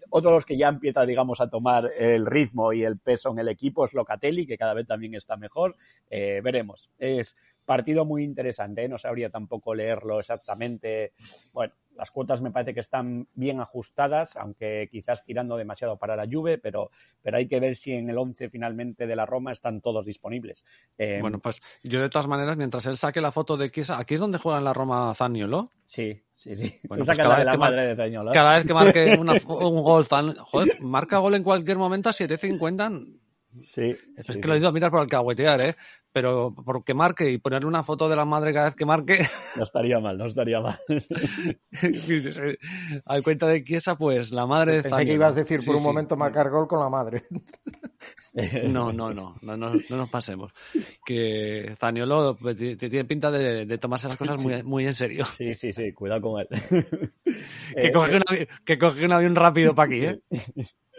[0.09, 3.39] otro de los que ya empieza, digamos, a tomar el ritmo y el peso en
[3.39, 5.76] el equipo es Locatelli, que cada vez también está mejor.
[6.09, 6.89] Eh, veremos.
[6.97, 7.35] Es
[7.72, 8.89] partido muy interesante, ¿eh?
[8.89, 11.14] no sabría tampoco leerlo exactamente.
[11.53, 16.27] Bueno, las cuotas me parece que están bien ajustadas, aunque quizás tirando demasiado para la
[16.30, 16.91] Juve, pero,
[17.22, 20.65] pero hay que ver si en el 11 finalmente de la Roma están todos disponibles.
[20.98, 24.15] Eh, bueno, pues yo de todas maneras, mientras él saque la foto de Chiesa, ¿aquí
[24.15, 25.72] es donde juega en la Roma Zaniolo?
[25.85, 26.80] Sí, Sí, sí.
[26.89, 30.06] Bueno, pues cada, vez la madre de cada vez que marque un gol,
[30.39, 33.22] joder, marca gol en cualquier momento a 7.50.
[33.61, 33.95] Sí.
[34.18, 35.76] Es que lo he ido a mirar por alcahuetear, ¿eh?
[36.14, 39.19] pero porque marque y ponerle una foto de la madre cada vez que marque.
[39.57, 40.80] No estaría mal, no estaría mal.
[43.06, 45.84] Al cuenta de Chiesa, pues la madre de Pensé que ibas a decir por un
[45.84, 47.23] momento marcar gol con la madre.
[48.64, 50.53] No, no, no, no, no, nos pasemos.
[51.06, 55.26] Que Zaniolo pues, tiene pinta de, tomarse las cosas muy, muy en serio.
[55.26, 56.48] Sí, sí, sí, cuidado con él.
[57.76, 60.22] Que coge, un avión, que coge un avión rápido para aquí, ¿eh?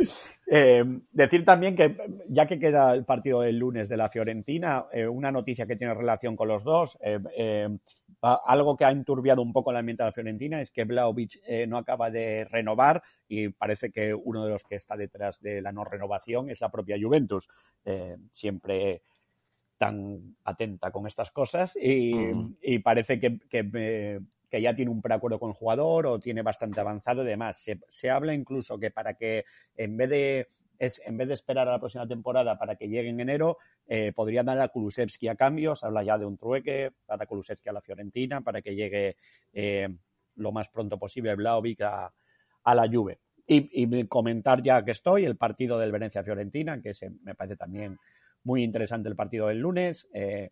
[0.55, 1.97] Eh, decir también que,
[2.29, 5.95] ya que queda el partido del lunes de la Fiorentina, eh, una noticia que tiene
[5.95, 7.71] relación con los dos, eh,
[8.21, 11.79] algo que ha enturbiado un poco la ambiente de la Fiorentina es que Vlaovic no
[11.79, 15.85] acaba de renovar y parece que uno de los que está detrás de la no
[15.85, 17.49] renovación es la propia Juventus.
[18.31, 19.03] siempre
[19.79, 24.21] tan atenta con estas cosas y, parece que, que
[24.61, 27.65] ya tiene un preacuerdo con el jugador o tiene bastante avanzado y demás.
[27.89, 29.45] Se, habla incluso que para que
[29.77, 30.49] en vez de
[30.79, 34.13] es, en vez de esperar a la próxima temporada para que llegue en enero, eh,
[34.13, 35.77] podría dar a Kulusevski a cambio.
[35.77, 39.17] Se habla ya de un trueque para Kulusevski a la Fiorentina para que llegue
[39.53, 39.89] eh,
[40.35, 42.13] lo más pronto posible Vlaovic a,
[42.65, 43.21] a la Juve.
[43.47, 47.99] Y, comentar ya que estoy el partido del Venecia-Fiorentina, que se, me parece también
[48.45, 50.09] muy interesante el partido del lunes.
[50.15, 50.51] Eh,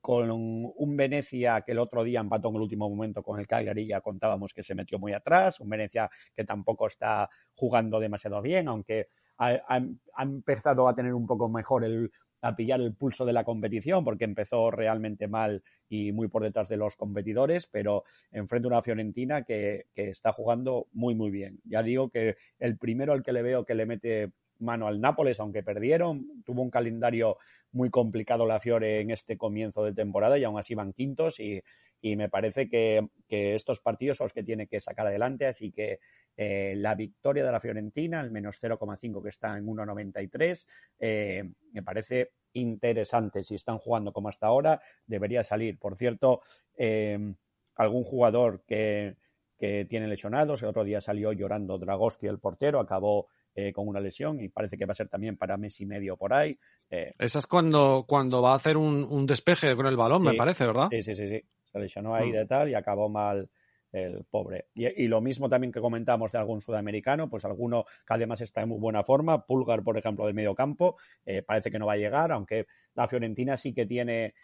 [0.00, 3.86] con un Venecia que el otro día empató en el último momento con el Cagliari,
[3.86, 8.68] ya contábamos que se metió muy atrás, un Venecia que tampoco está jugando demasiado bien,
[8.68, 9.08] aunque
[9.38, 9.80] ha,
[10.18, 12.10] empezado a tener un poco mejor el
[12.42, 16.70] a pillar el pulso de la competición porque empezó realmente mal y muy por detrás
[16.70, 21.60] de los competidores, pero enfrente a una Fiorentina que, que está jugando muy muy bien.
[21.64, 25.40] Ya digo que el primero al que le veo que le mete mano al Nápoles,
[25.40, 27.38] aunque perdieron, tuvo un calendario
[27.72, 31.62] muy complicado la Fiore en este comienzo de temporada y aún así van quintos y,
[32.02, 36.00] me parece que, estos partidos son los que tiene que sacar adelante, así que
[36.36, 40.66] eh, la victoria de la Fiorentina, al menos 0,5 que está en 1,93,
[40.98, 43.44] eh, me parece interesante.
[43.44, 45.78] Si están jugando como hasta ahora, debería salir.
[45.78, 46.40] Por cierto,
[46.76, 47.34] eh,
[47.76, 49.16] algún jugador que,
[49.58, 54.00] que tiene lesionados, el otro día salió llorando Dragoski, el portero, acabó eh, con una
[54.00, 56.56] lesión y parece que va a ser también para mes y medio por ahí.
[56.88, 60.66] Eh, Esa es cuando, cuando va a hacer un, despeje con el balón, me parece,
[60.66, 60.88] ¿verdad?
[60.90, 61.42] Sí, sí, sí, sí.
[61.64, 62.32] Se lesionó ahí mm.
[62.32, 63.48] de tal y acabó mal
[63.92, 64.66] el pobre.
[64.74, 68.68] Y, lo mismo también que comentamos de algún sudamericano, pues alguno que además está en
[68.68, 70.96] muy buena forma, Pulgar, por ejemplo, del medio campo,
[71.26, 74.34] eh, parece que no va a llegar, aunque la Fiorentina sí que tiene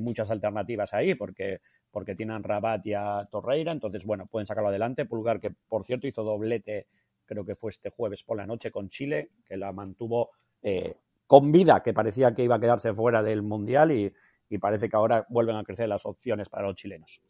[0.00, 1.60] muchas alternativas ahí, porque
[1.96, 5.06] porque tienen Rabat y a Torreira, entonces, bueno, pueden sacarlo adelante.
[5.06, 6.88] Pulgar, que por cierto hizo doblete
[7.26, 10.30] creo que fue este jueves por la noche con Chile, que la mantuvo
[10.62, 10.94] eh,
[11.26, 14.12] con vida, que parecía que iba a quedarse fuera del Mundial y,
[14.58, 17.20] parece que ahora vuelven a crecer las opciones para los chilenos.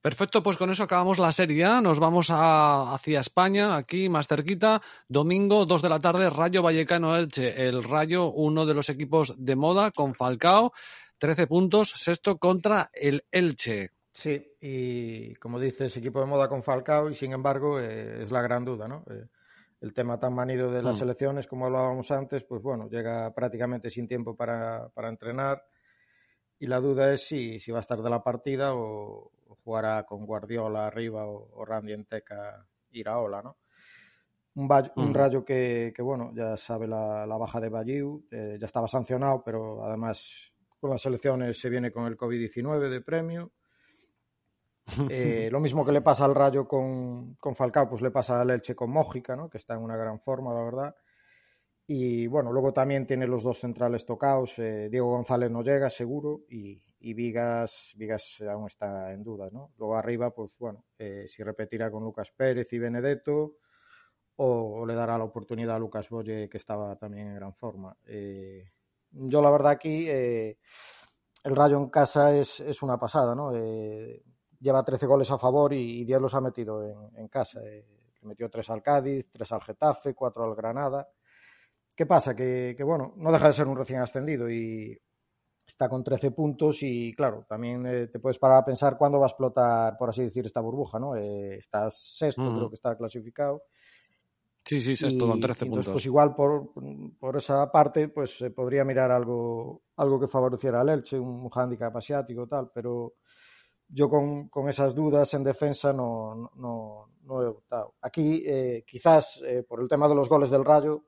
[0.00, 4.80] Perfecto, pues con eso acabamos la serie Nos vamos hacia España, aquí más cerquita.
[5.08, 7.66] Domingo, 2 de la tarde, Rayo Vallecano Elche.
[7.66, 10.72] El Rayo, uno de los equipos de moda, con Falcao.
[11.18, 13.90] 13 puntos, sexto contra el Elche.
[14.12, 18.42] Sí, y como dices, equipo de moda con Falcao y sin embargo eh, es la
[18.42, 19.04] gran duda, ¿no?
[19.10, 19.26] Eh,
[19.80, 24.06] el tema tan manido de las selecciones, como hablábamos antes, pues bueno, llega prácticamente sin
[24.06, 25.64] tiempo para, para entrenar
[26.58, 29.32] y la duda es si, si va a estar de la partida o,
[29.64, 33.56] jugará con Guardiola arriba o, Randy Enteca Iraola, ¿no?
[34.54, 38.66] Un, un rayo que, que, bueno, ya sabe la, la baja de Bayiu, eh, ya
[38.66, 43.52] estaba sancionado, pero además con las selecciones se viene con el COVID-19 de premio
[45.10, 48.50] eh, lo mismo que le pasa al Rayo con, con, Falcao, pues le pasa al
[48.50, 49.48] Elche con Mójica, ¿no?
[49.48, 50.94] que está en una gran forma, la verdad.
[51.86, 54.58] Y bueno, luego también tiene los dos centrales tocados.
[54.58, 59.48] Eh, Diego González no llega, seguro, y, y Vigas, Vigas aún está en duda.
[59.52, 59.72] ¿no?
[59.78, 63.56] Luego arriba, pues bueno, eh, si repetirá con Lucas Pérez y Benedetto,
[64.36, 67.96] o, le dará la oportunidad a Lucas Boye, que estaba también en gran forma.
[69.10, 70.56] yo, la verdad, aquí el
[71.44, 73.52] Rayo en casa es, es una pasada, ¿no?
[74.62, 77.60] Lleva 13 goles a favor y, 10 los ha metido en, casa.
[77.64, 77.84] Eh,
[78.22, 81.08] metió 3 al Cádiz, 3 al Getafe, 4 al Granada.
[81.94, 82.34] ¿Qué pasa?
[82.34, 84.96] Que, bueno, no deja de ser un recién ascendido y
[85.66, 89.26] está con 13 puntos y claro, también eh, te puedes parar a pensar cuándo va
[89.26, 91.16] a explotar, por así decir, esta burbuja, ¿no?
[91.16, 93.62] Eh, está sexto, creo que está clasificado.
[94.64, 95.88] Sí, sí, sexto con 13 puntos.
[95.88, 96.72] pues igual por,
[97.18, 101.50] por, esa parte, pues se podría mirar algo, algo que favoreciera al Elche, un, un
[101.50, 103.14] hándicap asiático tal, pero
[103.92, 107.94] yo con, con, esas dudas en defensa no, no, no he optado.
[108.00, 111.04] Aquí, eh, quizás eh, por el tema de los goles del Rayo,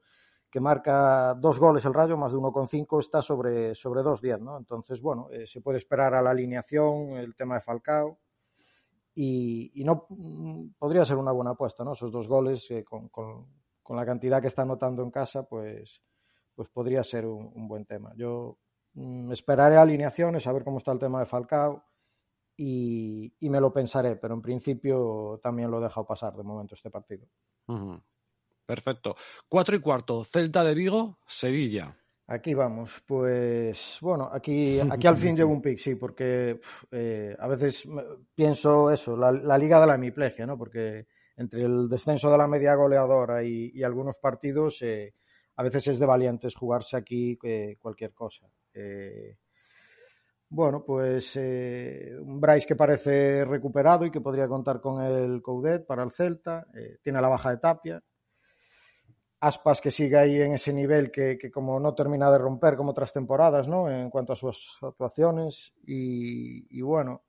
[0.50, 4.58] que marca dos goles el Rayo, más de 1,5, está sobre, sobre 2,10, ¿no?
[4.58, 8.18] Entonces, bueno, eh, se puede esperar a la alineación, el tema de Falcao,
[9.14, 11.92] y, y no mm, podría ser una buena apuesta, ¿no?
[11.92, 13.46] Esos dos goles con, con,
[13.82, 16.02] con, la cantidad que está anotando en casa, pues,
[16.54, 18.12] pues podría ser un, buen tema.
[18.14, 18.58] Yo
[18.92, 21.82] mm, esperaré alineaciones, a ver cómo está el tema de Falcao,
[22.56, 26.90] y, me lo pensaré, pero en principio también lo he dejado pasar de momento este
[26.90, 27.26] partido.
[28.66, 29.16] Perfecto.
[29.48, 31.96] Cuatro y cuarto, Celta de Vigo, Sevilla.
[32.26, 36.58] Aquí vamos, pues bueno, aquí, aquí al fin llevo un pick, sí, porque
[36.90, 37.86] eh, a veces
[38.34, 40.56] pienso eso, la, liga de la hemiplegia, ¿no?
[40.56, 41.06] Porque
[41.36, 45.12] entre el descenso de la media goleadora y, algunos partidos, eh,
[45.56, 48.48] a veces es de valientes jugarse aquí eh, cualquier cosa.
[50.54, 55.84] Bueno, pues eh, un Bryce que parece recuperado y que podría contar con el Coudet
[55.84, 56.68] para el Celta.
[56.72, 58.00] Eh, tiene la baja de Tapia.
[59.40, 63.12] Aspas que sigue ahí en ese nivel que, como no termina de romper como otras
[63.12, 63.90] temporadas, ¿no?
[63.90, 65.74] En cuanto a sus actuaciones.
[65.84, 67.24] Y, bueno,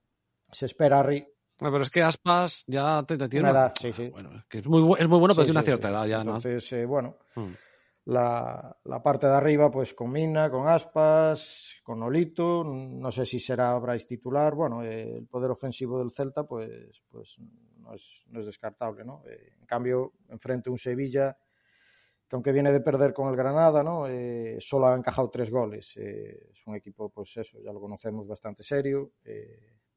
[0.52, 1.26] se espera Ri
[1.58, 4.10] pero es que Aspas ya te, tiene una edad, sí, sí.
[4.10, 6.72] Bueno, es que es muy, es muy bueno, pero tiene una cierta edad ya, Entonces,
[6.74, 7.54] eh, bueno, hmm
[8.06, 13.40] la, la, parte de arriba pues con Mina, con Aspas, con Olito, no sé si
[13.40, 17.38] será Bryce titular, bueno, eh, el poder ofensivo del Celta pues, pues
[17.80, 19.24] no, es, no es descartable, ¿no?
[19.26, 21.36] Eh, en cambio, enfrente un Sevilla
[22.28, 24.08] que aunque viene de perder con el Granada, ¿no?
[24.08, 28.64] Eh, solo ha encajado tres goles, es un equipo pues eso, ya lo conocemos bastante
[28.64, 29.14] serio,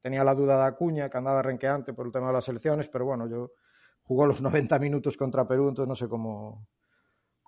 [0.01, 3.05] tenía la duda de Acuña que andaba renqueante por el tema de las elecciones, pero
[3.05, 3.51] bueno, yo
[4.01, 6.67] jugó los 90 minutos contra Perú, entonces no sé cómo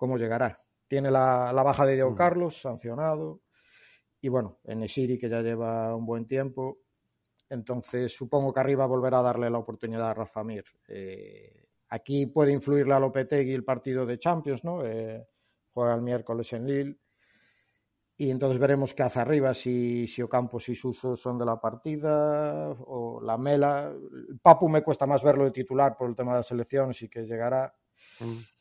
[0.02, 0.60] cómo llegará.
[0.88, 2.16] Tiene la, baja de Diego mm.
[2.16, 3.42] Carlos, sancionado,
[4.20, 6.80] y bueno, Enesiri, que ya lleva un buen tiempo.
[7.48, 10.64] Entonces, supongo que arriba volverá a darle la oportunidad a Rafa Mir.
[10.88, 14.84] Eh, aquí puede influirle a Lopetegui el partido de Champions, ¿no?
[14.84, 15.24] Eh,
[15.72, 16.98] juega el miércoles en Lille.
[18.16, 22.70] Y entonces veremos qué hace arriba, si, si Ocampos y Suso son de la partida,
[22.70, 23.94] o la Mela.
[24.42, 27.22] Papu me cuesta más verlo de titular por el tema de las selecciones y que
[27.22, 27.72] llegará.
[28.18, 28.51] Mm.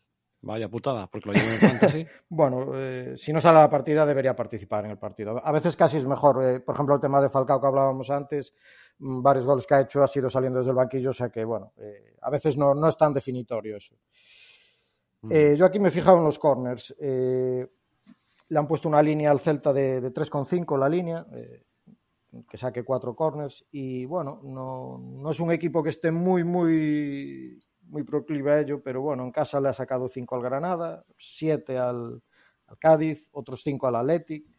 [0.44, 2.06] Vaya putada, porque lo llevo en fantasy.
[2.30, 5.40] bueno, eh, si no sale a la partida, debería participar en el partido.
[5.44, 6.44] A veces casi es mejor.
[6.44, 8.56] Eh, por ejemplo, el tema de Falcao que hablábamos antes,
[8.98, 11.46] mm, varios goles que ha hecho ha sido saliendo desde el banquillo, o sea que,
[11.46, 13.96] bueno, eh, a veces no, no, es tan definitorio eso.
[15.22, 16.96] yo aquí me he fijado en los corners.
[17.00, 17.70] le
[18.60, 21.24] han puesto una línea al Celta de, de 3,5 la línea,
[22.50, 23.64] que saque cuatro corners.
[23.72, 27.60] Y bueno, no, no es un equipo que esté muy, muy
[27.92, 31.78] muy proclive a ello, pero bueno, en casa le ha sacado 5 al Granada, 7
[31.78, 32.22] al,
[32.80, 34.50] Cádiz, otros 5 al Athletic.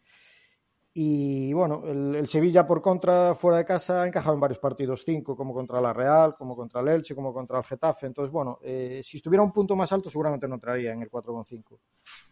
[0.95, 5.35] Y bueno, el, Sevilla por contra, fuera de casa, ha encajado en varios partidos, 5,
[5.35, 8.05] como contra la Real, como contra el Elche, como contra el Getafe.
[8.05, 11.79] Entonces, bueno, eh, si estuviera un punto más alto, seguramente no entraría en el 4,5.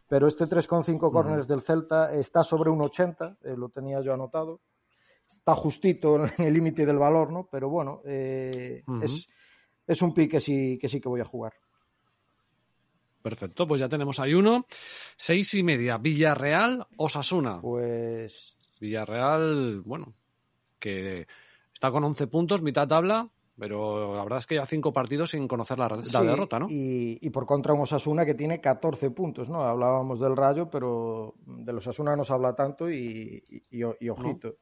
[0.07, 4.61] Pero este 3,5 corners del Celta está sobre un 80, eh, lo tenía yo anotado.
[5.27, 7.47] Está justito en el límite del valor, ¿no?
[7.51, 9.27] Pero bueno, eh, es
[9.87, 11.53] es un pick que sí, que sí que voy a jugar.
[13.21, 14.65] Perfecto, pues ya tenemos ahí uno.
[15.15, 17.61] Seis y media, Villarreal, Osasuna.
[17.61, 18.57] Pues.
[18.79, 20.13] Villarreal, bueno,
[20.79, 21.27] que
[21.73, 25.47] está con 11 puntos, mitad tabla, pero la verdad es que ya cinco partidos sin
[25.47, 26.65] conocer la, derrota, ¿no?
[26.67, 29.63] Y, por contra un Osasuna que tiene 14 puntos, ¿no?
[29.63, 33.43] Hablábamos del Rayo, pero de los Osasuna no se habla tanto y,
[34.09, 34.55] ojito.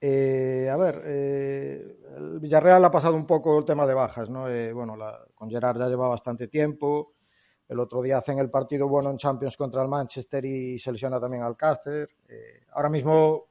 [0.00, 4.48] Eh, a ver, eh, el Villarreal ha pasado un poco el tema de bajas, ¿no?
[4.48, 4.96] Eh, bueno,
[5.34, 7.14] con Gerard ya lleva bastante tiempo.
[7.66, 11.18] El otro día hacen el partido bueno en Champions contra el Manchester y se lesiona
[11.18, 12.10] también Alcácer.
[12.72, 13.46] ahora mismo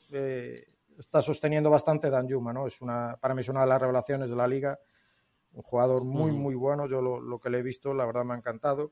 [0.99, 2.67] está sosteniendo bastante Dan Juma, ¿no?
[2.67, 4.79] Es una, para mí es una de las revelaciones de la liga.
[5.53, 6.87] Un jugador muy, muy bueno.
[6.87, 8.91] Yo lo, lo que le he visto, la verdad me ha encantado.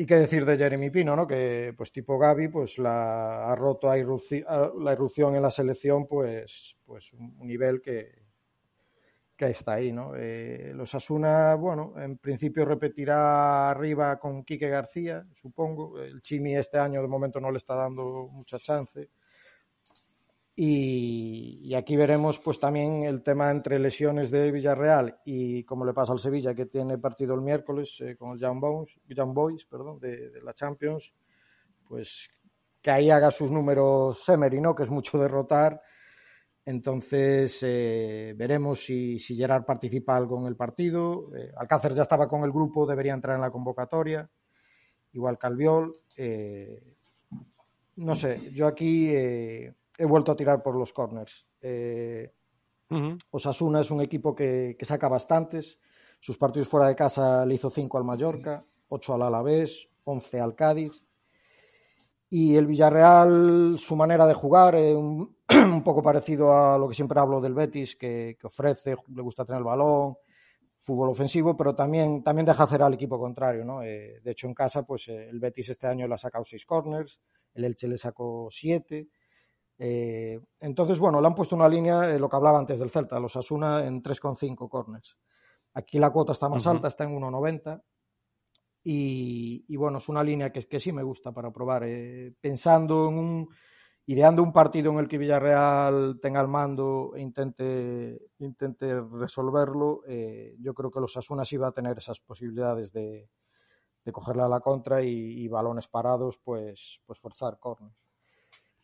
[0.00, 1.26] Y qué decir de Jeremy Pino, ¿no?
[1.26, 6.76] Que pues tipo Gaby pues la ha roto a la irrupción en la selección pues,
[6.84, 8.22] pues un, nivel que,
[9.36, 10.12] que está ahí, ¿no?
[10.14, 16.00] Eh, los Asuna, bueno, en principio repetirá arriba con Quique García, supongo.
[16.00, 19.10] El Chimi este año de momento no le está dando mucha chance.
[20.60, 26.10] Y, aquí veremos pues también el tema entre lesiones de Villarreal y como le pasa
[26.10, 28.58] al Sevilla que tiene partido el miércoles eh, con el Young,
[29.32, 31.14] Boys perdón, de, la Champions,
[31.86, 32.28] pues
[32.82, 35.80] que ahí haga sus números Semery, que es mucho derrotar.
[36.64, 41.30] Entonces eh, veremos si, si, Gerard participa algo en el partido.
[41.36, 44.28] Eh, Alcácer ya estaba con el grupo, debería entrar en la convocatoria.
[45.12, 45.92] Igual Calviol.
[47.94, 49.14] no sé, yo aquí
[49.98, 51.44] he vuelto a tirar por los corners.
[51.60, 52.32] Eh,
[53.30, 55.80] Osasuna es un equipo que, saca bastantes.
[56.20, 60.54] Sus partidos fuera de casa le hizo 5 al Mallorca, 8 al Alavés, 11 al
[60.54, 61.06] Cádiz.
[62.30, 67.18] Y el Villarreal, su manera de jugar, es un, poco parecido a lo que siempre
[67.18, 70.16] hablo del Betis, que, ofrece, le gusta tener el balón,
[70.78, 73.64] fútbol ofensivo, pero también, también deja hacer al equipo contrario.
[73.64, 73.82] ¿no?
[73.82, 76.64] Eh, de hecho, en casa, pues eh, el Betis este año le ha sacado 6
[76.64, 77.20] corners,
[77.54, 79.08] el Elche le sacó 7
[79.78, 83.20] eh, entonces, bueno, le han puesto una línea, eh, lo que hablaba antes del Celta,
[83.20, 85.16] los Asuna en 3,5 corners.
[85.74, 87.82] Aquí la cuota está más alta, está en 1,90.
[88.82, 91.84] Y, bueno, es una línea que, que sí me gusta para probar.
[91.84, 93.48] Eh, pensando en un.
[94.06, 100.02] ideando un partido en el que Villarreal tenga el mando e intente, intente resolverlo,
[100.58, 103.28] yo creo que los Asuna sí va a tener esas posibilidades de,
[104.04, 107.94] de cogerle a la contra y, balones parados, pues, pues forzar corners.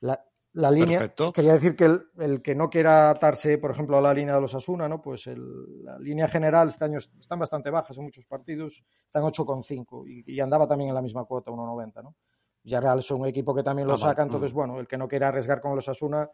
[0.00, 0.22] La,
[0.54, 4.36] la línea, quería decir que el, que no quiera atarse, por ejemplo, a la línea
[4.36, 5.02] de los Asuna, ¿no?
[5.02, 10.32] pues la línea general este año están bastante bajas en muchos partidos, están 8,5 y,
[10.32, 12.02] y andaba también en la misma cuota, 1,90.
[12.04, 12.14] ¿no?
[12.62, 14.56] Villarreal es un equipo que también lo saca, entonces, mm.
[14.56, 16.30] bueno, el que no quiera arriesgar con los Asuna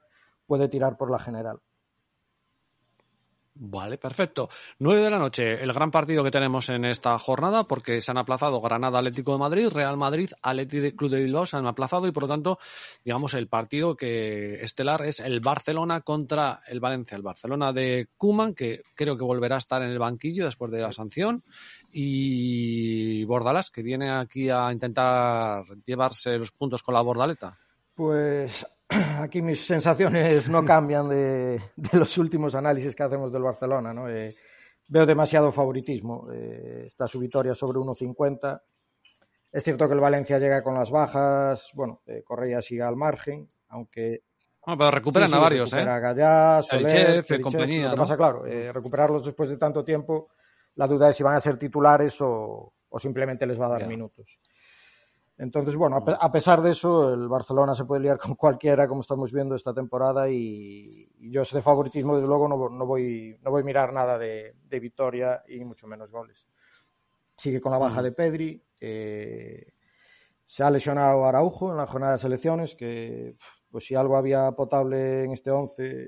[0.47, 1.59] puede tirar por la general.
[3.63, 4.49] Vale, perfecto.
[4.79, 8.17] Nueve de la noche, el gran partido que tenemos en esta jornada, porque se han
[8.17, 12.11] aplazado Granada Atlético de Madrid, Real Madrid, Atlético Club de Bilbao se han aplazado y
[12.11, 12.59] por lo tanto,
[13.05, 17.17] digamos, el partido que estelar es el Barcelona contra el Valencia.
[17.17, 20.81] El Barcelona de Kuman, que creo que volverá a estar en el banquillo después de
[20.81, 21.45] la sanción,
[21.93, 27.59] y Bordalas, que viene aquí a intentar llevarse los puntos con la bordaleta.
[27.95, 28.67] Pues
[29.21, 31.61] aquí mis sensaciones no cambian de,
[31.93, 33.93] los últimos análisis que hacemos del Barcelona.
[33.95, 34.09] ¿no?
[34.09, 34.35] Eh,
[34.89, 36.29] veo demasiado favoritismo.
[36.33, 38.61] Eh, está su victoria sobre 1.50.
[39.53, 41.71] Es cierto que el Valencia llega con las bajas.
[41.75, 44.23] Bueno, eh, Correa sigue al margen, aunque.
[44.65, 46.01] Bueno, pero recuperan a varios, recupera ¿eh?
[46.01, 47.87] Gallá, Soler, compañía.
[47.87, 50.29] Lo que pasa, claro, recuperarlos después de tanto tiempo,
[50.75, 54.39] la duda es si van a ser titulares o, simplemente les va a dar minutos.
[55.41, 59.33] Entonces, bueno, a, pesar de eso, el Barcelona se puede liar con cualquiera, como estamos
[59.33, 63.91] viendo esta temporada, y, yo ese favoritismo, desde luego, no, voy, no voy a mirar
[63.91, 66.47] nada de, victoria y mucho menos goles.
[67.39, 69.73] Sigue con la baja de Pedri, eh,
[70.45, 73.35] se ha lesionado Araujo en la jornada de selecciones, que
[73.71, 76.07] pues si algo había potable en este 11,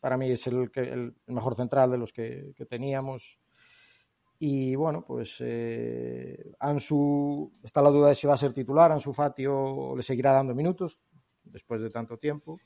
[0.00, 3.41] para mí es el, el, mejor central de los que teníamos.
[4.44, 6.52] Y bueno, pues eh,
[7.62, 10.52] está la duda de si va a ser titular, Ansu Fati o le seguirá dando
[10.52, 11.00] minutos
[11.44, 12.58] después de tanto tiempo.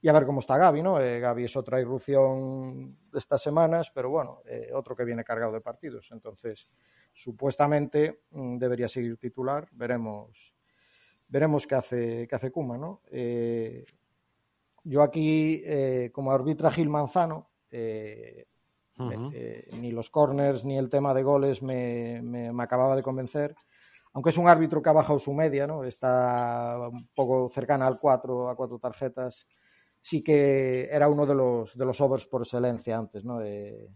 [0.00, 1.00] Y a ver cómo está Gaby, ¿no?
[1.00, 5.52] Eh, Gaby es otra irrupción de estas semanas, pero bueno, eh, otro que viene cargado
[5.52, 6.10] de partidos.
[6.10, 6.68] Entonces,
[7.12, 9.68] supuestamente mm, debería seguir titular.
[9.70, 10.52] Veremos,
[11.28, 13.02] veremos qué hace, qué hace Kuma, ¿no?
[13.08, 13.84] Eh,
[14.82, 15.62] yo aquí,
[16.10, 17.50] como arbitra Gil Manzano,
[19.32, 23.54] eh, ni los corners ni el tema de goles me, me, acababa de convencer.
[24.12, 25.84] Aunque es un árbitro que ha bajado su media, ¿no?
[25.84, 29.46] está un poco cercana al 4, a cuatro tarjetas,
[30.00, 33.24] sí que era uno de los, de los overs por excelencia antes.
[33.24, 33.40] ¿no?
[33.40, 33.88] Eh,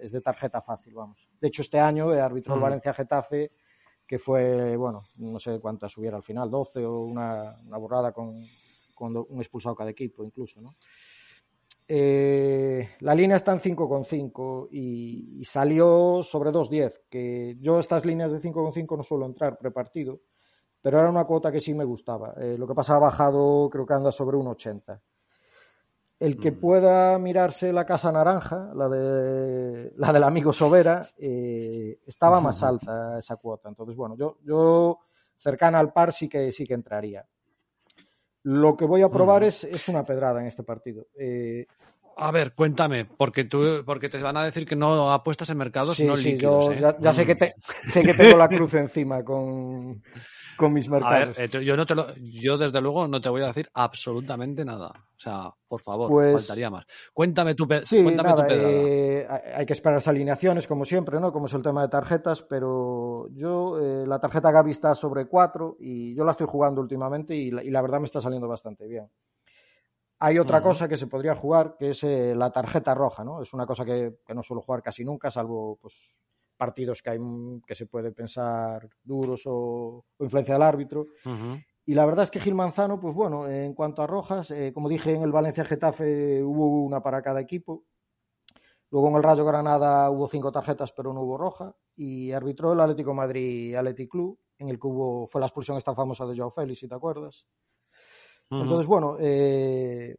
[0.00, 1.28] es de tarjeta fácil, vamos.
[1.40, 3.52] De hecho, este año arbitró el Valencia-Getafe,
[4.06, 8.34] que fue, bueno, no sé cuántas hubiera al final, 12 o una, una borrada con,
[8.94, 10.70] con un expulsado cada equipo incluso, ¿no?
[11.88, 18.32] Eh, la línea está en 5,5 y, y salió sobre 2,10, que yo estas líneas
[18.32, 20.20] de 5,5 no suelo entrar prepartido,
[20.86, 22.34] pero era una cuota que sí me gustaba.
[22.38, 25.00] Eh, lo que pasa ha bajado, creo que anda sobre 1,80.
[26.18, 26.60] El que mm.
[26.60, 33.18] pueda mirarse la casa naranja, la, de, la del amigo Sobera, eh, estaba más alta
[33.18, 33.68] esa cuota.
[33.68, 35.00] Entonces, bueno, yo, yo
[35.36, 37.26] cercana al par sí que, sí que entraría.
[38.46, 41.08] Lo que voy a probar es, es, una pedrada en este partido.
[41.18, 41.66] Eh,
[42.16, 45.96] a ver, cuéntame, porque tú, porque te van a decir que no apuestas en mercados,
[45.96, 46.96] sí, no sí, líquidos, yo ¿eh?
[47.00, 50.00] ya, sé, que te, sé que tengo la cruz encima con,
[50.56, 51.36] con mis mercados.
[51.36, 53.68] A ver, eh, yo, no te lo, yo desde luego no te voy a decir
[53.74, 54.92] absolutamente nada.
[55.16, 56.84] O sea, por favor, pues, faltaría más.
[57.14, 61.32] Cuéntame tu, sí, cuéntame nada, eh, hay que esperar las alineaciones, como siempre, ¿no?
[61.32, 65.78] Como es el tema de tarjetas, pero yo, eh, la tarjeta Gaby está sobre 4
[65.80, 68.86] y yo la estoy jugando últimamente y la, y la verdad me está saliendo bastante
[68.86, 69.08] bien.
[70.18, 73.42] Hay otra cosa que se podría jugar, que es eh, la tarjeta roja, ¿no?
[73.42, 76.20] Es una cosa que, no suelo jugar casi nunca, salvo pues,
[76.56, 77.18] partidos que, hay,
[77.66, 81.06] que se puede pensar duros o, influencia del árbitro.
[81.88, 84.88] Y la verdad es que Gil Manzano, pues bueno, en cuanto a rojas, eh, como
[84.88, 87.84] dije en el Valencia Getafe hubo una para cada equipo.
[88.90, 91.76] Luego en el Rayo Granada hubo cinco tarjetas, pero no hubo roja.
[91.94, 95.94] Y arbitró el Atlético Madrid Athletic Club, en el que hubo, fue la expulsión esta
[95.94, 97.46] famosa de Joao Félix, si te acuerdas.
[98.50, 100.16] Entonces, bueno, eh,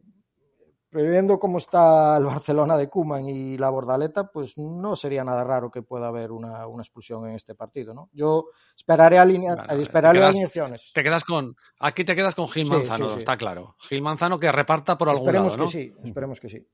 [0.88, 5.70] previendo cómo está el Barcelona de Kuman y la Bordaleta, pues no sería nada raro
[5.70, 8.08] que pueda haber una, expulsión en este partido, ¿no?
[8.12, 8.46] Yo
[8.76, 10.90] esperaré, alinea, esperaré alineaciones.
[10.94, 13.76] Te quedas con, aquí te quedas con Gil Manzano, está claro.
[13.80, 16.66] Gil Manzano que reparta por algún esperemos lado, que sí, esperemos que sí.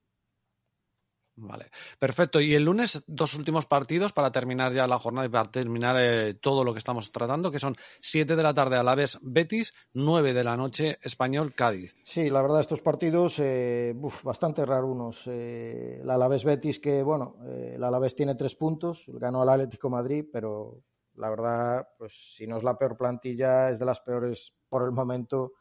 [1.36, 2.40] Vale, perfecto.
[2.40, 6.34] Y el lunes, dos últimos partidos para terminar ya la jornada y para terminar eh,
[6.34, 9.74] todo lo que estamos tratando, que son 7 de la tarde a la vez Betis,
[9.94, 11.94] 9 de la noche Español Cádiz.
[12.04, 15.26] Sí, la verdad, estos partidos eh, bastante raros unos.
[15.26, 20.26] Eh, el Alavés Betis, que bueno, el Alavés tiene tres puntos, ganó al Atlético Madrid,
[20.32, 20.84] pero
[21.16, 24.92] la verdad, pues si no es la peor plantilla, es de las peores por el
[24.92, 25.54] momento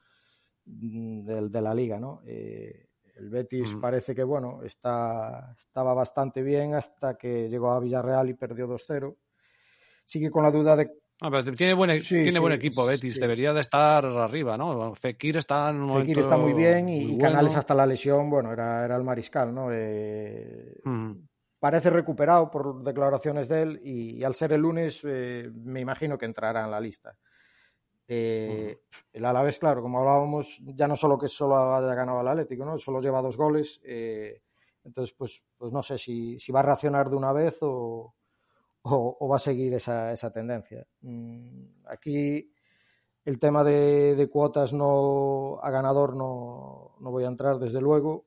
[0.66, 2.22] mm, de, de la liga, ¿no?
[3.15, 8.34] El Betis parece que, bueno, está, estaba bastante bien hasta que llegó a Villarreal y
[8.34, 9.15] perdió 2-0.
[10.03, 10.91] Sigue con la duda de...
[11.22, 14.94] Ah, pero tiene buen, e-, tiene buen equipo Betis, debería de estar arriba, ¿no?
[14.95, 18.84] Fekir está en un Fekir está muy bien y, Canales hasta la lesión, bueno, era,
[18.84, 19.69] era el mariscal, ¿no?
[19.72, 20.81] Eh,
[21.60, 26.26] parece recuperado por declaraciones de él y, al ser el lunes eh, me imagino que
[26.26, 27.15] entrará en la lista.
[28.08, 28.82] Eh,
[29.14, 32.78] el Alavés, claro, como hablábamos, ya no solo que solo haya ganado el Atlético, ¿no?
[32.78, 33.80] Solo lleva dos goles.
[33.84, 34.42] Eh,
[34.84, 38.14] entonces, pues, pues no sé si, va a reaccionar de una vez o,
[38.86, 40.86] va a seguir esa, esa tendencia.
[41.02, 42.54] Mm, aquí
[43.26, 48.26] el tema de, cuotas no a ganador no, voy a entrar, desde luego.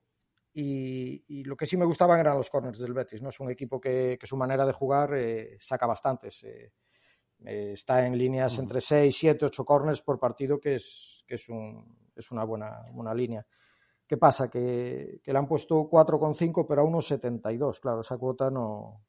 [0.53, 3.29] Y, lo que sí me gustaban eran los corners del Betis, ¿no?
[3.29, 6.43] Es un equipo que, su manera de jugar eh, saca bastantes.
[6.43, 6.71] Eh,
[7.43, 12.09] está en líneas entre 6, 7, 8 corners por partido, que es, que es, un,
[12.15, 13.45] es una buena, buena línea.
[14.05, 14.49] ¿Qué pasa?
[14.49, 17.79] Que, que le han puesto 4,5, pero a 1,72.
[17.79, 19.05] Claro, esa cuota no,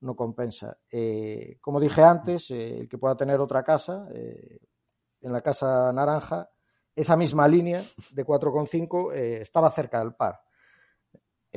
[0.00, 0.78] no compensa.
[0.90, 6.48] Eh, como dije antes, eh, el que pueda tener otra casa, en la casa naranja,
[6.94, 7.82] esa misma línea
[8.12, 10.45] de 4,5 estaba cerca del par.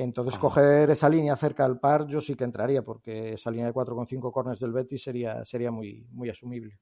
[0.02, 3.74] Entonces, coger esa línea cerca del par, yo sí que entraría, porque esa línea de
[3.74, 6.80] 4,5 corners del Betis sería, sería muy, muy asumible.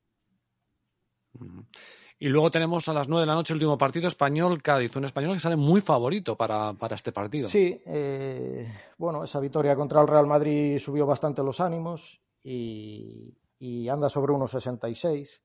[2.19, 5.33] Y luego tenemos a las 9 de la noche el último partido español-Cádiz, un español
[5.33, 7.49] que sale muy favorito para, este partido.
[7.49, 13.89] Sí, eh, bueno, esa victoria contra el Real Madrid subió bastante los ánimos y, y
[13.89, 15.43] anda sobre unos 66.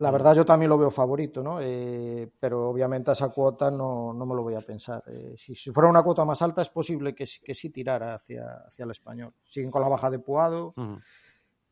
[0.00, 1.60] La verdad yo también lo veo favorito, ¿no?
[1.60, 5.02] Eh, pero obviamente a esa cuota no, no me lo voy a pensar.
[5.08, 8.84] Eh, si, fuera una cuota más alta es posible que, que sí tirara hacia, hacia
[8.84, 9.34] el español.
[9.42, 10.72] Siguen con la baja de Puado,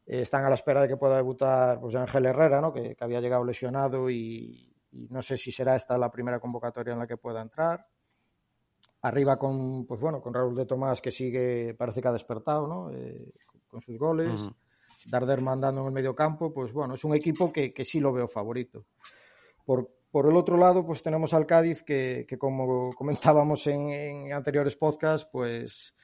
[0.06, 2.72] eh, están a la espera de que pueda debutar pues, Ángel Herrera, ¿no?
[2.72, 7.06] Que, había llegado lesionado y, no sé si será esta la primera convocatoria en la
[7.06, 7.86] que pueda entrar.
[9.02, 12.90] Arriba con, pues bueno, con Raúl de Tomás que sigue, parece que ha despertado, ¿no?
[13.68, 14.48] con sus goles.
[15.06, 18.28] Darder mandando en el medio campo, pues bueno, es un equipo que, sí lo veo
[18.28, 18.86] favorito.
[19.64, 25.28] Por, por, el otro lado, pues tenemos al Cádiz que, como comentábamos en, anteriores podcasts,
[25.30, 25.94] pues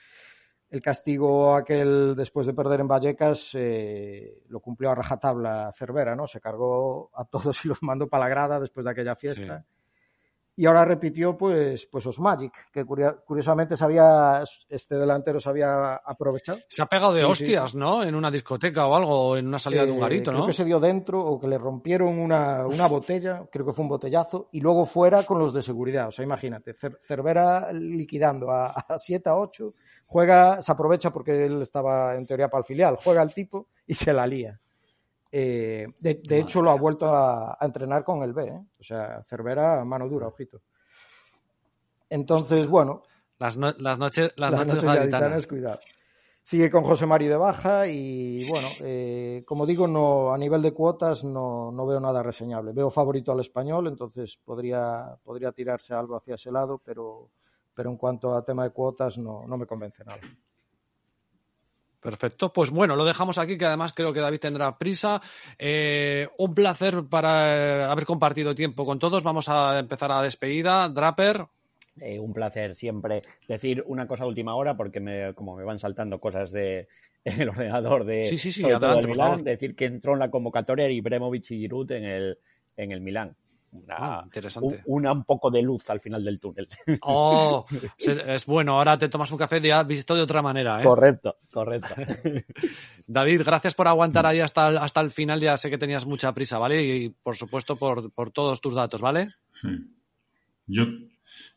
[0.71, 6.27] el castigo aquel después de perder en Vallecas eh, lo cumplió a rajatabla Cervera, ¿no?
[6.27, 9.67] Se cargó a todos y los mandó para la grada después de aquella fiesta
[10.63, 16.61] y ahora repitió pues pues Osmagic, que curiosamente sabía este delantero se había aprovechado.
[16.69, 18.05] Se ha pegado de hostias, ¿no?
[18.05, 20.39] En una discoteca o algo, en una salida de un eh, garito, ¿no?
[20.39, 23.83] Creo que se dio dentro o que le rompieron una, una, botella, creo que fue
[23.83, 26.07] un botellazo, y luego fuera con los de seguridad.
[26.07, 29.75] O sea, imagínate, Cervera liquidando a, 7 a 8,
[30.07, 33.95] juega, se aprovecha porque él estaba en teoría para el filial, juega el tipo y
[33.95, 34.61] se la lía.
[35.35, 38.45] Eh, de, hecho, lo ha vuelto a, entrenar con el B.
[38.45, 38.67] ¿eh?
[38.79, 40.61] O sea, Cervera, mano dura, ojito.
[42.11, 43.03] Entonces, bueno.
[43.39, 45.81] Las, las noches, las, noches, cuidado.
[46.43, 50.73] Sigue con José Mari de baja y, bueno, eh, como digo, no a nivel de
[50.73, 52.73] cuotas no, no, veo nada reseñable.
[52.73, 57.31] Veo favorito al español, entonces podría, podría tirarse algo hacia ese lado, pero,
[57.73, 60.21] pero en cuanto a tema de cuotas no, no me convence nada.
[62.03, 65.23] Perfecto, pues bueno, lo dejamos aquí, que además creo que David tendrá prisa.
[65.57, 69.23] Eh, un placer para eh, haber compartido tiempo con todos.
[69.23, 70.89] Vamos a empezar a despedida.
[70.89, 71.47] Draper.
[72.01, 75.79] Eh, un placer siempre decir una cosa a última hora, porque me, como me van
[75.79, 76.89] saltando cosas de
[77.25, 81.53] el ordenador de sí, sí, sí, adelante, Milán, decir que entró en la convocatoria Ibrahimovic
[81.53, 82.39] y Giroud en el,
[82.77, 83.37] en el Milán.
[83.73, 84.83] Una, Ah, interesante.
[84.87, 86.69] un, una un poco de luz al final del túnel.
[87.03, 87.65] Oh,
[87.99, 88.77] es, bueno.
[88.79, 90.85] Ahora te tomas un café y has visto de otra manera, ¿eh?
[90.85, 91.95] Correcto, correcto.
[93.07, 95.41] David, gracias por aguantar ahí hasta, el- hasta el final.
[95.41, 96.83] Ya sé que tenías mucha prisa, ¿vale?
[96.83, 99.31] Y por supuesto por, por todos tus datos, ¿vale?
[99.55, 99.69] Sí.
[100.67, 100.85] Yo,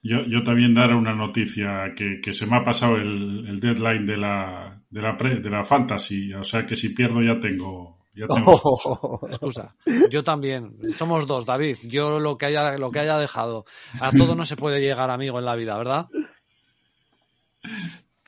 [0.01, 4.05] yo, yo también dar una noticia que, que se me ha pasado el, el deadline
[4.05, 6.33] de la, de, la pre- de la fantasy.
[6.33, 8.04] O sea que si pierdo ya tengo.
[8.15, 9.19] Tengo.
[9.29, 9.75] Excusa.
[10.09, 10.77] Yo también.
[10.91, 11.77] Somos dos, David.
[11.83, 13.65] Yo lo que haya, lo que haya dejado.
[13.99, 16.07] A todo no se puede llegar, amigo, en la vida, ¿verdad?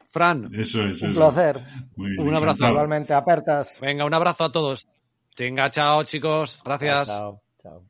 [0.10, 1.02] Fran, Eso es.
[1.02, 1.20] Un eso.
[1.20, 1.62] placer.
[1.96, 2.68] Muy bien, Un abrazo.
[2.68, 3.80] Igualmente, apertas.
[3.80, 4.88] venga, un abrazo a todos.
[5.38, 6.62] Venga, chao, chicos.
[6.66, 7.08] Gracias.
[7.10, 7.84] Chao, chao.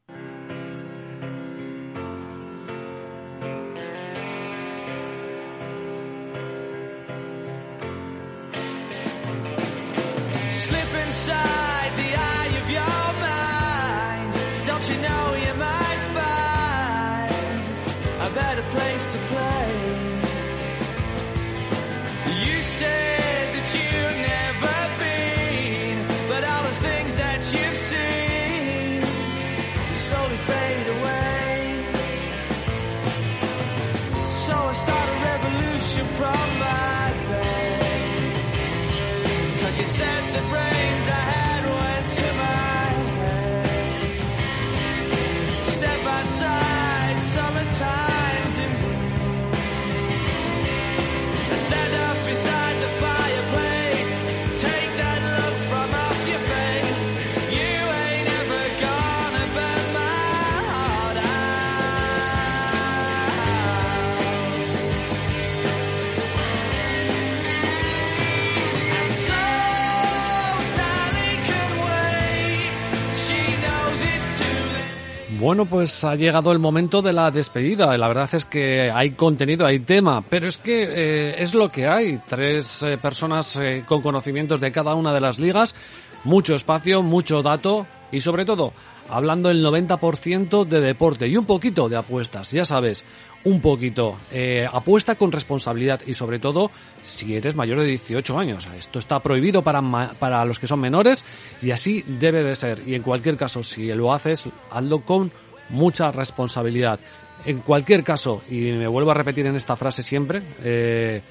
[75.40, 77.96] Bueno, pues ha llegado el momento de la despedida.
[77.96, 81.88] La verdad es que hay contenido, hay tema, pero es que eh, es lo que
[81.88, 82.20] hay.
[82.28, 85.76] Tres eh, personas eh, con conocimientos de cada una de las ligas,
[86.24, 88.74] mucho espacio, mucho dato y sobre todo
[89.10, 92.52] hablando el 90% de deporte y un poquito de apuestas.
[92.52, 93.06] Ya sabes,
[93.44, 94.18] un poquito.
[94.32, 96.72] Eh, apuesta con responsabilidad y sobre todo
[97.04, 98.68] si eres mayor de 18 años.
[98.78, 99.82] Esto está prohibido para,
[100.20, 101.24] para los que son menores
[101.62, 102.82] y así debe de ser.
[102.86, 105.32] Y en cualquier caso, si lo haces, hazlo con
[105.70, 107.00] mucha responsabilidad.
[107.46, 111.22] En cualquier caso, y me vuelvo a repetir en esta frase siempre, eh,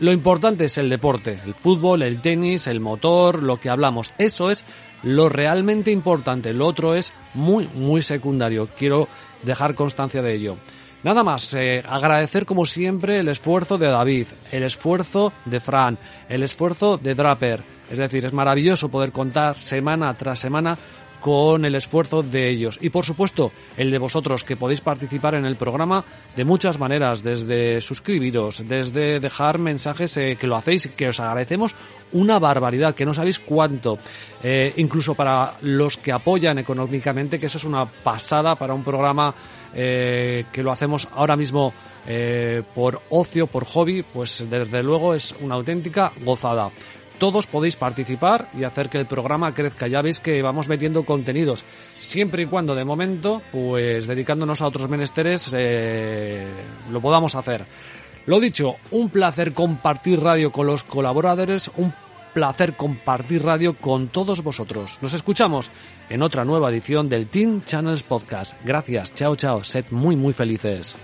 [0.00, 4.12] lo importante es el deporte, el fútbol, el tenis, el motor, lo que hablamos.
[4.18, 4.64] Eso es
[5.04, 6.52] lo realmente importante.
[6.52, 8.68] Lo otro es muy, muy secundario.
[8.76, 9.06] Quiero
[9.42, 10.56] dejar constancia de ello.
[11.04, 15.98] Nada más, eh, agradecer como siempre el esfuerzo de David, el esfuerzo de Fran,
[16.30, 17.62] el esfuerzo de Draper.
[17.90, 20.78] Es decir, es maravilloso poder contar semana tras semana
[21.20, 22.78] con el esfuerzo de ellos.
[22.82, 26.04] Y por supuesto, el de vosotros, que podéis participar en el programa
[26.36, 31.74] de muchas maneras, desde suscribiros, desde dejar mensajes eh, que lo hacéis, que os agradecemos
[32.12, 33.98] una barbaridad, que no sabéis cuánto.
[34.42, 39.34] Eh, incluso para los que apoyan económicamente, que eso es una pasada para un programa
[39.74, 41.72] eh, que lo hacemos ahora mismo
[42.06, 46.70] eh, por ocio, por hobby, pues desde luego es una auténtica gozada
[47.18, 49.86] todos podéis participar y hacer que el programa crezca.
[49.86, 51.64] Ya veis que vamos metiendo contenidos,
[51.98, 56.46] siempre y cuando de momento, pues dedicándonos a otros menesteres, eh,
[56.90, 57.66] lo podamos hacer.
[58.26, 61.94] Lo dicho, un placer compartir radio con los colaboradores, un
[62.32, 64.98] placer compartir radio con todos vosotros.
[65.00, 65.70] Nos escuchamos
[66.08, 68.54] en otra nueva edición del Team Channels Podcast.
[68.64, 70.96] Gracias, chao, chao, sed muy, muy felices.